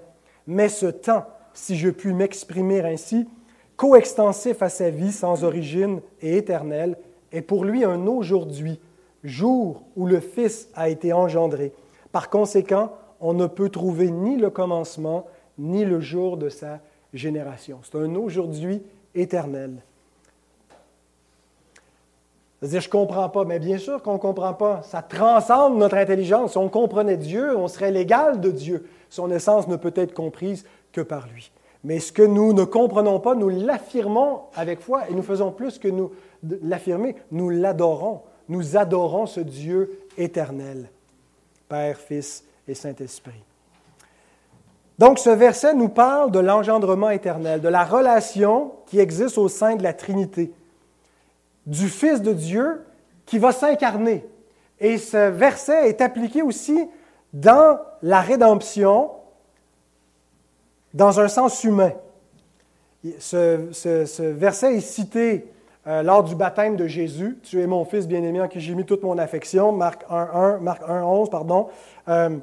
mais 0.48 0.70
ce 0.70 0.86
temps, 0.86 1.26
si 1.54 1.76
je 1.76 1.90
puis 1.90 2.14
m'exprimer 2.14 2.80
ainsi, 2.80 3.28
coextensif 3.76 4.62
à 4.62 4.70
sa 4.70 4.90
vie 4.90 5.12
sans 5.12 5.44
origine 5.44 6.00
et 6.22 6.38
éternelle, 6.38 6.98
est 7.34 7.42
pour 7.42 7.66
lui 7.66 7.84
un 7.84 8.08
aujourd'hui, 8.08 8.80
jour 9.22 9.84
où 9.98 10.06
le 10.06 10.22
Fils 10.22 10.70
a 10.76 10.88
été 10.88 11.12
engendré. 11.12 11.74
Par 12.14 12.30
conséquent, 12.30 12.94
on 13.20 13.34
ne 13.34 13.46
peut 13.46 13.68
trouver 13.68 14.10
ni 14.10 14.38
le 14.38 14.50
commencement, 14.50 15.26
ni 15.58 15.84
le 15.84 16.00
jour 16.00 16.38
de 16.38 16.48
sa 16.48 16.80
génération. 17.14 17.82
C'est 17.84 17.98
un 17.98 18.16
aujourd'hui 18.16 18.82
éternel. 19.14 19.84
C'est-à-dire, 22.60 22.82
je 22.82 22.88
ne 22.88 22.92
comprends 22.92 23.30
pas. 23.30 23.46
Mais 23.46 23.60
bien 23.60 23.78
sûr 23.78 24.02
qu'on 24.02 24.14
ne 24.14 24.18
comprend 24.18 24.54
pas. 24.54 24.82
Ça 24.84 25.02
transcende 25.02 25.78
notre 25.78 25.96
intelligence. 25.96 26.52
Si 26.52 26.58
on 26.58 26.70
comprenait 26.70 27.18
Dieu, 27.18 27.58
on 27.58 27.68
serait 27.68 27.92
l'égal 27.92 28.42
de 28.42 28.52
Dieu. 28.52 28.88
Son 29.10 29.32
essence 29.32 29.68
ne 29.68 29.76
peut 29.76 29.94
être 29.96 30.14
comprise 30.14 30.66
que 30.92 31.02
par 31.02 31.28
lui. 31.28 31.52
Mais 31.84 32.00
ce 32.00 32.12
que 32.12 32.24
nous 32.24 32.52
ne 32.52 32.66
comprenons 32.66 33.20
pas, 33.20 33.36
nous 33.36 33.50
l'affirmons 33.50 34.42
avec 34.56 34.82
foi 34.82 35.10
et 35.10 35.14
nous 35.14 35.24
faisons 35.24 35.52
plus 35.52 35.80
que 35.80 35.88
nous 35.88 36.12
l'affirmer. 36.62 37.16
Nous 37.32 37.50
l'adorons. 37.50 38.22
Nous 38.50 38.76
adorons 38.76 39.26
ce 39.26 39.40
Dieu 39.40 40.02
éternel, 40.18 40.90
Père, 41.70 41.98
Fils 41.98 42.44
et 42.68 42.74
Saint-Esprit. 42.74 43.44
Donc 44.98 45.18
ce 45.18 45.30
verset 45.30 45.74
nous 45.74 45.88
parle 45.88 46.32
de 46.32 46.40
l'engendrement 46.40 47.10
éternel, 47.10 47.62
de 47.62 47.70
la 47.70 47.86
relation 47.86 48.74
qui 48.88 49.00
existe 49.00 49.38
au 49.38 49.48
sein 49.48 49.78
de 49.78 49.84
la 49.84 49.94
Trinité 49.94 50.52
du 51.70 51.88
Fils 51.88 52.22
de 52.22 52.34
Dieu 52.34 52.82
qui 53.26 53.38
va 53.38 53.52
s'incarner. 53.52 54.26
Et 54.80 54.98
ce 54.98 55.30
verset 55.30 55.88
est 55.88 56.02
appliqué 56.02 56.42
aussi 56.42 56.88
dans 57.32 57.80
la 58.02 58.22
rédemption 58.22 59.12
dans 60.94 61.20
un 61.20 61.28
sens 61.28 61.64
humain. 61.64 61.92
Ce, 63.20 64.32
verset 64.32 64.78
est 64.78 64.82
cité 64.82 65.46
euh, 65.86 66.02
lors 66.02 66.24
du 66.24 66.36
baptême 66.36 66.76
de 66.76 66.88
Jésus. 66.88 67.38
Tu 67.44 67.62
es 67.62 67.68
mon 67.68 67.86
fils 67.86 68.08
bien-aimé 68.08 68.42
en 68.42 68.48
qui 68.48 68.60
j'ai 68.60 68.74
mis 68.74 68.86
toute 68.86 69.04
mon 69.04 69.18
affection, 69.20 69.72
Marc 69.72 70.04
1.1, 70.10 70.60
Marc 70.60 70.82
1.11, 70.82 71.30
pardon, 71.30 71.68
euh, 72.08 72.38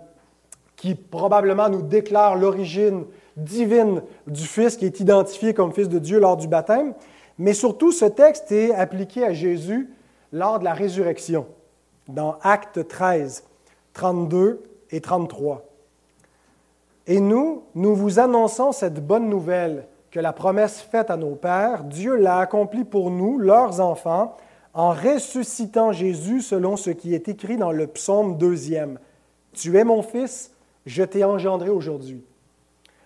qui 0.76 0.94
probablement 0.94 1.68
nous 1.68 1.82
déclare 1.82 2.36
l'origine 2.36 3.04
divine 3.36 4.02
du 4.26 4.44
Fils 4.46 4.76
qui 4.76 4.86
est 4.86 5.00
identifié 5.00 5.52
comme 5.52 5.72
Fils 5.72 5.88
de 5.88 5.98
Dieu 5.98 6.20
lors 6.20 6.36
du 6.36 6.46
baptême. 6.46 6.94
Mais 7.38 7.52
surtout, 7.52 7.92
ce 7.92 8.04
texte 8.06 8.50
est 8.52 8.74
appliqué 8.74 9.24
à 9.24 9.32
Jésus 9.32 9.90
lors 10.32 10.58
de 10.58 10.64
la 10.64 10.72
résurrection, 10.72 11.46
dans 12.08 12.38
Actes 12.42 12.86
13, 12.86 13.44
32 13.92 14.62
et 14.90 15.00
33. 15.00 15.64
Et 17.06 17.20
nous, 17.20 17.62
nous 17.74 17.94
vous 17.94 18.18
annonçons 18.18 18.72
cette 18.72 19.06
bonne 19.06 19.28
nouvelle 19.28 19.86
que 20.10 20.20
la 20.20 20.32
promesse 20.32 20.80
faite 20.80 21.10
à 21.10 21.16
nos 21.16 21.34
pères, 21.34 21.84
Dieu 21.84 22.16
l'a 22.16 22.38
accomplie 22.38 22.84
pour 22.84 23.10
nous, 23.10 23.38
leurs 23.38 23.80
enfants, 23.80 24.36
en 24.72 24.90
ressuscitant 24.90 25.92
Jésus 25.92 26.40
selon 26.40 26.76
ce 26.76 26.90
qui 26.90 27.14
est 27.14 27.28
écrit 27.28 27.56
dans 27.56 27.72
le 27.72 27.86
psaume 27.86 28.36
deuxième. 28.36 28.98
Tu 29.52 29.76
es 29.78 29.84
mon 29.84 30.02
fils, 30.02 30.52
je 30.84 31.02
t'ai 31.02 31.24
engendré 31.24 31.70
aujourd'hui. 31.70 32.24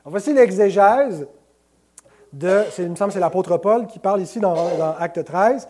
Voici 0.05 0.33
l'exégèse 0.33 1.27
de, 2.33 2.63
il 2.79 2.91
me 2.91 2.97
semble 2.97 3.13
c'est 3.13 3.21
l'apôtre 3.21 3.57
Paul 3.57 3.87
qui 3.87 3.99
parle 3.99 4.21
ici 4.21 4.41
dans, 4.41 4.55
Acte 4.99 5.25
13. 5.25 5.69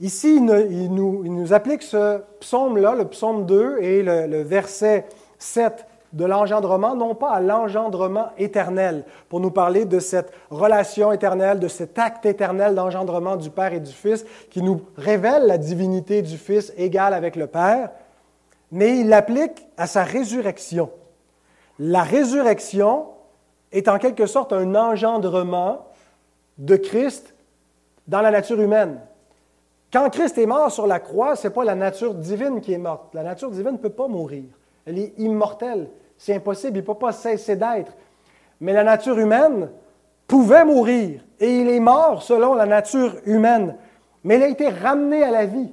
Ici, 0.00 0.36
il, 0.36 0.92
nous, 0.92 1.52
applique 1.52 1.82
ce 1.82 2.20
psaume-là, 2.40 2.94
le 2.94 3.04
psaume 3.04 3.46
2 3.46 3.78
et 3.80 4.02
le, 4.02 4.26
le 4.26 4.42
verset 4.42 5.06
7 5.38 5.86
de 6.12 6.24
l'engendrement, 6.24 6.94
non 6.94 7.14
pas 7.14 7.30
à 7.30 7.40
l'engendrement 7.40 8.28
éternel, 8.36 9.04
pour 9.28 9.40
nous 9.40 9.50
parler 9.50 9.84
de 9.84 9.98
cette 9.98 10.32
relation 10.50 11.12
éternelle, 11.12 11.58
de 11.58 11.68
cet 11.68 11.98
acte 11.98 12.26
éternel 12.26 12.74
d'engendrement 12.74 13.36
du 13.36 13.50
Père 13.50 13.72
et 13.72 13.80
du 13.80 13.92
Fils, 13.92 14.24
qui 14.50 14.62
nous 14.62 14.82
révèle 14.96 15.46
la 15.46 15.58
divinité 15.58 16.22
du 16.22 16.36
Fils 16.36 16.72
égale 16.76 17.14
avec 17.14 17.36
le 17.36 17.46
Père, 17.46 17.90
mais 18.70 18.98
il 18.98 19.08
l'applique 19.08 19.66
à 19.76 19.86
sa 19.86 20.02
résurrection. 20.02 20.90
La 21.78 22.02
résurrection 22.02 23.06
est 23.72 23.88
en 23.88 23.98
quelque 23.98 24.26
sorte 24.26 24.52
un 24.52 24.74
engendrement 24.74 25.86
de 26.58 26.76
Christ 26.76 27.34
dans 28.06 28.20
la 28.20 28.30
nature 28.30 28.60
humaine. 28.60 29.00
Quand 29.92 30.08
Christ 30.10 30.38
est 30.38 30.46
mort 30.46 30.70
sur 30.70 30.86
la 30.86 31.00
croix, 31.00 31.36
ce 31.36 31.48
n'est 31.48 31.54
pas 31.54 31.64
la 31.64 31.74
nature 31.74 32.14
divine 32.14 32.60
qui 32.60 32.72
est 32.72 32.78
morte. 32.78 33.14
La 33.14 33.22
nature 33.22 33.50
divine 33.50 33.72
ne 33.72 33.78
peut 33.78 33.90
pas 33.90 34.08
mourir. 34.08 34.44
Elle 34.86 34.98
est 34.98 35.12
immortelle. 35.18 35.88
C'est 36.16 36.34
impossible, 36.34 36.78
il 36.78 36.80
ne 36.80 36.86
peut 36.86 36.94
pas 36.94 37.12
cesser 37.12 37.56
d'être. 37.56 37.92
Mais 38.60 38.72
la 38.72 38.84
nature 38.84 39.18
humaine 39.18 39.70
pouvait 40.26 40.64
mourir 40.64 41.20
et 41.40 41.58
il 41.58 41.68
est 41.68 41.80
mort 41.80 42.22
selon 42.22 42.54
la 42.54 42.66
nature 42.66 43.16
humaine. 43.26 43.76
Mais 44.24 44.36
il 44.36 44.42
a 44.42 44.48
été 44.48 44.68
ramené 44.68 45.22
à 45.22 45.30
la 45.30 45.46
vie. 45.46 45.72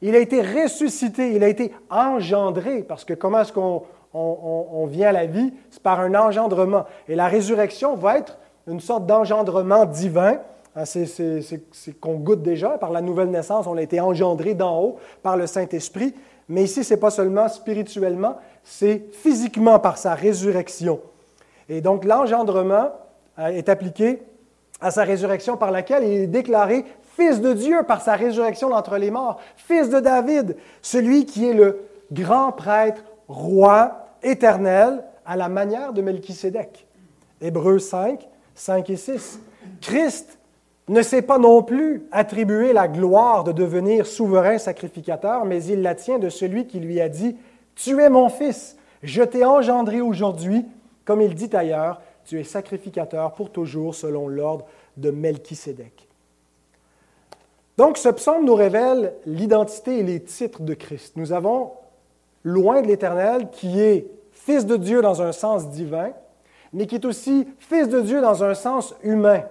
Il 0.00 0.14
a 0.14 0.18
été 0.18 0.40
ressuscité, 0.40 1.32
il 1.32 1.42
a 1.42 1.48
été 1.48 1.74
engendré, 1.90 2.84
parce 2.84 3.04
que 3.04 3.14
comment 3.14 3.40
est-ce 3.40 3.52
qu'on 3.52 3.82
vient 4.86 5.08
à 5.08 5.12
la 5.12 5.26
vie? 5.26 5.52
C'est 5.70 5.82
par 5.82 6.00
un 6.00 6.14
engendrement. 6.14 6.84
Et 7.08 7.14
la 7.14 7.28
résurrection 7.28 7.94
va 7.94 8.18
être 8.18 8.38
une 8.66 8.80
sorte 8.80 9.06
d'engendrement 9.06 9.84
divin. 9.84 10.38
Ah, 10.76 10.86
c'est 10.86 11.60
qu'on 12.00 12.14
goûte 12.14 12.42
déjà. 12.42 12.70
Par 12.78 12.90
la 12.90 13.00
nouvelle 13.00 13.30
naissance, 13.30 13.66
on 13.66 13.76
a 13.76 13.82
été 13.82 14.00
engendré 14.00 14.54
d'en 14.54 14.80
haut 14.80 14.96
par 15.22 15.36
le 15.36 15.46
Saint-Esprit. 15.46 16.14
Mais 16.48 16.64
ici, 16.64 16.84
ce 16.84 16.94
n'est 16.94 17.00
pas 17.00 17.10
seulement 17.10 17.48
spirituellement, 17.48 18.36
c'est 18.64 19.04
physiquement 19.12 19.78
par 19.78 19.98
sa 19.98 20.14
résurrection. 20.14 21.00
Et 21.68 21.80
donc 21.80 22.04
l'engendrement 22.04 22.90
euh, 23.38 23.48
est 23.48 23.68
appliqué 23.68 24.22
à 24.80 24.90
sa 24.90 25.04
résurrection 25.04 25.56
par 25.56 25.70
laquelle 25.70 26.04
il 26.04 26.22
est 26.22 26.26
déclaré 26.26 26.84
fils 27.18 27.40
de 27.40 27.52
Dieu 27.52 27.82
par 27.82 28.00
sa 28.00 28.14
résurrection 28.14 28.70
d'entre 28.70 28.96
les 28.96 29.10
morts, 29.10 29.40
fils 29.56 29.90
de 29.90 30.00
David, 30.00 30.56
celui 30.80 31.26
qui 31.26 31.48
est 31.48 31.52
le 31.52 31.80
grand 32.12 32.52
prêtre, 32.52 33.02
roi 33.26 34.07
éternel, 34.22 35.04
à 35.24 35.36
la 35.36 35.48
manière 35.48 35.92
de 35.92 36.02
Melchisédek. 36.02 36.86
Hébreux 37.40 37.78
5, 37.78 38.26
5 38.54 38.90
et 38.90 38.96
6. 38.96 39.40
Christ 39.80 40.38
ne 40.88 41.02
s'est 41.02 41.22
pas 41.22 41.38
non 41.38 41.62
plus 41.62 42.06
attribué 42.12 42.72
la 42.72 42.88
gloire 42.88 43.44
de 43.44 43.52
devenir 43.52 44.06
souverain 44.06 44.58
sacrificateur, 44.58 45.44
mais 45.44 45.62
il 45.64 45.82
la 45.82 45.94
tient 45.94 46.18
de 46.18 46.30
celui 46.30 46.66
qui 46.66 46.80
lui 46.80 47.00
a 47.00 47.08
dit, 47.08 47.36
Tu 47.74 48.00
es 48.00 48.08
mon 48.08 48.28
fils, 48.28 48.76
je 49.02 49.22
t'ai 49.22 49.44
engendré 49.44 50.00
aujourd'hui, 50.00 50.64
comme 51.04 51.20
il 51.20 51.34
dit 51.34 51.54
ailleurs, 51.54 52.00
tu 52.24 52.40
es 52.40 52.44
sacrificateur 52.44 53.32
pour 53.32 53.50
toujours 53.50 53.94
selon 53.94 54.28
l'ordre 54.28 54.66
de 54.96 55.10
Melchisédek. 55.10 56.08
Donc 57.76 57.96
ce 57.96 58.08
psaume 58.08 58.44
nous 58.44 58.54
révèle 58.54 59.14
l'identité 59.24 59.98
et 59.98 60.02
les 60.02 60.20
titres 60.20 60.62
de 60.62 60.74
Christ. 60.74 61.12
Nous 61.16 61.32
avons 61.32 61.72
loin 62.48 62.82
de 62.82 62.86
l'Éternel 62.86 63.48
qui 63.50 63.80
est 63.80 64.06
fils 64.32 64.66
de 64.66 64.76
Dieu 64.76 65.02
dans 65.02 65.22
un 65.22 65.32
sens 65.32 65.68
divin, 65.68 66.10
mais 66.72 66.86
qui 66.86 66.94
est 66.94 67.04
aussi 67.04 67.46
fils 67.58 67.88
de 67.88 68.00
Dieu 68.00 68.20
dans 68.20 68.44
un 68.44 68.54
sens 68.54 68.94
humain, 69.02 69.42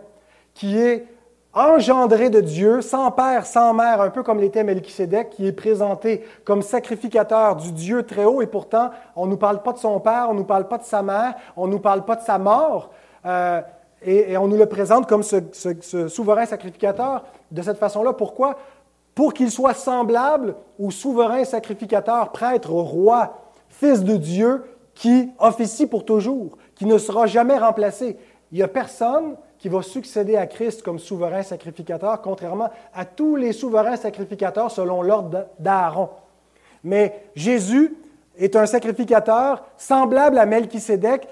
qui 0.53 0.77
est 0.77 1.05
engendré 1.53 2.29
de 2.29 2.41
Dieu, 2.41 2.81
sans 2.81 3.11
père, 3.11 3.45
sans 3.45 3.73
mère, 3.73 4.01
un 4.01 4.09
peu 4.09 4.21
comme 4.23 4.39
l'était 4.39 4.63
Melchisédek, 4.63 5.31
qui 5.31 5.47
est 5.47 5.51
présenté 5.51 6.23
comme 6.45 6.61
sacrificateur 6.61 7.55
du 7.55 7.71
Dieu 7.71 8.03
très 8.03 8.25
haut, 8.25 8.41
et 8.41 8.47
pourtant, 8.47 8.91
on 9.15 9.25
ne 9.25 9.31
nous 9.31 9.37
parle 9.37 9.61
pas 9.61 9.73
de 9.73 9.79
son 9.79 9.99
père, 9.99 10.27
on 10.29 10.33
ne 10.33 10.39
nous 10.39 10.45
parle 10.45 10.67
pas 10.67 10.77
de 10.77 10.83
sa 10.83 11.01
mère, 11.01 11.35
on 11.55 11.67
ne 11.67 11.71
nous 11.71 11.79
parle 11.79 12.05
pas 12.05 12.15
de 12.15 12.21
sa 12.21 12.37
mort, 12.37 12.91
euh, 13.25 13.61
et, 14.03 14.37
on 14.37 14.47
nous 14.47 14.57
le 14.57 14.67
présente 14.67 15.07
comme 15.07 15.23
ce, 15.23 15.37
ce 15.51 16.07
souverain 16.07 16.45
sacrificateur 16.45 17.23
de 17.51 17.61
cette 17.63 17.79
façon-là. 17.79 18.13
Pourquoi? 18.13 18.57
Pour 19.17 19.33
qu'il 19.33 19.49
soit 19.49 19.73
semblable 19.73 20.53
au 20.77 20.91
souverain 20.91 21.43
sacrificateur, 21.43 22.31
prêtre, 22.31 22.69
roi, 22.69 23.39
fils 23.67 24.03
de 24.03 24.15
Dieu, 24.15 24.63
qui 24.93 25.31
officie 25.39 25.87
pour 25.87 26.05
toujours, 26.05 26.55
qui 26.75 26.85
ne 26.85 26.99
sera 26.99 27.25
jamais 27.25 27.57
remplacé. 27.57 28.15
Il 28.51 28.59
n'y 28.59 28.61
a 28.61 28.67
personne 28.67 29.35
qui 29.57 29.69
va 29.69 29.81
succéder 29.81 30.37
à 30.37 30.45
Christ 30.45 30.83
comme 30.83 30.99
souverain 30.99 31.41
sacrificateur, 31.41 32.21
contrairement 32.21 32.69
à 32.93 33.05
tous 33.05 33.35
les 33.35 33.53
souverains 33.53 33.95
sacrificateurs 33.95 34.69
selon 34.69 35.01
l'ordre 35.01 35.47
d'Aaron. 35.57 36.09
Mais 36.83 37.23
Jésus 37.33 37.95
est 38.37 38.55
un 38.55 38.67
sacrificateur 38.67 39.63
semblable 39.77 40.37
à 40.37 40.45
Melchisédek, 40.45 41.27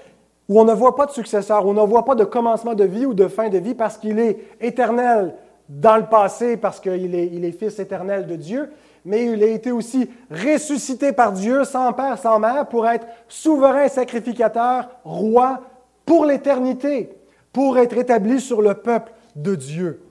où 0.48 0.60
on 0.60 0.64
ne 0.64 0.72
voit 0.72 0.96
pas 0.96 1.06
de 1.06 1.12
successeur, 1.12 1.64
où 1.64 1.70
on 1.70 1.74
ne 1.74 1.86
voit 1.86 2.04
pas 2.04 2.16
de 2.16 2.24
commencement 2.24 2.74
de 2.74 2.82
vie 2.82 3.06
ou 3.06 3.14
de 3.14 3.28
fin 3.28 3.48
de 3.48 3.58
vie 3.58 3.76
parce 3.76 3.96
qu'il 3.96 4.18
est 4.18 4.38
éternel 4.60 5.36
dans 5.68 5.96
le 5.96 6.06
passé, 6.06 6.56
parce 6.56 6.80
qu'il 6.80 7.14
est, 7.14 7.26
il 7.32 7.44
est 7.44 7.52
fils 7.52 7.78
éternel 7.78 8.26
de 8.26 8.36
Dieu, 8.36 8.70
mais 9.04 9.24
il 9.26 9.42
a 9.42 9.46
été 9.46 9.72
aussi 9.72 10.10
ressuscité 10.30 11.12
par 11.12 11.32
Dieu 11.32 11.64
sans 11.64 11.92
père, 11.92 12.18
sans 12.18 12.38
mère, 12.38 12.68
pour 12.68 12.86
être 12.86 13.06
souverain 13.28 13.88
sacrificateur, 13.88 14.88
roi 15.04 15.60
pour 16.04 16.24
l'éternité 16.24 17.10
pour 17.56 17.78
être 17.78 17.96
établi 17.96 18.38
sur 18.38 18.60
le 18.60 18.74
peuple 18.74 19.12
de 19.34 19.54
Dieu. 19.54 20.02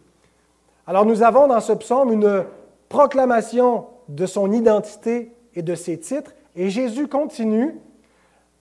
Alors 0.88 1.06
nous 1.06 1.22
avons 1.22 1.48
dans 1.48 1.60
ce 1.60 1.74
psaume 1.74 2.12
une 2.12 2.44
proclamation 2.90 3.86
de 4.10 4.26
son 4.26 4.52
identité 4.52 5.32
et 5.54 5.62
de 5.62 5.76
ses 5.76 6.00
titres, 6.00 6.34
et 6.56 6.72
Jésus 6.72 7.08
continue, 7.08 7.80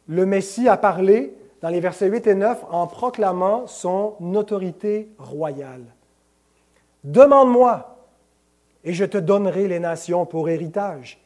le 0.06 0.26
Messie, 0.26 0.68
à 0.68 0.76
parler 0.76 1.34
dans 1.62 1.70
les 1.70 1.80
versets 1.80 2.08
8 2.08 2.26
et 2.26 2.34
9 2.34 2.64
en 2.70 2.86
proclamant 2.86 3.66
son 3.66 4.16
autorité 4.34 5.08
royale. 5.16 5.86
Demande-moi, 7.04 7.98
et 8.82 8.94
je 8.94 9.04
te 9.04 9.18
donnerai 9.18 9.68
les 9.68 9.78
nations 9.78 10.24
pour 10.24 10.48
héritage, 10.48 11.20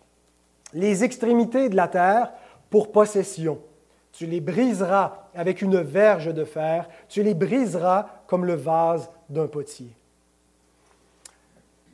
les 0.75 1.05
extrémités 1.05 1.69
de 1.69 1.77
la 1.77 1.89
terre 1.89 2.33
pour 2.69 2.91
possession. 2.91 3.59
Tu 4.13 4.27
les 4.27 4.41
briseras 4.41 5.29
avec 5.35 5.63
une 5.63 5.81
verge 5.81 6.35
de 6.35 6.45
fer, 6.45 6.89
tu 7.09 7.23
les 7.23 7.35
briseras 7.35 8.07
comme 8.27 8.45
le 8.45 8.55
vase 8.55 9.09
d'un 9.29 9.47
potier. 9.47 9.91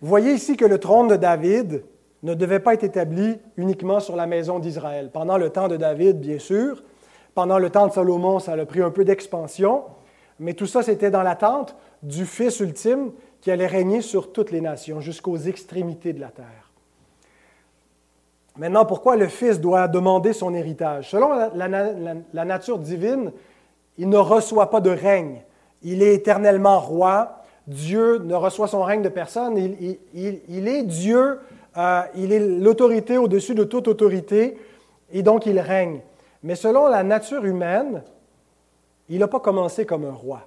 Vous 0.00 0.08
voyez 0.08 0.32
ici 0.32 0.56
que 0.56 0.64
le 0.64 0.78
trône 0.78 1.08
de 1.08 1.16
David 1.16 1.84
ne 2.22 2.34
devait 2.34 2.60
pas 2.60 2.74
être 2.74 2.84
établi 2.84 3.38
uniquement 3.56 4.00
sur 4.00 4.16
la 4.16 4.26
maison 4.26 4.58
d'Israël. 4.58 5.10
Pendant 5.12 5.36
le 5.36 5.50
temps 5.50 5.68
de 5.68 5.76
David, 5.76 6.20
bien 6.20 6.38
sûr, 6.38 6.82
pendant 7.34 7.58
le 7.58 7.68
temps 7.68 7.86
de 7.86 7.92
Salomon, 7.92 8.38
ça 8.38 8.52
a 8.52 8.66
pris 8.66 8.80
un 8.80 8.90
peu 8.90 9.04
d'expansion, 9.04 9.82
mais 10.38 10.54
tout 10.54 10.66
ça, 10.66 10.82
c'était 10.82 11.10
dans 11.10 11.22
l'attente 11.22 11.76
du 12.02 12.24
Fils 12.26 12.60
ultime 12.60 13.12
qui 13.44 13.50
allait 13.50 13.66
régner 13.66 14.00
sur 14.00 14.32
toutes 14.32 14.50
les 14.52 14.62
nations, 14.62 15.02
jusqu'aux 15.02 15.36
extrémités 15.36 16.14
de 16.14 16.20
la 16.20 16.28
terre. 16.28 16.70
Maintenant, 18.56 18.86
pourquoi 18.86 19.16
le 19.16 19.28
Fils 19.28 19.60
doit 19.60 19.86
demander 19.86 20.32
son 20.32 20.54
héritage? 20.54 21.10
Selon 21.10 21.28
la, 21.54 22.44
nature 22.46 22.78
divine, 22.78 23.32
il 23.98 24.08
ne 24.08 24.16
reçoit 24.16 24.70
pas 24.70 24.80
de 24.80 24.88
règne. 24.88 25.42
Il 25.82 26.02
est 26.02 26.14
éternellement 26.14 26.80
roi. 26.80 27.42
Dieu 27.66 28.16
ne 28.24 28.34
reçoit 28.34 28.66
son 28.66 28.82
règne 28.82 29.02
de 29.02 29.10
personne. 29.10 29.58
Il, 29.58 30.68
est 30.68 30.82
Dieu 30.84 31.38
euh, 31.76 32.02
il 32.14 32.32
est 32.32 32.40
l'autorité 32.40 33.18
au-dessus 33.18 33.54
de 33.54 33.64
toute 33.64 33.88
autorité, 33.88 34.56
et 35.12 35.22
donc 35.22 35.44
il 35.44 35.60
règne. 35.60 36.00
Mais 36.42 36.54
selon 36.54 36.86
la 36.86 37.02
nature 37.02 37.44
humaine, 37.44 38.04
il 39.10 39.18
n'a 39.18 39.28
pas 39.28 39.40
commencé 39.40 39.84
comme 39.84 40.06
un 40.06 40.12
roi. 40.12 40.46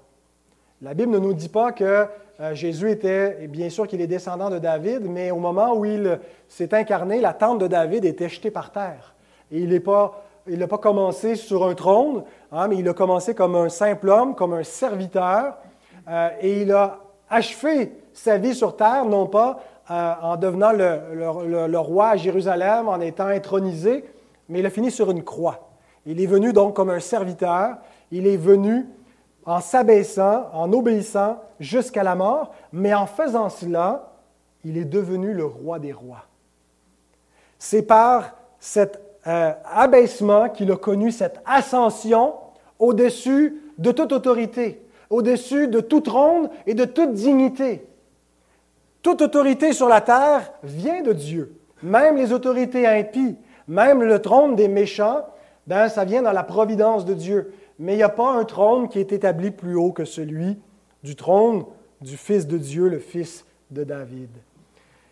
La 0.81 0.95
Bible 0.95 1.11
ne 1.11 1.19
nous 1.19 1.33
dit 1.35 1.49
pas 1.49 1.71
que 1.71 2.07
euh, 2.39 2.53
Jésus 2.53 2.91
était, 2.91 3.47
bien 3.47 3.69
sûr 3.69 3.87
qu'il 3.87 3.99
est 3.99 4.07
descendant 4.07 4.49
de 4.49 4.59
David, 4.59 5.01
mais 5.09 5.31
au 5.31 5.37
moment 5.37 5.75
où 5.75 5.85
il 5.85 6.19
s'est 6.47 6.73
incarné, 6.73 7.19
la 7.19 7.33
tente 7.33 7.59
de 7.59 7.67
David 7.67 8.05
était 8.05 8.29
jetée 8.29 8.51
par 8.51 8.71
terre. 8.71 9.15
Et 9.51 9.59
il 9.59 9.69
n'a 9.69 10.67
pas, 10.67 10.77
commencé 10.77 11.35
sur 11.35 11.65
un 11.65 11.73
trône, 11.73 12.23
hein, 12.51 12.67
mais 12.67 12.77
il 12.77 12.87
a 12.87 12.93
commencé 12.93 13.33
comme 13.33 13.55
un 13.55 13.69
simple 13.69 14.09
homme, 14.09 14.35
comme 14.35 14.53
un 14.53 14.63
serviteur, 14.63 15.57
euh, 16.07 16.29
et 16.39 16.61
il 16.61 16.71
a 16.71 16.99
achevé 17.29 17.91
sa 18.13 18.37
vie 18.37 18.53
sur 18.53 18.75
terre, 18.75 19.05
non 19.05 19.25
pas 19.25 19.59
euh, 19.89 20.13
en 20.21 20.37
devenant 20.37 20.71
le, 20.73 21.77
roi 21.77 22.09
à 22.09 22.17
Jérusalem, 22.17 22.87
en 22.87 22.99
étant 22.99 23.27
intronisé, 23.27 24.05
mais 24.47 24.59
il 24.59 24.65
a 24.65 24.69
fini 24.69 24.91
sur 24.91 25.09
une 25.09 25.23
croix. 25.23 25.69
Il 26.05 26.21
est 26.21 26.25
venu 26.27 26.53
donc 26.53 26.75
comme 26.75 26.89
un 26.89 26.99
serviteur, 26.99 27.77
il 28.11 28.27
est 28.27 28.37
venu 28.37 28.85
en 29.47 29.61
s'abaissant, 29.61 30.49
en 30.53 30.71
obéissant 30.73 31.41
jusqu'à 31.59 32.03
la 32.03 32.15
mort, 32.15 32.53
mais 32.73 32.93
en 32.93 33.07
faisant 33.07 33.49
cela, 33.49 34.11
il 34.65 34.77
est 34.77 34.85
devenu 34.85 35.33
le 35.33 35.45
roi 35.45 35.79
des 35.79 35.93
rois. 35.93 36.25
C'est 37.57 37.83
par 37.83 38.35
cet 38.59 38.99
euh, 39.25 39.53
abaissement 39.73 40.49
qu'il 40.49 40.71
a 40.71 40.75
connu 40.75 41.11
cette 41.11 41.41
ascension 41.45 42.33
au-dessus 42.77 43.61
de 43.77 43.91
toute 43.91 44.11
autorité, 44.11 44.85
au-dessus 45.09 45.69
de 45.69 45.79
tout 45.79 46.01
trône 46.01 46.49
et 46.65 46.73
de 46.73 46.83
toute 46.85 47.13
dignité. 47.13 47.87
Toute 49.01 49.21
autorité 49.21 49.71
sur 49.71 49.87
la 49.87 50.01
terre 50.01 50.51
vient 50.61 51.01
de 51.01 51.13
Dieu. 51.13 51.55
Même 51.81 52.17
les 52.17 52.33
autorités 52.33 52.85
impies, 52.85 53.37
même 53.67 54.03
le 54.03 54.21
trône 54.21 54.57
des 54.57 54.67
méchants, 54.67 55.25
ben, 55.67 55.87
ça 55.87 56.03
vient 56.03 56.21
dans 56.21 56.33
la 56.33 56.43
providence 56.43 57.05
de 57.05 57.13
Dieu 57.13 57.53
mais 57.79 57.93
il 57.93 57.97
n'y 57.97 58.03
a 58.03 58.09
pas 58.09 58.31
un 58.31 58.43
trône 58.43 58.89
qui 58.89 58.99
est 58.99 59.11
établi 59.11 59.51
plus 59.51 59.75
haut 59.75 59.91
que 59.91 60.05
celui 60.05 60.59
du 61.03 61.15
trône 61.15 61.65
du 62.01 62.17
Fils 62.17 62.47
de 62.47 62.57
Dieu, 62.57 62.87
le 62.87 62.99
Fils 62.99 63.45
de 63.71 63.83
David. 63.83 64.29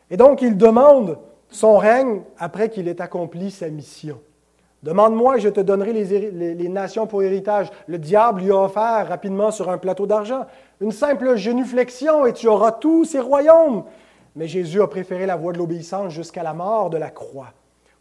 Et 0.09 0.17
donc, 0.17 0.41
il 0.41 0.57
demande 0.57 1.17
son 1.49 1.77
règne 1.77 2.21
après 2.37 2.69
qu'il 2.69 2.87
ait 2.87 3.01
accompli 3.01 3.51
sa 3.51 3.69
mission. 3.69 4.19
Demande-moi 4.83 5.37
et 5.37 5.39
je 5.39 5.49
te 5.49 5.61
donnerai 5.61 5.93
les, 5.93 6.69
nations 6.69 7.07
pour 7.07 7.23
héritage. 7.23 7.71
Le 7.87 7.97
diable 7.97 8.41
lui 8.41 8.51
a 8.51 8.63
offert 8.65 9.07
rapidement 9.07 9.49
sur 9.49 9.69
un 9.71 9.79
plateau 9.79 10.05
d'argent 10.05 10.45
une 10.79 10.91
simple 10.91 11.37
genuflexion 11.37 12.25
et 12.25 12.33
tu 12.33 12.47
auras 12.47 12.71
tous 12.71 13.05
ces 13.05 13.19
royaumes. 13.19 13.83
Mais 14.35 14.47
Jésus 14.47 14.81
a 14.81 14.87
préféré 14.87 15.25
la 15.25 15.37
voie 15.37 15.53
de 15.53 15.57
l'obéissance 15.57 16.13
jusqu'à 16.13 16.43
la 16.43 16.53
mort 16.53 16.89
de 16.89 16.97
la 16.97 17.09
croix 17.09 17.53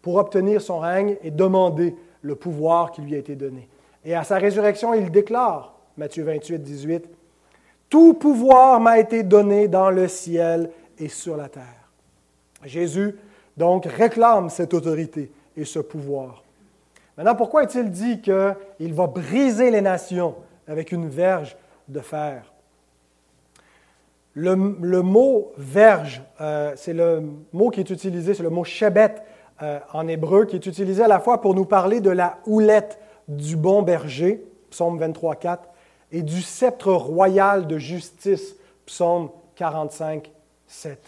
pour 0.02 0.16
obtenir 0.16 0.60
son 0.60 0.78
règne 0.78 1.16
et 1.22 1.30
demander 1.30 1.96
le 2.20 2.34
pouvoir 2.34 2.92
qui 2.92 3.00
lui 3.00 3.14
a 3.14 3.18
été 3.18 3.34
donné. 3.34 3.68
Et 4.04 4.14
à 4.14 4.24
sa 4.24 4.36
résurrection, 4.36 4.92
il 4.94 5.10
déclare, 5.10 5.74
Matthieu 5.96 6.24
28, 6.24 6.58
18, 6.58 7.04
Tout 7.88 8.14
pouvoir 8.14 8.80
m'a 8.80 8.98
été 8.98 9.22
donné 9.22 9.68
dans 9.68 9.90
le 9.90 10.08
ciel 10.08 10.70
et 10.98 11.08
sur 11.08 11.36
la 11.36 11.48
terre. 11.48 11.88
Jésus, 12.64 13.16
donc, 13.56 13.86
réclame 13.86 14.50
cette 14.50 14.74
autorité 14.74 15.30
et 15.56 15.64
ce 15.64 15.78
pouvoir. 15.78 16.42
Maintenant, 17.16 17.36
pourquoi 17.36 17.62
est-il 17.62 17.90
dit 17.90 18.20
qu'il 18.20 18.94
va 18.94 19.06
briser 19.06 19.70
les 19.70 19.80
nations 19.80 20.34
avec 20.66 20.92
une 20.92 21.08
verge 21.08 21.56
de 21.88 22.00
fer? 22.00 22.52
Le, 24.36 24.56
mot 24.56 25.52
verge, 25.56 26.20
euh, 26.40 26.72
c'est 26.74 26.92
le 26.92 27.22
mot 27.52 27.70
qui 27.70 27.78
est 27.78 27.90
utilisé, 27.90 28.34
c'est 28.34 28.42
le 28.42 28.50
mot 28.50 28.64
shebet 28.64 29.14
euh, 29.62 29.78
en 29.92 30.08
hébreu, 30.08 30.44
qui 30.44 30.56
est 30.56 30.66
utilisé 30.66 31.04
à 31.04 31.08
la 31.08 31.20
fois 31.20 31.40
pour 31.40 31.54
nous 31.54 31.64
parler 31.64 32.00
de 32.00 32.10
la 32.10 32.38
houlette 32.46 32.98
du 33.28 33.56
bon 33.56 33.82
berger, 33.82 34.44
psaume 34.70 34.98
23, 34.98 35.36
4, 35.36 35.68
et 36.12 36.22
du 36.22 36.42
sceptre 36.42 36.92
royal 36.92 37.66
de 37.66 37.78
justice, 37.78 38.54
psaume 38.86 39.30
45, 39.56 40.30
7. 40.66 40.98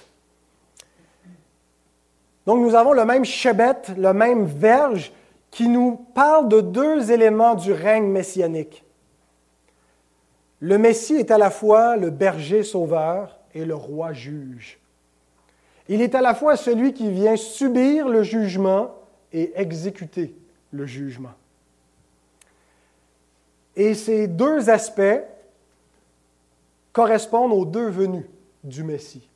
Donc 2.46 2.60
nous 2.60 2.74
avons 2.74 2.92
le 2.92 3.04
même 3.04 3.24
chebet, 3.24 3.74
le 3.96 4.12
même 4.12 4.46
verge 4.46 5.12
qui 5.50 5.68
nous 5.68 5.96
parle 6.14 6.48
de 6.48 6.60
deux 6.60 7.10
éléments 7.10 7.54
du 7.54 7.72
règne 7.72 8.06
messianique. 8.06 8.84
Le 10.60 10.78
Messie 10.78 11.16
est 11.16 11.30
à 11.30 11.38
la 11.38 11.50
fois 11.50 11.96
le 11.96 12.10
berger 12.10 12.62
sauveur 12.62 13.38
et 13.54 13.64
le 13.64 13.74
roi 13.74 14.12
juge. 14.12 14.78
Il 15.88 16.02
est 16.02 16.14
à 16.14 16.20
la 16.20 16.34
fois 16.34 16.56
celui 16.56 16.92
qui 16.92 17.10
vient 17.10 17.36
subir 17.36 18.08
le 18.08 18.22
jugement 18.22 18.94
et 19.32 19.52
exécuter 19.54 20.34
le 20.72 20.86
jugement. 20.86 21.34
Et 23.76 23.94
ces 23.94 24.26
deux 24.26 24.70
aspects 24.70 25.22
correspondent 26.92 27.52
aux 27.52 27.66
deux 27.66 27.88
venues 27.88 28.28
du 28.64 28.82
Messie. 28.82 29.28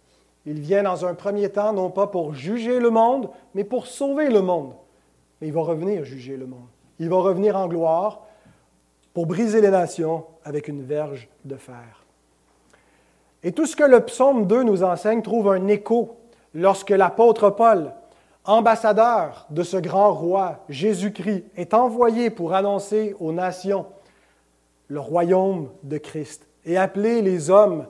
Il 0.46 0.60
vient 0.60 0.82
dans 0.82 1.04
un 1.04 1.14
premier 1.14 1.50
temps 1.50 1.74
non 1.74 1.90
pas 1.90 2.06
pour 2.06 2.34
juger 2.34 2.80
le 2.80 2.90
monde, 2.90 3.28
mais 3.54 3.64
pour 3.64 3.86
sauver 3.86 4.30
le 4.30 4.40
monde. 4.40 4.72
Mais 5.40 5.48
il 5.48 5.52
va 5.52 5.60
revenir 5.60 6.04
juger 6.04 6.36
le 6.36 6.46
monde. 6.46 6.66
Il 6.98 7.10
va 7.10 7.16
revenir 7.16 7.56
en 7.56 7.68
gloire 7.68 8.22
pour 9.12 9.26
briser 9.26 9.60
les 9.60 9.70
nations 9.70 10.24
avec 10.44 10.68
une 10.68 10.82
verge 10.82 11.28
de 11.44 11.56
fer. 11.56 12.04
Et 13.42 13.52
tout 13.52 13.66
ce 13.66 13.76
que 13.76 13.84
le 13.84 14.00
psaume 14.00 14.46
2 14.46 14.62
nous 14.62 14.82
enseigne 14.82 15.22
trouve 15.22 15.48
un 15.48 15.66
écho 15.68 16.16
lorsque 16.54 16.90
l'apôtre 16.90 17.50
Paul, 17.50 17.92
ambassadeur 18.44 19.46
de 19.50 19.62
ce 19.62 19.76
grand 19.76 20.12
roi, 20.12 20.64
Jésus-Christ, 20.68 21.44
est 21.56 21.74
envoyé 21.74 22.30
pour 22.30 22.54
annoncer 22.54 23.14
aux 23.20 23.32
nations 23.32 23.86
le 24.90 25.00
royaume 25.00 25.68
de 25.84 25.98
Christ 25.98 26.46
et 26.66 26.76
appeler 26.76 27.22
les 27.22 27.48
hommes 27.48 27.86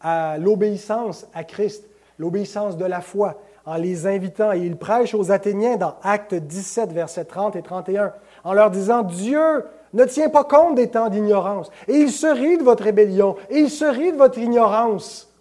à 0.00 0.36
l'obéissance 0.38 1.26
à 1.32 1.44
Christ, 1.44 1.84
l'obéissance 2.18 2.76
de 2.76 2.84
la 2.84 3.00
foi, 3.00 3.40
en 3.64 3.76
les 3.76 4.08
invitant. 4.08 4.52
Et 4.52 4.58
il 4.58 4.76
prêche 4.76 5.14
aux 5.14 5.30
Athéniens 5.30 5.76
dans 5.76 5.94
Actes 6.02 6.34
17, 6.34 6.92
versets 6.92 7.24
30 7.24 7.54
et 7.54 7.62
31, 7.62 8.12
en 8.42 8.52
leur 8.52 8.70
disant, 8.70 9.02
Dieu 9.02 9.64
ne 9.94 10.04
tient 10.04 10.30
pas 10.30 10.42
compte 10.42 10.74
des 10.74 10.88
temps 10.88 11.08
d'ignorance, 11.08 11.70
et 11.86 11.94
il 11.94 12.10
se 12.10 12.26
rit 12.26 12.58
de 12.58 12.64
votre 12.64 12.82
rébellion, 12.82 13.36
et 13.48 13.60
il 13.60 13.70
se 13.70 13.84
rit 13.84 14.12
de 14.12 14.16
votre 14.16 14.38
ignorance. 14.38 15.32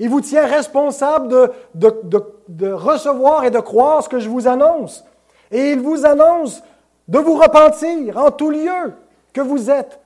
Il 0.00 0.08
vous 0.08 0.22
tient 0.22 0.46
responsable 0.46 1.28
de, 1.28 1.52
de, 1.74 2.24
de 2.48 2.72
recevoir 2.72 3.44
et 3.44 3.50
de 3.50 3.60
croire 3.60 4.02
ce 4.02 4.08
que 4.08 4.18
je 4.18 4.28
vous 4.28 4.48
annonce. 4.48 5.04
Et 5.52 5.70
il 5.70 5.80
vous 5.80 6.04
annonce 6.04 6.64
de 7.06 7.18
vous 7.20 7.36
repentir 7.36 8.16
en 8.16 8.32
tout 8.32 8.50
lieu 8.50 8.94
que 9.32 9.40
vous 9.40 9.70
êtes 9.70 10.01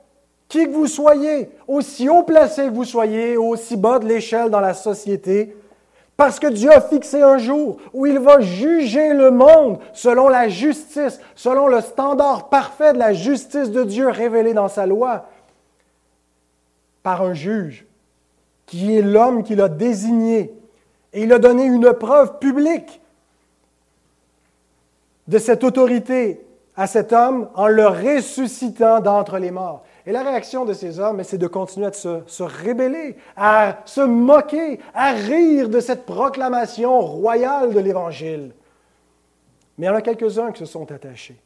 qui 0.49 0.64
que 0.66 0.72
vous 0.72 0.86
soyez, 0.86 1.51
aussi 1.66 2.09
haut 2.09 2.22
placé 2.22 2.66
que 2.66 2.74
vous 2.74 2.84
soyez, 2.84 3.36
aussi 3.36 3.76
bas 3.76 3.99
de 3.99 4.07
l'échelle 4.07 4.51
dans 4.51 4.61
la 4.61 4.74
société, 4.74 5.57
parce 6.16 6.38
que 6.38 6.47
Dieu 6.47 6.72
a 6.72 6.80
fixé 6.80 7.20
un 7.22 7.36
jour 7.36 7.78
où 7.92 8.07
il 8.07 8.18
va 8.18 8.40
juger 8.40 9.12
le 9.12 9.30
monde 9.30 9.78
selon 9.92 10.28
la 10.28 10.49
justice, 10.49 11.20
selon 11.34 11.66
le 11.68 11.80
standard 11.80 12.49
parfait 12.49 12.94
de 12.94 12.99
la 12.99 13.12
justice 13.12 13.70
de 13.70 13.84
Dieu 13.84 14.09
révélé 14.09 14.55
dans 14.55 14.68
sa 14.68 14.86
loi, 14.86 15.26
par 17.03 17.22
un 17.22 17.34
juge 17.34 17.86
qui 18.66 18.97
est 18.97 19.03
l'homme 19.03 19.44
qu'il 19.44 19.61
a 19.61 19.68
désigné. 19.68 20.53
Et 21.12 21.22
il 21.22 21.32
a 21.32 21.38
donné 21.38 21.64
une 21.64 21.92
preuve 21.92 22.38
publique 22.38 23.01
de 25.28 25.38
cette 25.38 25.64
autorité 25.64 26.44
à 26.76 26.86
cet 26.86 27.12
homme 27.12 27.49
en 27.55 27.68
le 27.68 27.86
ressuscitant 27.86 29.01
d'entre 29.01 29.38
les 29.38 29.51
morts. 29.51 29.84
Et 30.07 30.13
la 30.13 30.23
réaction 30.23 30.65
de 30.65 30.73
ces 30.73 31.01
hommes, 31.01 31.23
c'est 31.25 31.37
de 31.37 31.49
continuer 31.49 31.87
à 31.87 31.93
se, 31.93 32.43
rébeller, 32.43 33.17
à 33.37 33.79
se 33.85 34.01
moquer, 34.01 34.79
à 34.95 35.11
rire 35.11 35.69
de 35.69 35.81
cette 35.81 36.07
proclamation 36.07 37.01
royale 37.01 37.75
de 37.75 37.81
l'Évangile. 37.81 38.53
Mais 39.77 39.87
il 39.87 39.89
y 39.89 39.93
en 39.93 39.97
a 39.97 40.03
quelques-uns 40.03 40.53
qui 40.53 40.61
se 40.61 40.67
sont 40.67 40.91
attachés. 40.93 41.37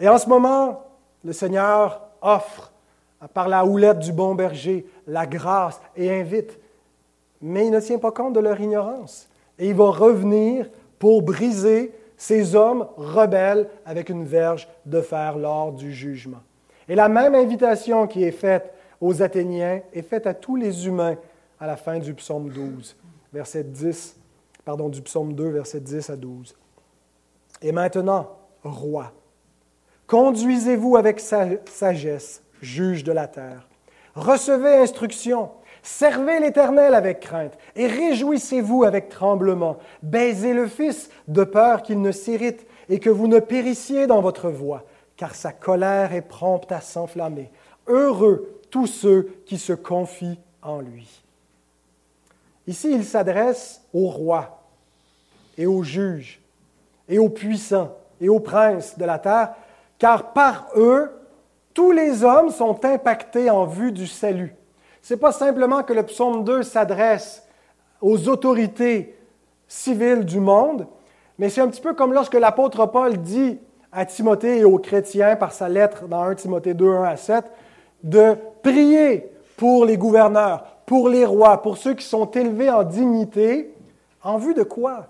Et 0.00 0.08
en 0.08 0.16
ce 0.16 0.26
moment, 0.26 0.84
le 1.22 1.34
Seigneur 1.34 2.00
offre, 2.22 2.72
par 3.34 3.48
la 3.48 3.64
houlette 3.64 3.98
du 3.98 4.12
bon 4.12 4.34
berger, 4.34 4.86
la 5.06 5.26
grâce 5.26 5.80
et 5.96 6.10
invite. 6.10 6.58
Mais 7.42 7.66
il 7.66 7.70
ne 7.70 7.80
tient 7.80 7.98
pas 7.98 8.10
compte 8.10 8.32
de 8.32 8.40
leur 8.40 8.58
ignorance. 8.58 9.28
Et 9.58 9.68
il 9.68 9.74
va 9.74 9.90
revenir 9.90 10.68
pour 10.98 11.22
briser 11.22 11.92
ces 12.16 12.54
hommes 12.54 12.86
rebelles 12.96 13.68
avec 13.84 14.08
une 14.08 14.24
verge 14.24 14.66
de 14.86 15.02
fer 15.02 15.36
lors 15.36 15.72
du 15.72 15.92
jugement. 15.92 16.40
Et 16.88 16.94
la 16.94 17.08
même 17.08 17.34
invitation 17.34 18.06
qui 18.06 18.24
est 18.24 18.32
faite 18.32 18.72
aux 19.00 19.22
Athéniens 19.22 19.80
est 19.92 20.02
faite 20.02 20.26
à 20.26 20.34
tous 20.34 20.56
les 20.56 20.86
humains 20.86 21.16
à 21.58 21.66
la 21.66 21.76
fin 21.76 21.98
du 21.98 22.14
psaume 22.14 22.50
12, 22.50 22.96
verset 23.32 23.64
10, 23.64 24.16
pardon, 24.64 24.88
du 24.88 25.02
psaume 25.02 25.34
2, 25.34 25.48
verset 25.48 25.80
10 25.80 26.10
à 26.10 26.16
12. 26.16 26.54
Et 27.62 27.72
maintenant, 27.72 28.36
roi, 28.62 29.12
conduisez-vous 30.06 30.96
avec 30.96 31.20
sagesse, 31.20 32.42
juge 32.60 33.04
de 33.04 33.12
la 33.12 33.26
terre. 33.26 33.68
Recevez 34.14 34.76
instruction, 34.76 35.50
Servez 35.86 36.40
l'Éternel 36.40 36.94
avec 36.94 37.20
crainte 37.20 37.56
et 37.76 37.86
réjouissez-vous 37.86 38.82
avec 38.82 39.08
tremblement. 39.08 39.76
Baisez 40.02 40.52
le 40.52 40.66
Fils 40.66 41.10
de 41.28 41.44
peur 41.44 41.82
qu'il 41.82 42.00
ne 42.00 42.10
s'irrite 42.10 42.66
et 42.88 42.98
que 42.98 43.08
vous 43.08 43.28
ne 43.28 43.38
périssiez 43.38 44.08
dans 44.08 44.20
votre 44.20 44.50
voie, 44.50 44.82
car 45.16 45.34
sa 45.34 45.52
colère 45.52 46.12
est 46.12 46.22
prompte 46.22 46.72
à 46.72 46.80
s'enflammer. 46.80 47.50
Heureux 47.86 48.60
tous 48.70 48.86
ceux 48.86 49.34
qui 49.46 49.58
se 49.58 49.72
confient 49.72 50.38
en 50.62 50.80
lui. 50.80 51.22
Ici, 52.66 52.92
il 52.92 53.04
s'adresse 53.04 53.80
aux 53.94 54.08
rois 54.08 54.62
et 55.56 55.66
aux 55.66 55.82
juges 55.82 56.40
et 57.08 57.18
aux 57.18 57.28
puissants 57.28 57.96
et 58.20 58.28
aux 58.28 58.40
princes 58.40 58.98
de 58.98 59.04
la 59.04 59.18
terre, 59.18 59.54
car 59.98 60.32
par 60.32 60.68
eux, 60.76 61.10
tous 61.72 61.92
les 61.92 62.24
hommes 62.24 62.50
sont 62.50 62.84
impactés 62.84 63.50
en 63.50 63.66
vue 63.66 63.92
du 63.92 64.06
salut. 64.06 64.54
Ce 65.02 65.14
n'est 65.14 65.20
pas 65.20 65.32
simplement 65.32 65.82
que 65.82 65.92
le 65.92 66.02
psaume 66.02 66.42
2 66.42 66.62
s'adresse 66.62 67.44
aux 68.00 68.28
autorités 68.28 69.16
civiles 69.68 70.24
du 70.24 70.40
monde, 70.40 70.86
mais 71.38 71.50
c'est 71.50 71.60
un 71.60 71.68
petit 71.68 71.80
peu 71.80 71.94
comme 71.94 72.12
lorsque 72.12 72.34
l'apôtre 72.34 72.86
Paul 72.86 73.18
dit 73.18 73.58
à 73.92 74.04
Timothée 74.04 74.58
et 74.58 74.64
aux 74.64 74.78
chrétiens 74.78 75.36
par 75.36 75.52
sa 75.52 75.68
lettre 75.68 76.06
dans 76.08 76.22
1 76.22 76.34
Timothée 76.34 76.74
2, 76.74 76.88
1 76.88 77.02
à 77.04 77.16
7, 77.16 77.44
de 78.02 78.34
prier 78.62 79.30
pour 79.56 79.84
les 79.84 79.96
gouverneurs, 79.96 80.64
pour 80.84 81.08
les 81.08 81.24
rois, 81.24 81.62
pour 81.62 81.76
ceux 81.78 81.94
qui 81.94 82.04
sont 82.04 82.30
élevés 82.30 82.70
en 82.70 82.84
dignité, 82.84 83.72
en 84.22 84.38
vue 84.38 84.54
de 84.54 84.62
quoi? 84.62 85.06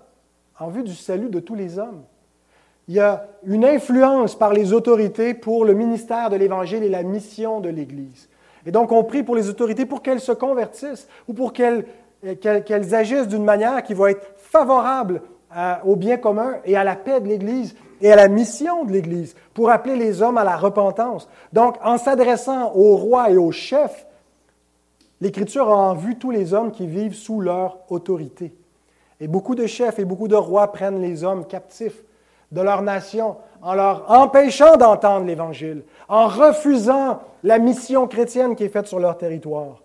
En 0.59 0.69
vue 0.69 0.83
du 0.83 0.95
salut 0.95 1.29
de 1.29 1.39
tous 1.39 1.55
les 1.55 1.77
hommes. 1.77 2.01
Il 2.87 2.95
y 2.95 2.99
a 2.99 3.27
une 3.45 3.65
influence 3.65 4.35
par 4.35 4.53
les 4.53 4.73
autorités 4.73 5.33
pour 5.33 5.65
le 5.65 5.73
ministère 5.73 6.29
de 6.29 6.37
l'Évangile 6.37 6.83
et 6.83 6.89
la 6.89 7.03
mission 7.03 7.59
de 7.59 7.69
l'Église. 7.69 8.29
Et 8.65 8.71
donc, 8.71 8.91
on 8.91 9.03
prie 9.03 9.23
pour 9.23 9.35
les 9.35 9.49
autorités 9.49 9.85
pour 9.85 10.01
qu'elles 10.01 10.21
se 10.21 10.31
convertissent 10.31 11.07
ou 11.27 11.33
pour 11.33 11.53
qu'elles 11.53 11.85
agissent 12.93 13.27
d'une 13.27 13.43
manière 13.43 13.83
qui 13.83 13.93
va 13.93 14.11
être 14.11 14.25
favorable 14.37 15.21
au 15.85 15.95
bien 15.95 16.17
commun 16.17 16.55
et 16.65 16.75
à 16.75 16.83
la 16.83 16.95
paix 16.95 17.19
de 17.19 17.27
l'Église 17.27 17.75
et 18.01 18.11
à 18.11 18.15
la 18.15 18.27
mission 18.27 18.85
de 18.85 18.91
l'Église, 18.91 19.35
pour 19.53 19.69
appeler 19.69 19.95
les 19.95 20.21
hommes 20.21 20.37
à 20.37 20.43
la 20.43 20.57
repentance. 20.57 21.27
Donc, 21.53 21.77
en 21.83 21.97
s'adressant 21.97 22.73
aux 22.75 22.95
rois 22.95 23.31
et 23.31 23.37
aux 23.37 23.51
chefs, 23.51 24.05
l'Écriture 25.21 25.69
a 25.69 25.75
en 25.75 25.93
vue 25.93 26.17
tous 26.17 26.31
les 26.31 26.53
hommes 26.53 26.71
qui 26.71 26.87
vivent 26.87 27.15
sous 27.15 27.41
leur 27.41 27.79
autorité. 27.89 28.53
Et 29.19 29.27
beaucoup 29.27 29.55
de 29.55 29.65
chefs 29.65 29.99
et 29.99 30.05
beaucoup 30.05 30.27
de 30.27 30.35
rois 30.35 30.71
prennent 30.71 31.01
les 31.01 31.23
hommes 31.23 31.45
captifs 31.45 32.03
de 32.51 32.61
leur 32.61 32.81
nation 32.81 33.37
en 33.61 33.73
leur 33.73 34.09
empêchant 34.11 34.77
d'entendre 34.77 35.25
l'Évangile, 35.25 35.83
en 36.07 36.27
refusant 36.27 37.19
la 37.43 37.59
mission 37.59 38.07
chrétienne 38.07 38.55
qui 38.55 38.63
est 38.63 38.69
faite 38.69 38.87
sur 38.87 38.99
leur 38.99 39.17
territoire. 39.17 39.81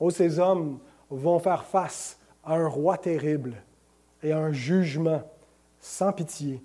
Oh, 0.00 0.10
ces 0.10 0.38
hommes 0.38 0.78
vont 1.10 1.38
faire 1.40 1.64
face 1.64 2.18
à 2.44 2.54
un 2.54 2.68
roi 2.68 2.96
terrible 2.96 3.56
et 4.22 4.32
à 4.32 4.38
un 4.38 4.52
jugement 4.52 5.22
sans 5.80 6.12
pitié. 6.12 6.62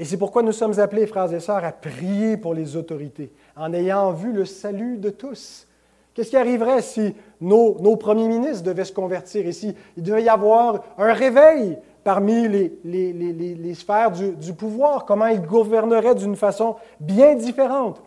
Et 0.00 0.06
c'est 0.06 0.16
pourquoi 0.16 0.42
nous 0.42 0.52
sommes 0.52 0.80
appelés, 0.80 1.06
frères 1.06 1.30
et 1.30 1.40
sœurs, 1.40 1.62
à 1.62 1.72
prier 1.72 2.38
pour 2.38 2.54
les 2.54 2.74
autorités, 2.74 3.30
en 3.54 3.70
ayant 3.74 4.12
vu 4.12 4.32
le 4.32 4.46
salut 4.46 4.96
de 4.96 5.10
tous. 5.10 5.66
Qu'est-ce 6.14 6.30
qui 6.30 6.38
arriverait 6.38 6.80
si 6.80 7.14
nos, 7.38 7.74
premiers 7.96 8.26
ministres 8.26 8.64
devaient 8.64 8.86
se 8.86 8.94
convertir 8.94 9.46
ici? 9.46 9.76
Il 9.98 10.02
devait 10.02 10.22
y 10.22 10.30
avoir 10.30 10.82
un 10.96 11.12
réveil 11.12 11.76
parmi 12.02 12.48
les, 12.48 13.74
sphères 13.74 14.10
du, 14.10 14.54
pouvoir, 14.54 15.04
comment 15.04 15.26
ils 15.26 15.42
gouverneraient 15.42 16.14
d'une 16.14 16.34
façon 16.34 16.76
bien 16.98 17.34
différente? 17.34 18.00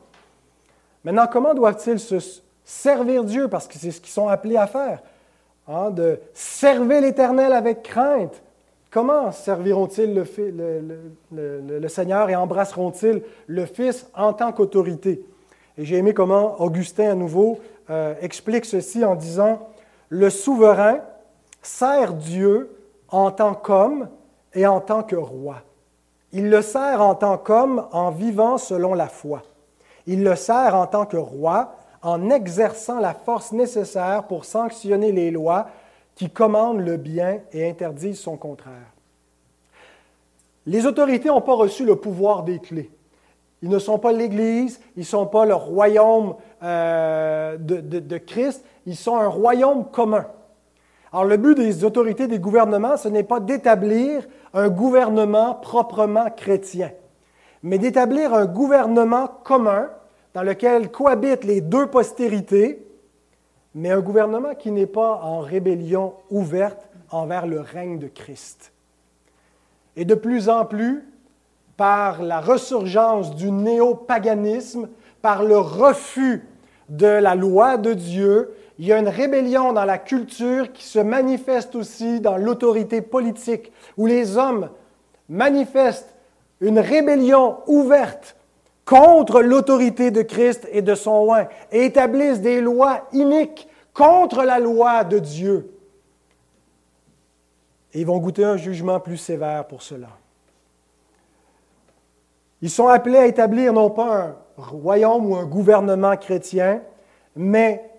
Maintenant, 1.04 1.28
comment 1.32 1.54
doivent-ils 1.54 2.00
se 2.00 2.16
servir 2.64 3.24
Dieu, 3.24 3.50
parce 3.50 3.68
que 3.68 3.78
c'est 3.78 3.91
ce 3.91 4.02
qu'ils 4.02 4.14
sont 4.14 4.30
appelés 4.30 4.58
à 4.58 4.66
faire, 4.66 5.04
hein, 5.68 5.91
de 5.91 6.20
servir 6.34 7.02
l'Éternel 7.02 7.54
avec 7.54 7.84
crainte. 7.84 8.41
Comment 8.94 9.32
serviront-ils 9.32 10.14
le, 11.32 11.88
Seigneur 11.88 12.30
et 12.30 12.36
embrasseront-ils 12.36 13.24
le 13.48 13.66
Fils 13.66 14.06
en 14.14 14.34
tant 14.34 14.52
qu'autorité? 14.52 15.26
Et 15.80 15.86
j'ai 15.86 15.98
aimé 15.98 16.14
comment 16.14 16.62
Augustin, 16.62 17.10
à 17.10 17.16
nouveau, 17.16 17.60
euh, 17.89 18.14
explique 18.22 18.66
ceci 18.66 19.04
en 19.04 19.16
disant, 19.16 19.68
le 20.10 20.30
souverain 20.30 21.00
sert 21.64 22.14
Dieu 22.14 22.70
en 23.10 23.32
tant 23.32 23.56
qu'homme 23.56 24.10
et 24.54 24.68
en 24.68 24.80
tant 24.80 25.02
que 25.02 25.16
roi. 25.16 25.64
Il 26.32 26.52
le 26.52 26.62
sert 26.62 27.02
en 27.02 27.16
tant 27.16 27.39
qu'homme 27.39 27.88
en 27.94 28.12
vivant 28.12 28.60
selon 28.60 28.94
la 28.94 29.08
foi. 29.08 29.41
Il 30.06 30.24
le 30.24 30.36
sert 30.36 30.76
en 30.76 30.86
tant 30.86 31.08
que 31.08 31.18
roi 31.18 31.74
en 32.04 32.30
exerçant 32.30 33.00
la 33.00 33.16
force 33.16 33.54
nécessaire 33.54 34.26
pour 34.26 34.46
sanctionner 34.46 35.12
les 35.12 35.32
lois 35.32 35.66
qui 36.16 36.30
commandent 36.30 36.82
le 36.82 36.97
bien 36.97 37.39
et 37.51 37.68
interdisent 37.70 38.20
son 38.20 38.38
contraire. 38.38 38.91
Les 40.66 40.86
autorités 40.86 41.30
n'ont 41.30 41.41
pas 41.41 41.55
reçu 41.55 41.86
le 41.86 41.95
pouvoir 41.95 42.43
des 42.43 42.59
clés. 42.59 42.91
Ils 43.61 43.70
ne 43.70 43.80
sont 43.80 43.97
pas 43.97 44.11
l'Église, 44.11 44.80
ils 44.95 45.01
ne 45.01 45.05
sont 45.05 45.26
pas 45.26 45.45
le 45.45 45.55
royaume 45.55 46.36
euh, 46.64 47.57
de 47.57 48.18
Christ, 48.18 48.64
ils 48.86 48.95
sont 48.95 49.18
un 49.18 49.28
royaume 49.28 49.86
commun. 49.89 50.26
Alors 51.14 51.26
le 51.26 51.38
but 51.38 51.55
des 51.55 51.84
autorités, 51.84 52.28
des 52.28 52.39
gouvernements, 52.39 52.97
ce 52.97 53.07
n'est 53.07 53.24
pas 53.24 53.39
d'établir 53.39 54.28
un 54.53 54.70
gouvernement 54.70 55.53
proprement 55.53 56.32
chrétien, 56.32 56.91
mais 57.61 57.78
d'établir 57.78 58.34
un 58.34 58.47
gouvernement 58.47 59.28
commun 59.43 59.89
dans 60.34 60.41
lequel 60.41 60.89
cohabitent 60.89 61.43
les 61.43 61.61
deux 61.61 61.86
postérités, 61.86 62.84
mais 63.76 63.92
un 63.92 64.02
gouvernement 64.02 64.56
qui 64.56 64.72
n'est 64.72 64.86
pas 64.86 65.20
en 65.24 65.40
rébellion 65.40 66.14
ouverte 66.30 66.88
envers 67.10 67.48
le 67.48 67.60
règne 67.60 68.00
de 68.00 68.08
Christ. 68.08 68.72
Et 69.96 70.06
de 70.06 70.16
plus 70.16 70.50
en 70.50 70.66
plus, 70.66 71.04
par 71.78 72.22
la 72.22 72.40
ressurgence 72.40 73.36
du 73.36 73.52
néopaganisme, 73.52 74.90
par 75.22 75.44
le 75.44 75.58
refus 75.58 76.48
de 76.90 77.08
la 77.08 77.36
loi 77.36 77.78
de 77.78 77.94
Dieu, 77.94 78.54
il 78.80 78.86
y 78.86 78.94
a 78.94 78.98
une 78.98 79.08
rébellion 79.08 79.74
dans 79.74 79.86
la 79.86 79.98
culture 79.98 80.72
qui 80.72 80.84
se 80.84 81.00
manifeste 81.00 81.76
aussi 81.76 82.20
dans 82.20 82.38
l'autorité 82.38 83.02
politique, 83.02 83.72
où 83.98 84.08
les 84.08 84.38
hommes 84.38 84.70
manifestent 85.30 86.14
une 86.60 86.80
rébellion 86.80 87.58
ouverte 87.68 88.36
contre 88.86 89.42
l'autorité 89.42 90.12
de 90.12 90.22
Christ 90.22 90.68
et 90.72 90.82
de 90.82 90.96
son 90.96 91.26
oin, 91.28 91.48
et 91.72 91.86
établissent 91.86 92.42
des 92.42 92.62
lois 92.62 93.08
iniques 93.14 93.68
contre 93.94 94.44
la 94.44 94.60
loi 94.60 95.04
de 95.04 95.20
Dieu. 95.20 95.70
Et 97.94 98.02
ils 98.02 98.06
vont 98.06 98.18
goûter 98.18 98.44
un 98.44 98.58
jugement 98.58 99.00
plus 99.00 99.18
sévère 99.18 99.66
pour 99.66 99.82
cela. 99.82 100.10
Ils 102.62 102.70
sont 102.70 102.88
appelés 102.88 103.18
à 103.18 103.28
établir 103.28 103.74
non 103.74 103.90
pas 103.90 104.14
un 104.14 104.36
royaume 104.58 105.30
ou 105.30 105.36
un 105.36 105.46
gouvernement 105.46 106.16
chrétien, 106.18 106.82
mais 107.36 107.90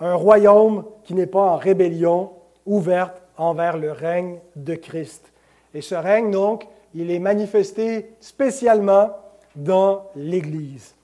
un 0.00 0.14
royaume 0.14 0.84
qui 1.04 1.14
n'est 1.14 1.26
pas 1.26 1.42
en 1.42 1.56
rébellion 1.56 2.30
ouverte 2.66 3.22
envers 3.36 3.76
le 3.76 3.92
règne 3.92 4.38
de 4.56 4.74
Christ. 4.74 5.32
Et 5.74 5.80
ce 5.80 5.94
règne, 5.94 6.30
donc, 6.30 6.66
il 6.94 7.10
est 7.10 7.18
manifesté 7.18 8.14
spécialement 8.20 9.10
dans 9.56 10.10
l'Église. 10.16 10.94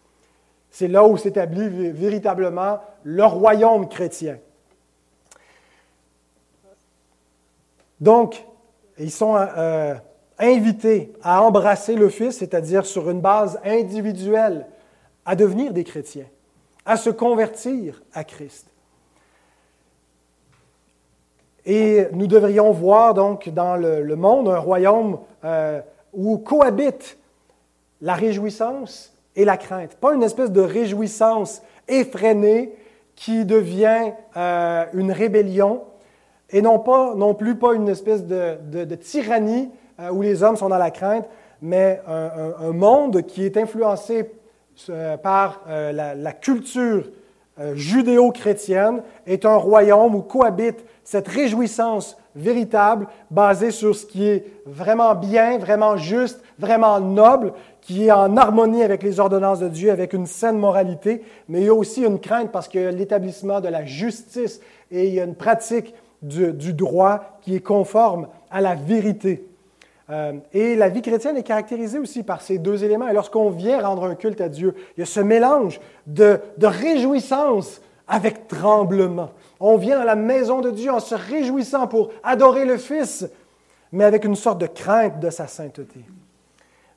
C'est 0.70 0.88
là 0.88 1.05
où 1.05 1.16
s'établit 1.16 1.90
véritablement 1.90 2.80
le 3.03 3.24
royaume 3.24 3.88
chrétien. 3.88 4.38
Donc, 8.01 8.44
ils 8.98 9.11
sont 9.11 9.36
euh, 9.36 9.94
invités 10.38 11.12
à 11.22 11.42
embrasser 11.42 11.94
le 11.94 12.09
Fils, 12.09 12.38
c'est-à-dire 12.38 12.86
sur 12.86 13.11
une 13.11 13.20
base 13.20 13.61
individuelle, 13.64 14.66
à 15.26 15.36
devenir 15.36 15.72
des 15.72 15.84
chrétiens, 15.84 16.26
à 16.86 16.96
se 16.96 17.11
convertir 17.11 18.03
à 18.14 18.24
Christ. 18.24 18.66
Et 21.66 22.09
nous 22.12 22.26
devrions 22.26 22.72
voir 22.72 23.12
donc 23.12 23.51
dans 23.51 23.76
le, 23.76 24.16
monde 24.16 24.48
un 24.48 24.59
royaume 24.59 25.18
euh, 25.44 25.80
où 26.12 26.38
cohabitent 26.38 27.18
la 28.01 28.14
réjouissance 28.14 29.12
et 29.36 29.44
la 29.44 29.57
crainte. 29.57 29.96
Pas 29.96 30.14
une 30.14 30.22
espèce 30.22 30.51
de 30.51 30.61
réjouissance 30.61 31.62
effrénée 31.88 32.74
qui 33.14 33.44
devient 33.44 34.12
euh, 34.36 34.84
une 34.94 35.12
rébellion 35.12 35.82
et 36.51 36.62
non, 36.62 36.78
pas, 36.78 37.14
non 37.14 37.34
plus 37.34 37.55
pas 37.55 37.74
une 37.74 37.88
espèce 37.88 38.24
de, 38.24 38.94
tyrannie 38.96 39.70
euh, 40.01 40.11
où 40.11 40.22
les 40.22 40.42
hommes 40.42 40.57
sont 40.57 40.68
dans 40.68 40.78
la 40.78 40.90
crainte, 40.90 41.28
mais 41.62 42.01
un, 42.07 42.72
monde 42.72 43.22
qui 43.22 43.44
est 43.44 43.57
influencé 43.57 44.30
par 45.22 45.61
la, 45.68 46.32
culture 46.32 47.05
euh, 47.61 47.74
judéo-chrétienne 47.74 49.03
est 49.26 49.44
un 49.44 49.57
royaume 49.57 50.14
où 50.14 50.22
cohabite 50.22 50.82
cette 51.05 51.28
réjouissance 51.28 52.16
véritable 52.34 53.07
basée 53.30 53.70
sur 53.70 53.94
ce 53.94 54.07
qui 54.07 54.26
est 54.26 54.46
vraiment 54.64 55.14
bien, 55.14 55.59
vraiment 55.59 55.98
juste, 55.98 56.40
vraiment 56.59 57.01
noble, 57.01 57.53
qui 57.91 58.07
est 58.07 58.12
en 58.12 58.36
harmonie 58.36 58.84
avec 58.84 59.03
les 59.03 59.18
ordonnances 59.18 59.59
de 59.59 59.68
Dieu, 59.68 59.91
avec 59.91 60.12
une 60.12 60.26
saine 60.26 60.57
moralité, 60.57 61.24
mais 61.49 61.62
il 61.62 61.64
y 61.64 61.68
a 61.70 61.74
aussi 61.74 62.05
une 62.05 62.20
crainte 62.20 62.53
parce 62.53 62.68
a 62.68 62.93
l'établissement 62.93 63.61
de 63.61 63.66
la 63.66 63.84
justice 63.84 64.61
et 64.93 65.09
il 65.09 65.14
y 65.14 65.18
a 65.18 65.24
une 65.24 65.34
pratique 65.34 65.93
du, 66.22 66.53
du 66.53 66.72
droit 66.72 67.41
qui 67.43 67.57
est 67.57 67.61
conforme 67.61 68.28
à 68.49 68.61
la 68.61 68.76
vérité. 68.76 69.45
Euh, 70.09 70.34
et 70.53 70.76
la 70.76 70.88
vie 70.88 71.03
chrétienne 71.03 71.36
est 71.36 71.43
caractérisée 71.43 71.99
aussi 71.99 72.22
par 72.22 72.43
ces 72.43 72.59
deux 72.59 72.84
éléments. 72.84 73.09
Et 73.09 73.12
lorsqu'on 73.12 73.51
vient 73.51 73.84
rendre 73.84 74.05
un 74.05 74.14
culte 74.14 74.41
à 74.41 74.49
Dieu, 74.49 74.76
il 74.97 75.01
y 75.01 75.03
a 75.03 75.07
ce 75.07 75.18
mélange 75.18 75.80
de, 76.07 76.38
de 76.59 76.66
réjouissance 76.68 77.80
avec 78.07 78.47
tremblement. 78.47 79.30
On 79.59 79.76
vient 79.76 79.99
à 79.99 80.05
la 80.05 80.14
maison 80.14 80.61
de 80.61 80.70
Dieu 80.70 80.93
en 80.93 81.01
se 81.01 81.16
réjouissant 81.16 81.88
pour 81.88 82.11
adorer 82.22 82.66
le 82.66 82.76
Fils, 82.76 83.28
mais 83.91 84.05
avec 84.05 84.24
une 84.24 84.36
sorte 84.36 84.61
de 84.61 84.68
crainte 84.68 85.18
de 85.18 85.30
sa 85.30 85.49
sainteté. 85.49 86.05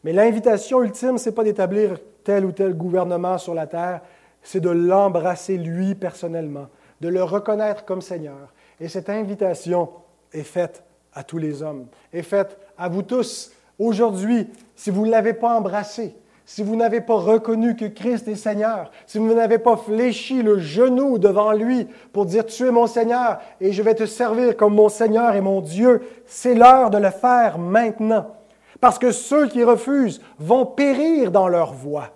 Mais 0.04 0.14
l'invitation 0.14 0.82
ultime, 0.84 1.18
ce 1.18 1.30
n'est 1.30 1.36
pas 1.36 1.44
d'établir 1.44 1.98
tel 2.24 2.46
ou 2.46 2.52
tel 2.52 2.74
gouvernement 2.74 3.38
sur 3.38 3.54
la 3.54 3.68
terre, 3.68 4.02
c'est 4.42 4.60
de 4.60 4.70
l'embrasser 4.70 5.58
lui 5.58 5.96
personnellement, 5.96 6.68
de 7.02 7.08
le 7.08 7.24
reconnaître 7.24 7.86
comme 7.86 8.02
Seigneur. 8.02 8.54
Et 8.80 8.90
cette 8.90 9.10
invitation 9.10 9.90
est 10.34 10.44
faite 10.44 10.84
à 11.14 11.24
tous 11.24 11.38
les 11.38 11.64
hommes, 11.64 11.88
est 12.12 12.24
faite 12.24 12.58
à 12.78 12.90
vous 12.90 13.04
tous 13.04 13.52
aujourd'hui, 13.80 14.50
si 14.76 14.90
vous 14.90 15.06
ne 15.06 15.12
l'avez 15.12 15.34
pas 15.34 15.56
embrassé, 15.56 16.16
si 16.46 16.64
vous 16.64 16.76
n'avez 16.76 17.00
pas 17.00 17.16
reconnu 17.16 17.76
que 17.76 17.86
Christ 17.86 18.28
est 18.28 18.36
Seigneur, 18.36 18.92
si 19.06 19.18
vous 19.18 19.34
n'avez 19.34 19.60
pas 19.60 19.78
fléchi 19.78 20.42
le 20.42 20.60
genou 20.60 21.18
devant 21.18 21.54
lui 21.54 21.88
pour 22.12 22.26
dire 22.26 22.46
Tu 22.46 22.68
es 22.68 22.72
mon 22.72 22.88
Seigneur 22.88 23.40
et 23.62 23.72
je 23.72 23.82
vais 23.82 23.96
te 23.96 24.06
servir 24.06 24.58
comme 24.58 24.76
mon 24.76 24.90
Seigneur 24.90 25.36
et 25.36 25.42
mon 25.42 25.62
Dieu, 25.62 26.02
c'est 26.26 26.56
l'heure 26.56 26.90
de 26.90 26.98
le 26.98 27.12
faire 27.12 27.58
maintenant. 27.58 28.28
Parce 28.84 29.00
que 29.00 29.14
ceux 29.14 29.48
qui 29.48 29.64
refusent 29.64 30.20
vont 30.38 30.66
périr 30.66 31.32
dans 31.32 31.48
leur 31.48 31.72
voie. 31.72 32.10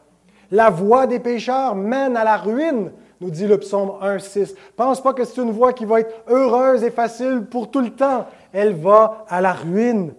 La 0.52 0.70
voie 0.70 1.08
des 1.08 1.18
pécheurs 1.18 1.76
mène 1.76 2.18
à 2.18 2.26
la 2.26 2.36
ruine, 2.36 2.92
nous 3.22 3.32
dit 3.32 3.48
le 3.48 3.58
psaume 3.58 3.92
1.6. 4.02 4.54
Pense 4.76 5.02
pas 5.02 5.14
que 5.14 5.24
c'est 5.24 5.40
une 5.42 5.52
voie 5.52 5.72
qui 5.72 5.86
va 5.86 6.02
être 6.02 6.14
heureuse 6.28 6.84
et 6.84 6.92
facile 6.92 7.46
pour 7.50 7.72
tout 7.72 7.80
le 7.80 7.92
temps. 7.92 8.28
Elle 8.52 8.74
va 8.74 9.24
à 9.30 9.40
la 9.40 9.54
ruine. 9.54 10.14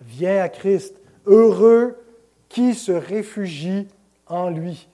Viens 0.00 0.42
à 0.42 0.48
Christ. 0.48 1.00
Heureux 1.26 1.96
qui 2.48 2.74
se 2.74 2.90
réfugie 2.90 3.86
en 4.26 4.50
lui. 4.50 4.88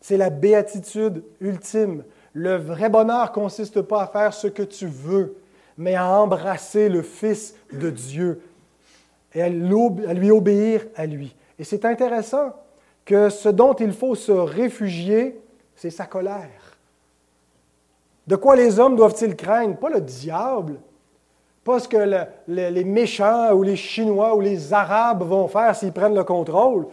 C'est 0.00 0.18
la 0.18 0.30
béatitude 0.30 1.24
ultime. 1.40 2.04
Le 2.32 2.58
vrai 2.58 2.88
bonheur 2.88 3.32
consiste 3.32 3.82
pas 3.82 4.02
à 4.02 4.06
faire 4.06 4.32
ce 4.32 4.46
que 4.46 4.62
tu 4.62 4.86
veux, 4.86 5.34
mais 5.76 5.96
à 5.96 6.06
embrasser 6.16 6.88
le 6.88 7.02
Fils 7.02 7.56
de 7.72 7.90
Dieu 7.90 8.40
et 9.34 9.42
à 9.42 9.48
lui 9.48 10.30
obéir 10.30 10.82
à 10.96 11.06
lui. 11.06 11.34
Et 11.58 11.64
c'est 11.64 11.84
intéressant 11.84 12.52
que 13.04 13.28
ce 13.28 13.48
dont 13.48 13.74
il 13.74 13.92
faut 13.92 14.14
se 14.14 14.32
réfugier, 14.32 15.40
c'est 15.74 15.90
sa 15.90 16.06
colère. 16.06 16.76
De 18.26 18.36
quoi 18.36 18.54
les 18.54 18.78
hommes 18.78 18.96
doivent-ils 18.96 19.34
craindre? 19.34 19.76
Pas 19.76 19.90
le 19.90 20.00
diable, 20.00 20.74
pas 21.64 21.78
ce 21.78 21.88
que 21.88 22.26
les 22.48 22.84
méchants 22.84 23.52
ou 23.52 23.62
les 23.62 23.76
Chinois 23.76 24.34
ou 24.36 24.40
les 24.40 24.72
Arabes 24.72 25.22
vont 25.22 25.48
faire 25.48 25.74
s'ils 25.74 25.92
prennent 25.92 26.14
le 26.14 26.24
contrôle. 26.24 26.86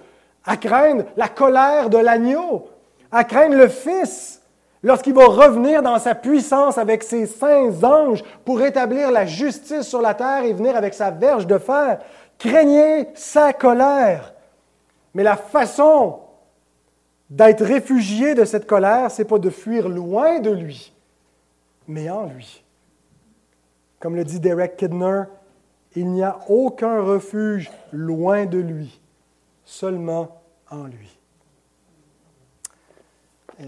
À 0.45 0.57
craindre 0.57 1.03
la 1.17 1.27
colère 1.27 1.89
de 1.89 1.97
l'agneau, 1.97 2.67
à 3.11 3.23
craindre 3.23 3.55
le 3.55 3.67
Fils 3.67 4.41
lorsqu'il 4.81 5.13
va 5.13 5.25
revenir 5.25 5.81
dans 5.81 5.99
sa 5.99 6.15
puissance 6.15 6.77
avec 6.77 7.03
ses 7.03 7.25
saints 7.25 7.83
anges 7.83 8.23
pour 8.45 8.61
établir 8.61 9.11
la 9.11 9.25
justice 9.25 9.83
sur 9.83 10.01
la 10.01 10.13
terre 10.13 10.43
et 10.45 10.53
venir 10.53 10.75
avec 10.75 10.93
sa 10.93 11.11
verge 11.11 11.45
de 11.45 11.57
fer. 11.57 11.99
Craignez 12.39 13.09
sa 13.15 13.53
colère. 13.53 14.33
Mais 15.13 15.23
la 15.23 15.35
façon 15.35 16.19
d'être 17.29 17.63
réfugié 17.63 18.33
de 18.33 18.45
cette 18.45 18.65
colère, 18.65 19.11
ce 19.11 19.21
n'est 19.21 19.27
pas 19.27 19.37
de 19.37 19.49
fuir 19.49 19.87
loin 19.87 20.39
de 20.39 20.49
lui, 20.49 20.93
mais 21.87 22.09
en 22.09 22.25
lui. 22.25 22.63
Comme 23.99 24.15
le 24.15 24.23
dit 24.23 24.39
Derek 24.39 24.77
Kidner, 24.77 25.23
il 25.95 26.07
n'y 26.07 26.23
a 26.23 26.39
aucun 26.47 27.01
refuge 27.01 27.69
loin 27.91 28.45
de 28.45 28.59
lui, 28.59 28.99
seulement 29.65 30.41
en 30.71 30.85
lui. 30.85 31.17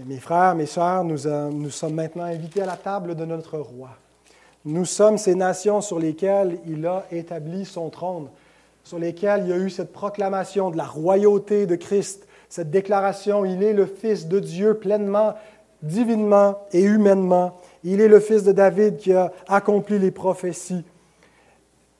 mes 0.06 0.18
frères, 0.18 0.54
mes 0.54 0.66
sœurs, 0.66 1.04
euh, 1.26 1.50
nous 1.50 1.70
sommes 1.70 1.94
maintenant 1.94 2.24
invités 2.24 2.62
à 2.62 2.66
la 2.66 2.76
table 2.76 3.14
de 3.14 3.24
notre 3.24 3.58
roi. 3.58 3.90
Nous 4.64 4.84
sommes 4.84 5.18
ces 5.18 5.34
nations 5.34 5.80
sur 5.80 5.98
lesquelles 5.98 6.58
il 6.66 6.86
a 6.86 7.04
établi 7.10 7.64
son 7.64 7.90
trône, 7.90 8.28
sur 8.84 8.98
lesquelles 8.98 9.42
il 9.44 9.50
y 9.50 9.52
a 9.52 9.58
eu 9.58 9.70
cette 9.70 9.92
proclamation 9.92 10.70
de 10.70 10.76
la 10.76 10.84
royauté 10.84 11.66
de 11.66 11.76
Christ, 11.76 12.26
cette 12.48 12.70
déclaration, 12.70 13.44
il 13.44 13.62
est 13.62 13.72
le 13.72 13.86
Fils 13.86 14.28
de 14.28 14.38
Dieu 14.38 14.74
pleinement, 14.74 15.34
divinement 15.82 16.58
et 16.72 16.82
humainement. 16.82 17.58
Il 17.84 18.00
est 18.00 18.08
le 18.08 18.20
fils 18.20 18.44
de 18.44 18.52
David 18.52 18.96
qui 18.96 19.12
a 19.12 19.32
accompli 19.48 19.98
les 19.98 20.10
prophéties. 20.10 20.84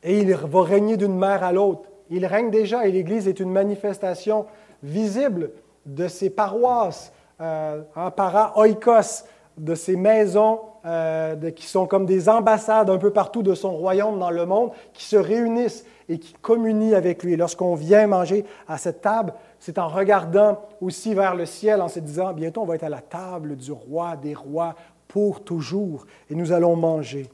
Et 0.03 0.19
il 0.21 0.35
va 0.35 0.63
régner 0.63 0.97
d'une 0.97 1.17
mère 1.17 1.43
à 1.45 1.53
l'autre. 1.53 1.89
Il 2.11 2.27
règne 2.27 2.51
déjà 2.51 2.87
et 2.87 2.93
l'Église 2.93 3.29
est 3.29 3.41
une 3.41 3.51
manifestation 3.51 4.47
visible 4.83 5.51
de 5.87 6.09
ses 6.09 6.31
paroisses, 6.31 7.13
euh, 7.41 7.83
en 7.97 8.11
para 8.11 8.53
oikos, 8.59 9.25
de 9.59 9.75
ses 9.75 9.97
maisons 9.97 10.61
euh, 10.85 11.51
qui 11.51 11.67
sont 11.67 11.87
comme 11.87 12.07
des 12.07 12.29
ambassades 12.29 12.91
un 12.91 12.99
peu 12.99 13.11
partout 13.11 13.43
de 13.43 13.55
son 13.55 13.73
royaume 13.73 14.19
dans 14.19 14.31
le 14.31 14.47
monde, 14.47 14.71
qui 14.93 15.05
se 15.05 15.17
réunissent 15.17 15.85
et 16.09 16.19
qui 16.19 16.33
communient 16.35 16.95
avec 16.95 17.23
lui. 17.23 17.37
Lorsqu'on 17.37 17.75
vient 17.75 18.07
manger 18.07 18.45
à 18.67 18.79
cette 18.79 19.01
table, 19.01 19.35
c'est 19.61 19.79
en 19.79 19.89
regardant 19.89 20.61
aussi 20.81 21.15
vers 21.15 21.35
le 21.35 21.47
ciel, 21.47 21.81
en 21.81 21.89
se 21.89 22.01
disant, 22.01 22.33
bientôt 22.33 22.63
on 22.63 22.67
va 22.67 22.75
être 22.75 22.85
à 22.85 22.89
la 22.89 23.01
table 23.01 23.57
du 23.57 23.73
roi 23.73 24.17
des 24.17 24.35
rois, 24.35 24.75
pour 25.07 25.45
toujours, 25.45 26.07
et 26.31 26.35
nous 26.35 26.53
allons 26.53 26.75
manger. 26.75 27.29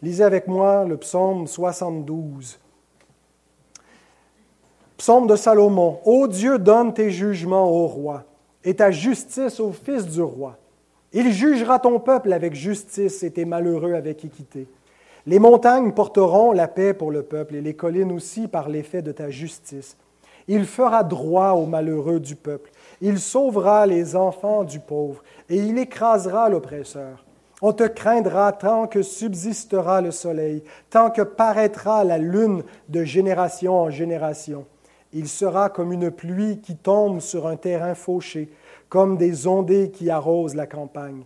Lisez 0.00 0.22
avec 0.22 0.46
moi 0.46 0.84
le 0.84 0.96
psaume 0.96 1.46
72. 1.46 2.60
Psaume 4.96 5.26
de 5.26 5.34
Salomon. 5.34 5.98
Ô 6.04 6.28
Dieu, 6.28 6.58
donne 6.58 6.94
tes 6.94 7.10
jugements 7.10 7.68
au 7.68 7.86
roi 7.86 8.24
et 8.62 8.76
ta 8.76 8.90
justice 8.90 9.60
au 9.60 9.72
fils 9.72 10.06
du 10.06 10.22
roi. 10.22 10.56
Il 11.16 11.32
jugera 11.32 11.78
ton 11.78 12.00
peuple 12.00 12.32
avec 12.32 12.54
justice 12.54 13.22
et 13.22 13.30
tes 13.30 13.44
malheureux 13.44 13.94
avec 13.94 14.24
équité. 14.24 14.66
Les 15.26 15.38
montagnes 15.38 15.92
porteront 15.92 16.50
la 16.50 16.66
paix 16.66 16.92
pour 16.92 17.12
le 17.12 17.22
peuple 17.22 17.54
et 17.54 17.60
les 17.60 17.74
collines 17.74 18.10
aussi 18.10 18.48
par 18.48 18.68
l'effet 18.68 19.00
de 19.00 19.12
ta 19.12 19.30
justice. 19.30 19.96
Il 20.48 20.66
fera 20.66 21.04
droit 21.04 21.52
aux 21.52 21.66
malheureux 21.66 22.18
du 22.18 22.34
peuple. 22.34 22.72
Il 23.00 23.20
sauvera 23.20 23.86
les 23.86 24.16
enfants 24.16 24.64
du 24.64 24.80
pauvre 24.80 25.22
et 25.48 25.56
il 25.56 25.78
écrasera 25.78 26.48
l'oppresseur. 26.48 27.24
On 27.62 27.72
te 27.72 27.84
craindra 27.84 28.52
tant 28.52 28.88
que 28.88 29.02
subsistera 29.02 30.00
le 30.00 30.10
soleil, 30.10 30.64
tant 30.90 31.10
que 31.10 31.22
paraîtra 31.22 32.02
la 32.02 32.18
lune 32.18 32.64
de 32.88 33.04
génération 33.04 33.78
en 33.80 33.88
génération. 33.88 34.66
Il 35.12 35.28
sera 35.28 35.70
comme 35.70 35.92
une 35.92 36.10
pluie 36.10 36.58
qui 36.60 36.74
tombe 36.74 37.20
sur 37.20 37.46
un 37.46 37.54
terrain 37.54 37.94
fauché, 37.94 38.50
comme 38.94 39.16
des 39.16 39.48
ondées 39.48 39.90
qui 39.90 40.08
arrosent 40.08 40.54
la 40.54 40.68
campagne. 40.68 41.24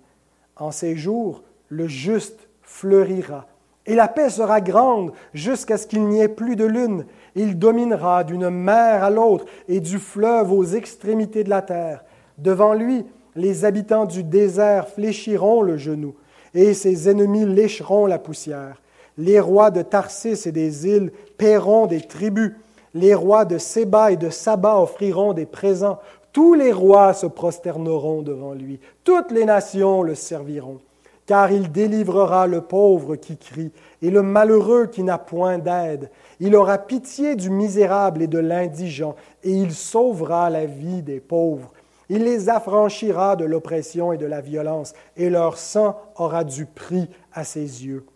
En 0.56 0.70
ces 0.70 0.96
jours, 0.96 1.42
le 1.68 1.86
juste 1.86 2.48
fleurira, 2.62 3.44
et 3.84 3.94
la 3.94 4.08
paix 4.08 4.30
sera 4.30 4.62
grande 4.62 5.12
jusqu'à 5.34 5.76
ce 5.76 5.86
qu'il 5.86 6.06
n'y 6.08 6.22
ait 6.22 6.28
plus 6.28 6.56
de 6.56 6.64
lune. 6.64 7.04
Il 7.34 7.58
dominera 7.58 8.24
d'une 8.24 8.48
mer 8.48 9.04
à 9.04 9.10
l'autre 9.10 9.44
et 9.68 9.80
du 9.80 9.98
fleuve 9.98 10.50
aux 10.50 10.64
extrémités 10.64 11.44
de 11.44 11.50
la 11.50 11.60
terre. 11.60 12.04
Devant 12.38 12.72
lui, 12.72 13.04
les 13.36 13.66
habitants 13.66 14.06
du 14.06 14.24
désert 14.24 14.88
fléchiront 14.88 15.60
le 15.60 15.76
genou 15.76 16.14
et 16.54 16.72
ses 16.72 17.10
ennemis 17.10 17.44
lécheront 17.44 18.06
la 18.06 18.18
poussière. 18.18 18.80
Les 19.18 19.40
rois 19.40 19.70
de 19.70 19.82
Tarsis 19.82 20.46
et 20.46 20.52
des 20.52 20.86
îles 20.86 21.12
paieront 21.36 21.84
des 21.84 22.00
tribus. 22.00 22.54
Les 22.94 23.14
rois 23.14 23.44
de 23.44 23.58
Séba 23.58 24.10
et 24.10 24.16
de 24.16 24.30
Saba 24.30 24.80
offriront 24.80 25.34
des 25.34 25.44
présents. 25.44 25.98
Tous 26.32 26.54
les 26.54 26.72
rois 26.72 27.14
se 27.14 27.26
prosterneront 27.26 28.22
devant 28.22 28.52
lui. 28.52 28.80
Toutes 29.04 29.30
les 29.30 29.44
nations 29.44 30.02
le 30.02 30.14
serviront. 30.14 30.80
Car 31.26 31.52
il 31.52 31.70
délivrera 31.70 32.46
le 32.46 32.62
pauvre 32.62 33.16
qui 33.16 33.36
crie 33.36 33.72
et 34.00 34.10
le 34.10 34.22
malheureux 34.22 34.86
qui 34.86 35.02
n'a 35.02 35.18
point 35.18 35.58
d'aide. 35.58 36.10
Il 36.40 36.56
aura 36.56 36.78
pitié 36.78 37.36
du 37.36 37.50
misérable 37.50 38.22
et 38.22 38.26
de 38.26 38.38
l'indigent, 38.38 39.14
et 39.42 39.50
il 39.50 39.72
sauvera 39.72 40.48
la 40.48 40.64
vie 40.64 41.02
des 41.02 41.20
pauvres. 41.20 41.72
Il 42.08 42.24
les 42.24 42.48
affranchira 42.48 43.36
de 43.36 43.44
l'oppression 43.44 44.12
et 44.12 44.16
de 44.16 44.24
la 44.24 44.40
violence, 44.40 44.94
et 45.16 45.28
leur 45.28 45.58
sang 45.58 46.00
aura 46.16 46.44
du 46.44 46.64
prix 46.64 47.10
à 47.34 47.44
ses 47.44 47.84
yeux. 47.84 48.06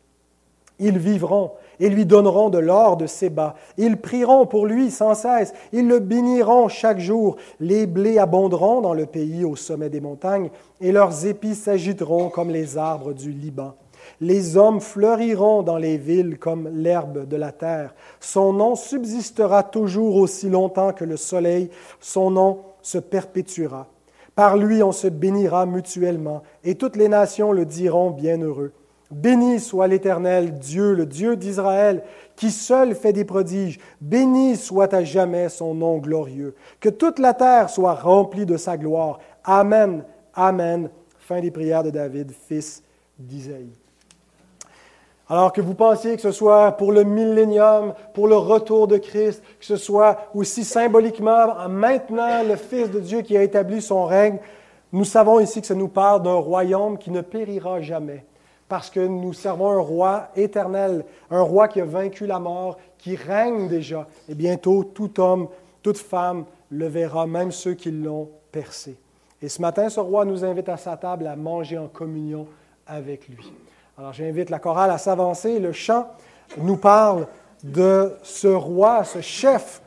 Ils 0.83 0.99
vivront 0.99 1.53
et 1.79 1.89
lui 1.89 2.05
donneront 2.05 2.51
de 2.51 2.59
l'or 2.59 2.97
de 2.97 3.07
Séba. 3.07 3.55
Ils 3.79 3.97
prieront 3.97 4.47
pour 4.47 4.67
lui 4.67 4.91
sans 4.91 5.15
cesse. 5.15 5.55
Ils 5.73 5.87
le 5.87 6.01
béniront 6.01 6.69
chaque 6.69 6.99
jour. 6.99 7.37
Les 7.61 7.87
blés 7.87 8.19
abonderont 8.19 8.81
dans 8.81 8.93
le 8.93 9.07
pays 9.07 9.45
au 9.45 9.55
sommet 9.57 9.89
des 9.89 10.01
montagnes 10.01 10.51
et 10.81 10.91
leurs 10.91 11.25
épis 11.25 11.55
s'agiteront 11.55 12.29
comme 12.29 12.51
les 12.51 12.77
arbres 12.77 13.15
du 13.15 13.31
Liban. 13.31 13.75
Les 14.21 14.57
hommes 14.57 14.81
fleuriront 14.81 15.63
dans 15.63 15.79
les 15.79 15.97
villes 15.97 16.37
comme 16.39 16.69
l'herbe 16.69 17.29
de 17.29 17.37
la 17.37 17.53
terre. 17.53 17.95
Son 18.19 18.53
nom 18.53 18.75
subsistera 18.75 19.63
toujours 19.63 20.17
aussi 20.17 20.51
longtemps 20.51 20.93
que 20.93 21.05
le 21.05 21.17
soleil. 21.17 21.71
Son 22.01 22.33
nom 22.33 22.59
se 22.83 22.99
perpétuera. 22.99 23.87
Par 24.35 24.57
lui 24.57 24.83
on 24.83 24.93
se 24.93 25.09
bénira 25.09 25.67
mutuellement, 25.67 26.43
et 26.65 26.75
toutes 26.75 26.97
les 26.97 27.09
nations 27.09 27.53
le 27.53 27.67
diront 27.67 28.11
bienheureux. 28.11 28.73
Béni 29.13 29.61
soit 29.61 29.87
l'Éternel, 29.87 30.59
Dieu, 30.59 30.95
le 30.95 31.07
Dieu 31.07 31.37
d'Israël, 31.37 32.03
qui 32.35 32.51
seul 32.51 32.95
fait 32.95 33.13
des 33.13 33.25
prodiges. 33.25 33.79
Béni 34.01 34.57
soit 34.57 34.93
à 34.95 35.05
jamais 35.05 35.49
son 35.49 35.75
nom 35.75 35.99
glorieux. 35.99 36.55
Que 36.81 36.89
toute 36.89 37.19
la 37.19 37.35
terre 37.35 37.71
soit 37.71 37.95
remplie 37.95 38.47
de 38.47 38.57
sa 38.57 38.77
gloire. 38.77 39.19
Amen, 39.45 40.05
Amen. 40.35 40.89
Fin 41.19 41.41
des 41.41 41.51
prières 41.51 41.85
de 41.85 41.91
David, 41.91 42.33
fils 42.33 42.83
d'Isaïe. 43.19 43.73
Alors 45.29 45.53
que 45.53 45.61
vous 45.61 45.75
pensiez 45.75 46.17
que 46.17 46.23
ce 46.23 46.33
soit 46.33 46.73
pour 46.73 46.93
le 46.93 47.05
millénium, 47.05 47.95
pour 48.13 48.29
le 48.29 48.37
retour 48.37 48.87
de 48.87 48.99
Christ, 48.99 49.43
que 49.61 49.65
ce 49.65 49.77
soit 49.77 50.19
aussi 50.35 50.65
symboliquement 50.65 51.69
maintenant 51.69 52.43
le 52.43 52.57
Fils 52.57 52.91
de 52.91 53.01
Dieu 53.01 53.23
qui 53.23 53.37
a 53.37 53.43
établi 53.43 53.81
son 53.81 54.05
règne, 54.05 54.39
nous 54.93 55.05
savons 55.05 55.41
ici 55.41 55.61
que 55.61 55.67
ça 55.67 55.75
nous 55.75 55.89
parle 55.89 56.23
d'un 56.23 56.35
royaume 56.35 56.99
qui 56.99 57.11
ne 57.11 57.23
périra 57.23 57.81
jamais, 57.81 58.27
parce 58.73 58.89
que 58.89 59.01
nous 59.01 59.35
servons 59.35 59.71
un 59.71 59.81
roi 59.81 60.29
éternel, 60.35 61.05
un 61.31 61.43
roi 61.43 61.69
qui 61.69 61.79
a 61.79 61.85
vaincu 61.85 62.25
la 62.25 62.39
mort, 62.39 62.79
qui 62.97 63.17
règne 63.17 63.69
déjà, 63.69 64.07
et 64.31 64.35
bientôt 64.35 64.83
tout 64.83 65.21
homme, 65.21 65.49
toute 65.83 65.99
femme 65.99 66.47
le 66.71 66.87
verra, 66.87 67.27
même 67.27 67.53
ceux 67.53 67.75
qui 67.75 67.91
l'ont 67.91 68.31
percé. 68.51 68.97
Et 69.43 69.51
ce 69.51 69.61
matin, 69.61 69.91
ce 69.91 70.01
roi 70.01 70.25
nous 70.25 70.43
invite 70.43 70.71
à 70.71 70.79
sa 70.79 70.97
table 70.97 71.27
à 71.27 71.37
manger 71.37 71.77
en 71.77 71.87
communion 71.87 72.47
avec 72.87 73.29
lui. 73.29 73.53
Alors 73.99 74.15
j'invite 74.15 74.49
la 74.49 74.59
chorale 74.59 74.91
à 74.91 74.97
s'avancer. 74.97 75.59
Le 75.59 75.73
chant 75.73 76.09
nous 76.57 76.79
parle 76.79 77.27
de 77.63 78.15
ce 78.23 78.49
roi, 78.49 79.05
ce 79.05 79.21
chef 79.21 79.83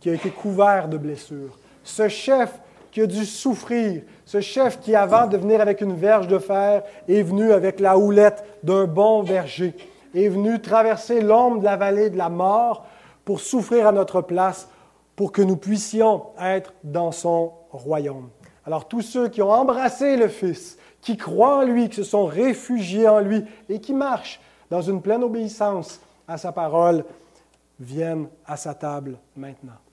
qui 0.00 0.10
a 0.10 0.14
été 0.14 0.30
couvert 0.30 0.88
de 0.88 0.98
blessures, 0.98 1.56
ce 1.84 2.08
chef 2.08 2.58
qui 2.90 3.02
a 3.02 3.06
dû 3.06 3.24
souffrir, 3.24 4.02
ce 4.26 4.40
chef 4.40 4.80
qui, 4.80 4.94
avant 4.96 5.28
de 5.28 5.36
venir 5.36 5.60
avec 5.60 5.80
une 5.80 5.94
verge 5.94 6.26
de 6.26 6.38
fer, 6.38 6.82
est 7.08 7.22
venu 7.22 7.52
avec 7.52 7.78
la 7.78 7.96
houlette 7.96 8.44
d'un 8.64 8.84
bon 8.84 9.22
berger, 9.22 9.74
est 10.14 10.28
venu 10.28 10.60
traverser 10.60 11.20
l'ombre 11.20 11.60
de 11.60 11.64
la 11.64 11.76
vallée 11.76 12.10
de 12.10 12.18
la 12.18 12.28
mort 12.28 12.86
pour 13.24 13.38
souffrir 13.40 13.86
à 13.86 13.92
notre 13.92 14.20
place, 14.20 14.68
pour 15.14 15.30
que 15.30 15.42
nous 15.42 15.56
puissions 15.56 16.24
être 16.40 16.74
dans 16.82 17.12
son 17.12 17.52
royaume. 17.70 18.28
Alors 18.66 18.88
tous 18.88 19.02
ceux 19.02 19.28
qui 19.28 19.42
ont 19.42 19.52
embrassé 19.52 20.16
le 20.16 20.28
Fils, 20.28 20.76
qui 21.00 21.16
croient 21.16 21.58
en 21.58 21.62
lui, 21.62 21.88
qui 21.88 21.96
se 21.96 22.02
sont 22.02 22.26
réfugiés 22.26 23.08
en 23.08 23.20
lui 23.20 23.44
et 23.68 23.80
qui 23.80 23.94
marchent 23.94 24.40
dans 24.70 24.82
une 24.82 25.00
pleine 25.00 25.22
obéissance 25.22 26.00
à 26.26 26.36
sa 26.36 26.50
parole, 26.50 27.04
viennent 27.78 28.26
à 28.44 28.56
sa 28.56 28.74
table 28.74 29.18
maintenant. 29.36 29.85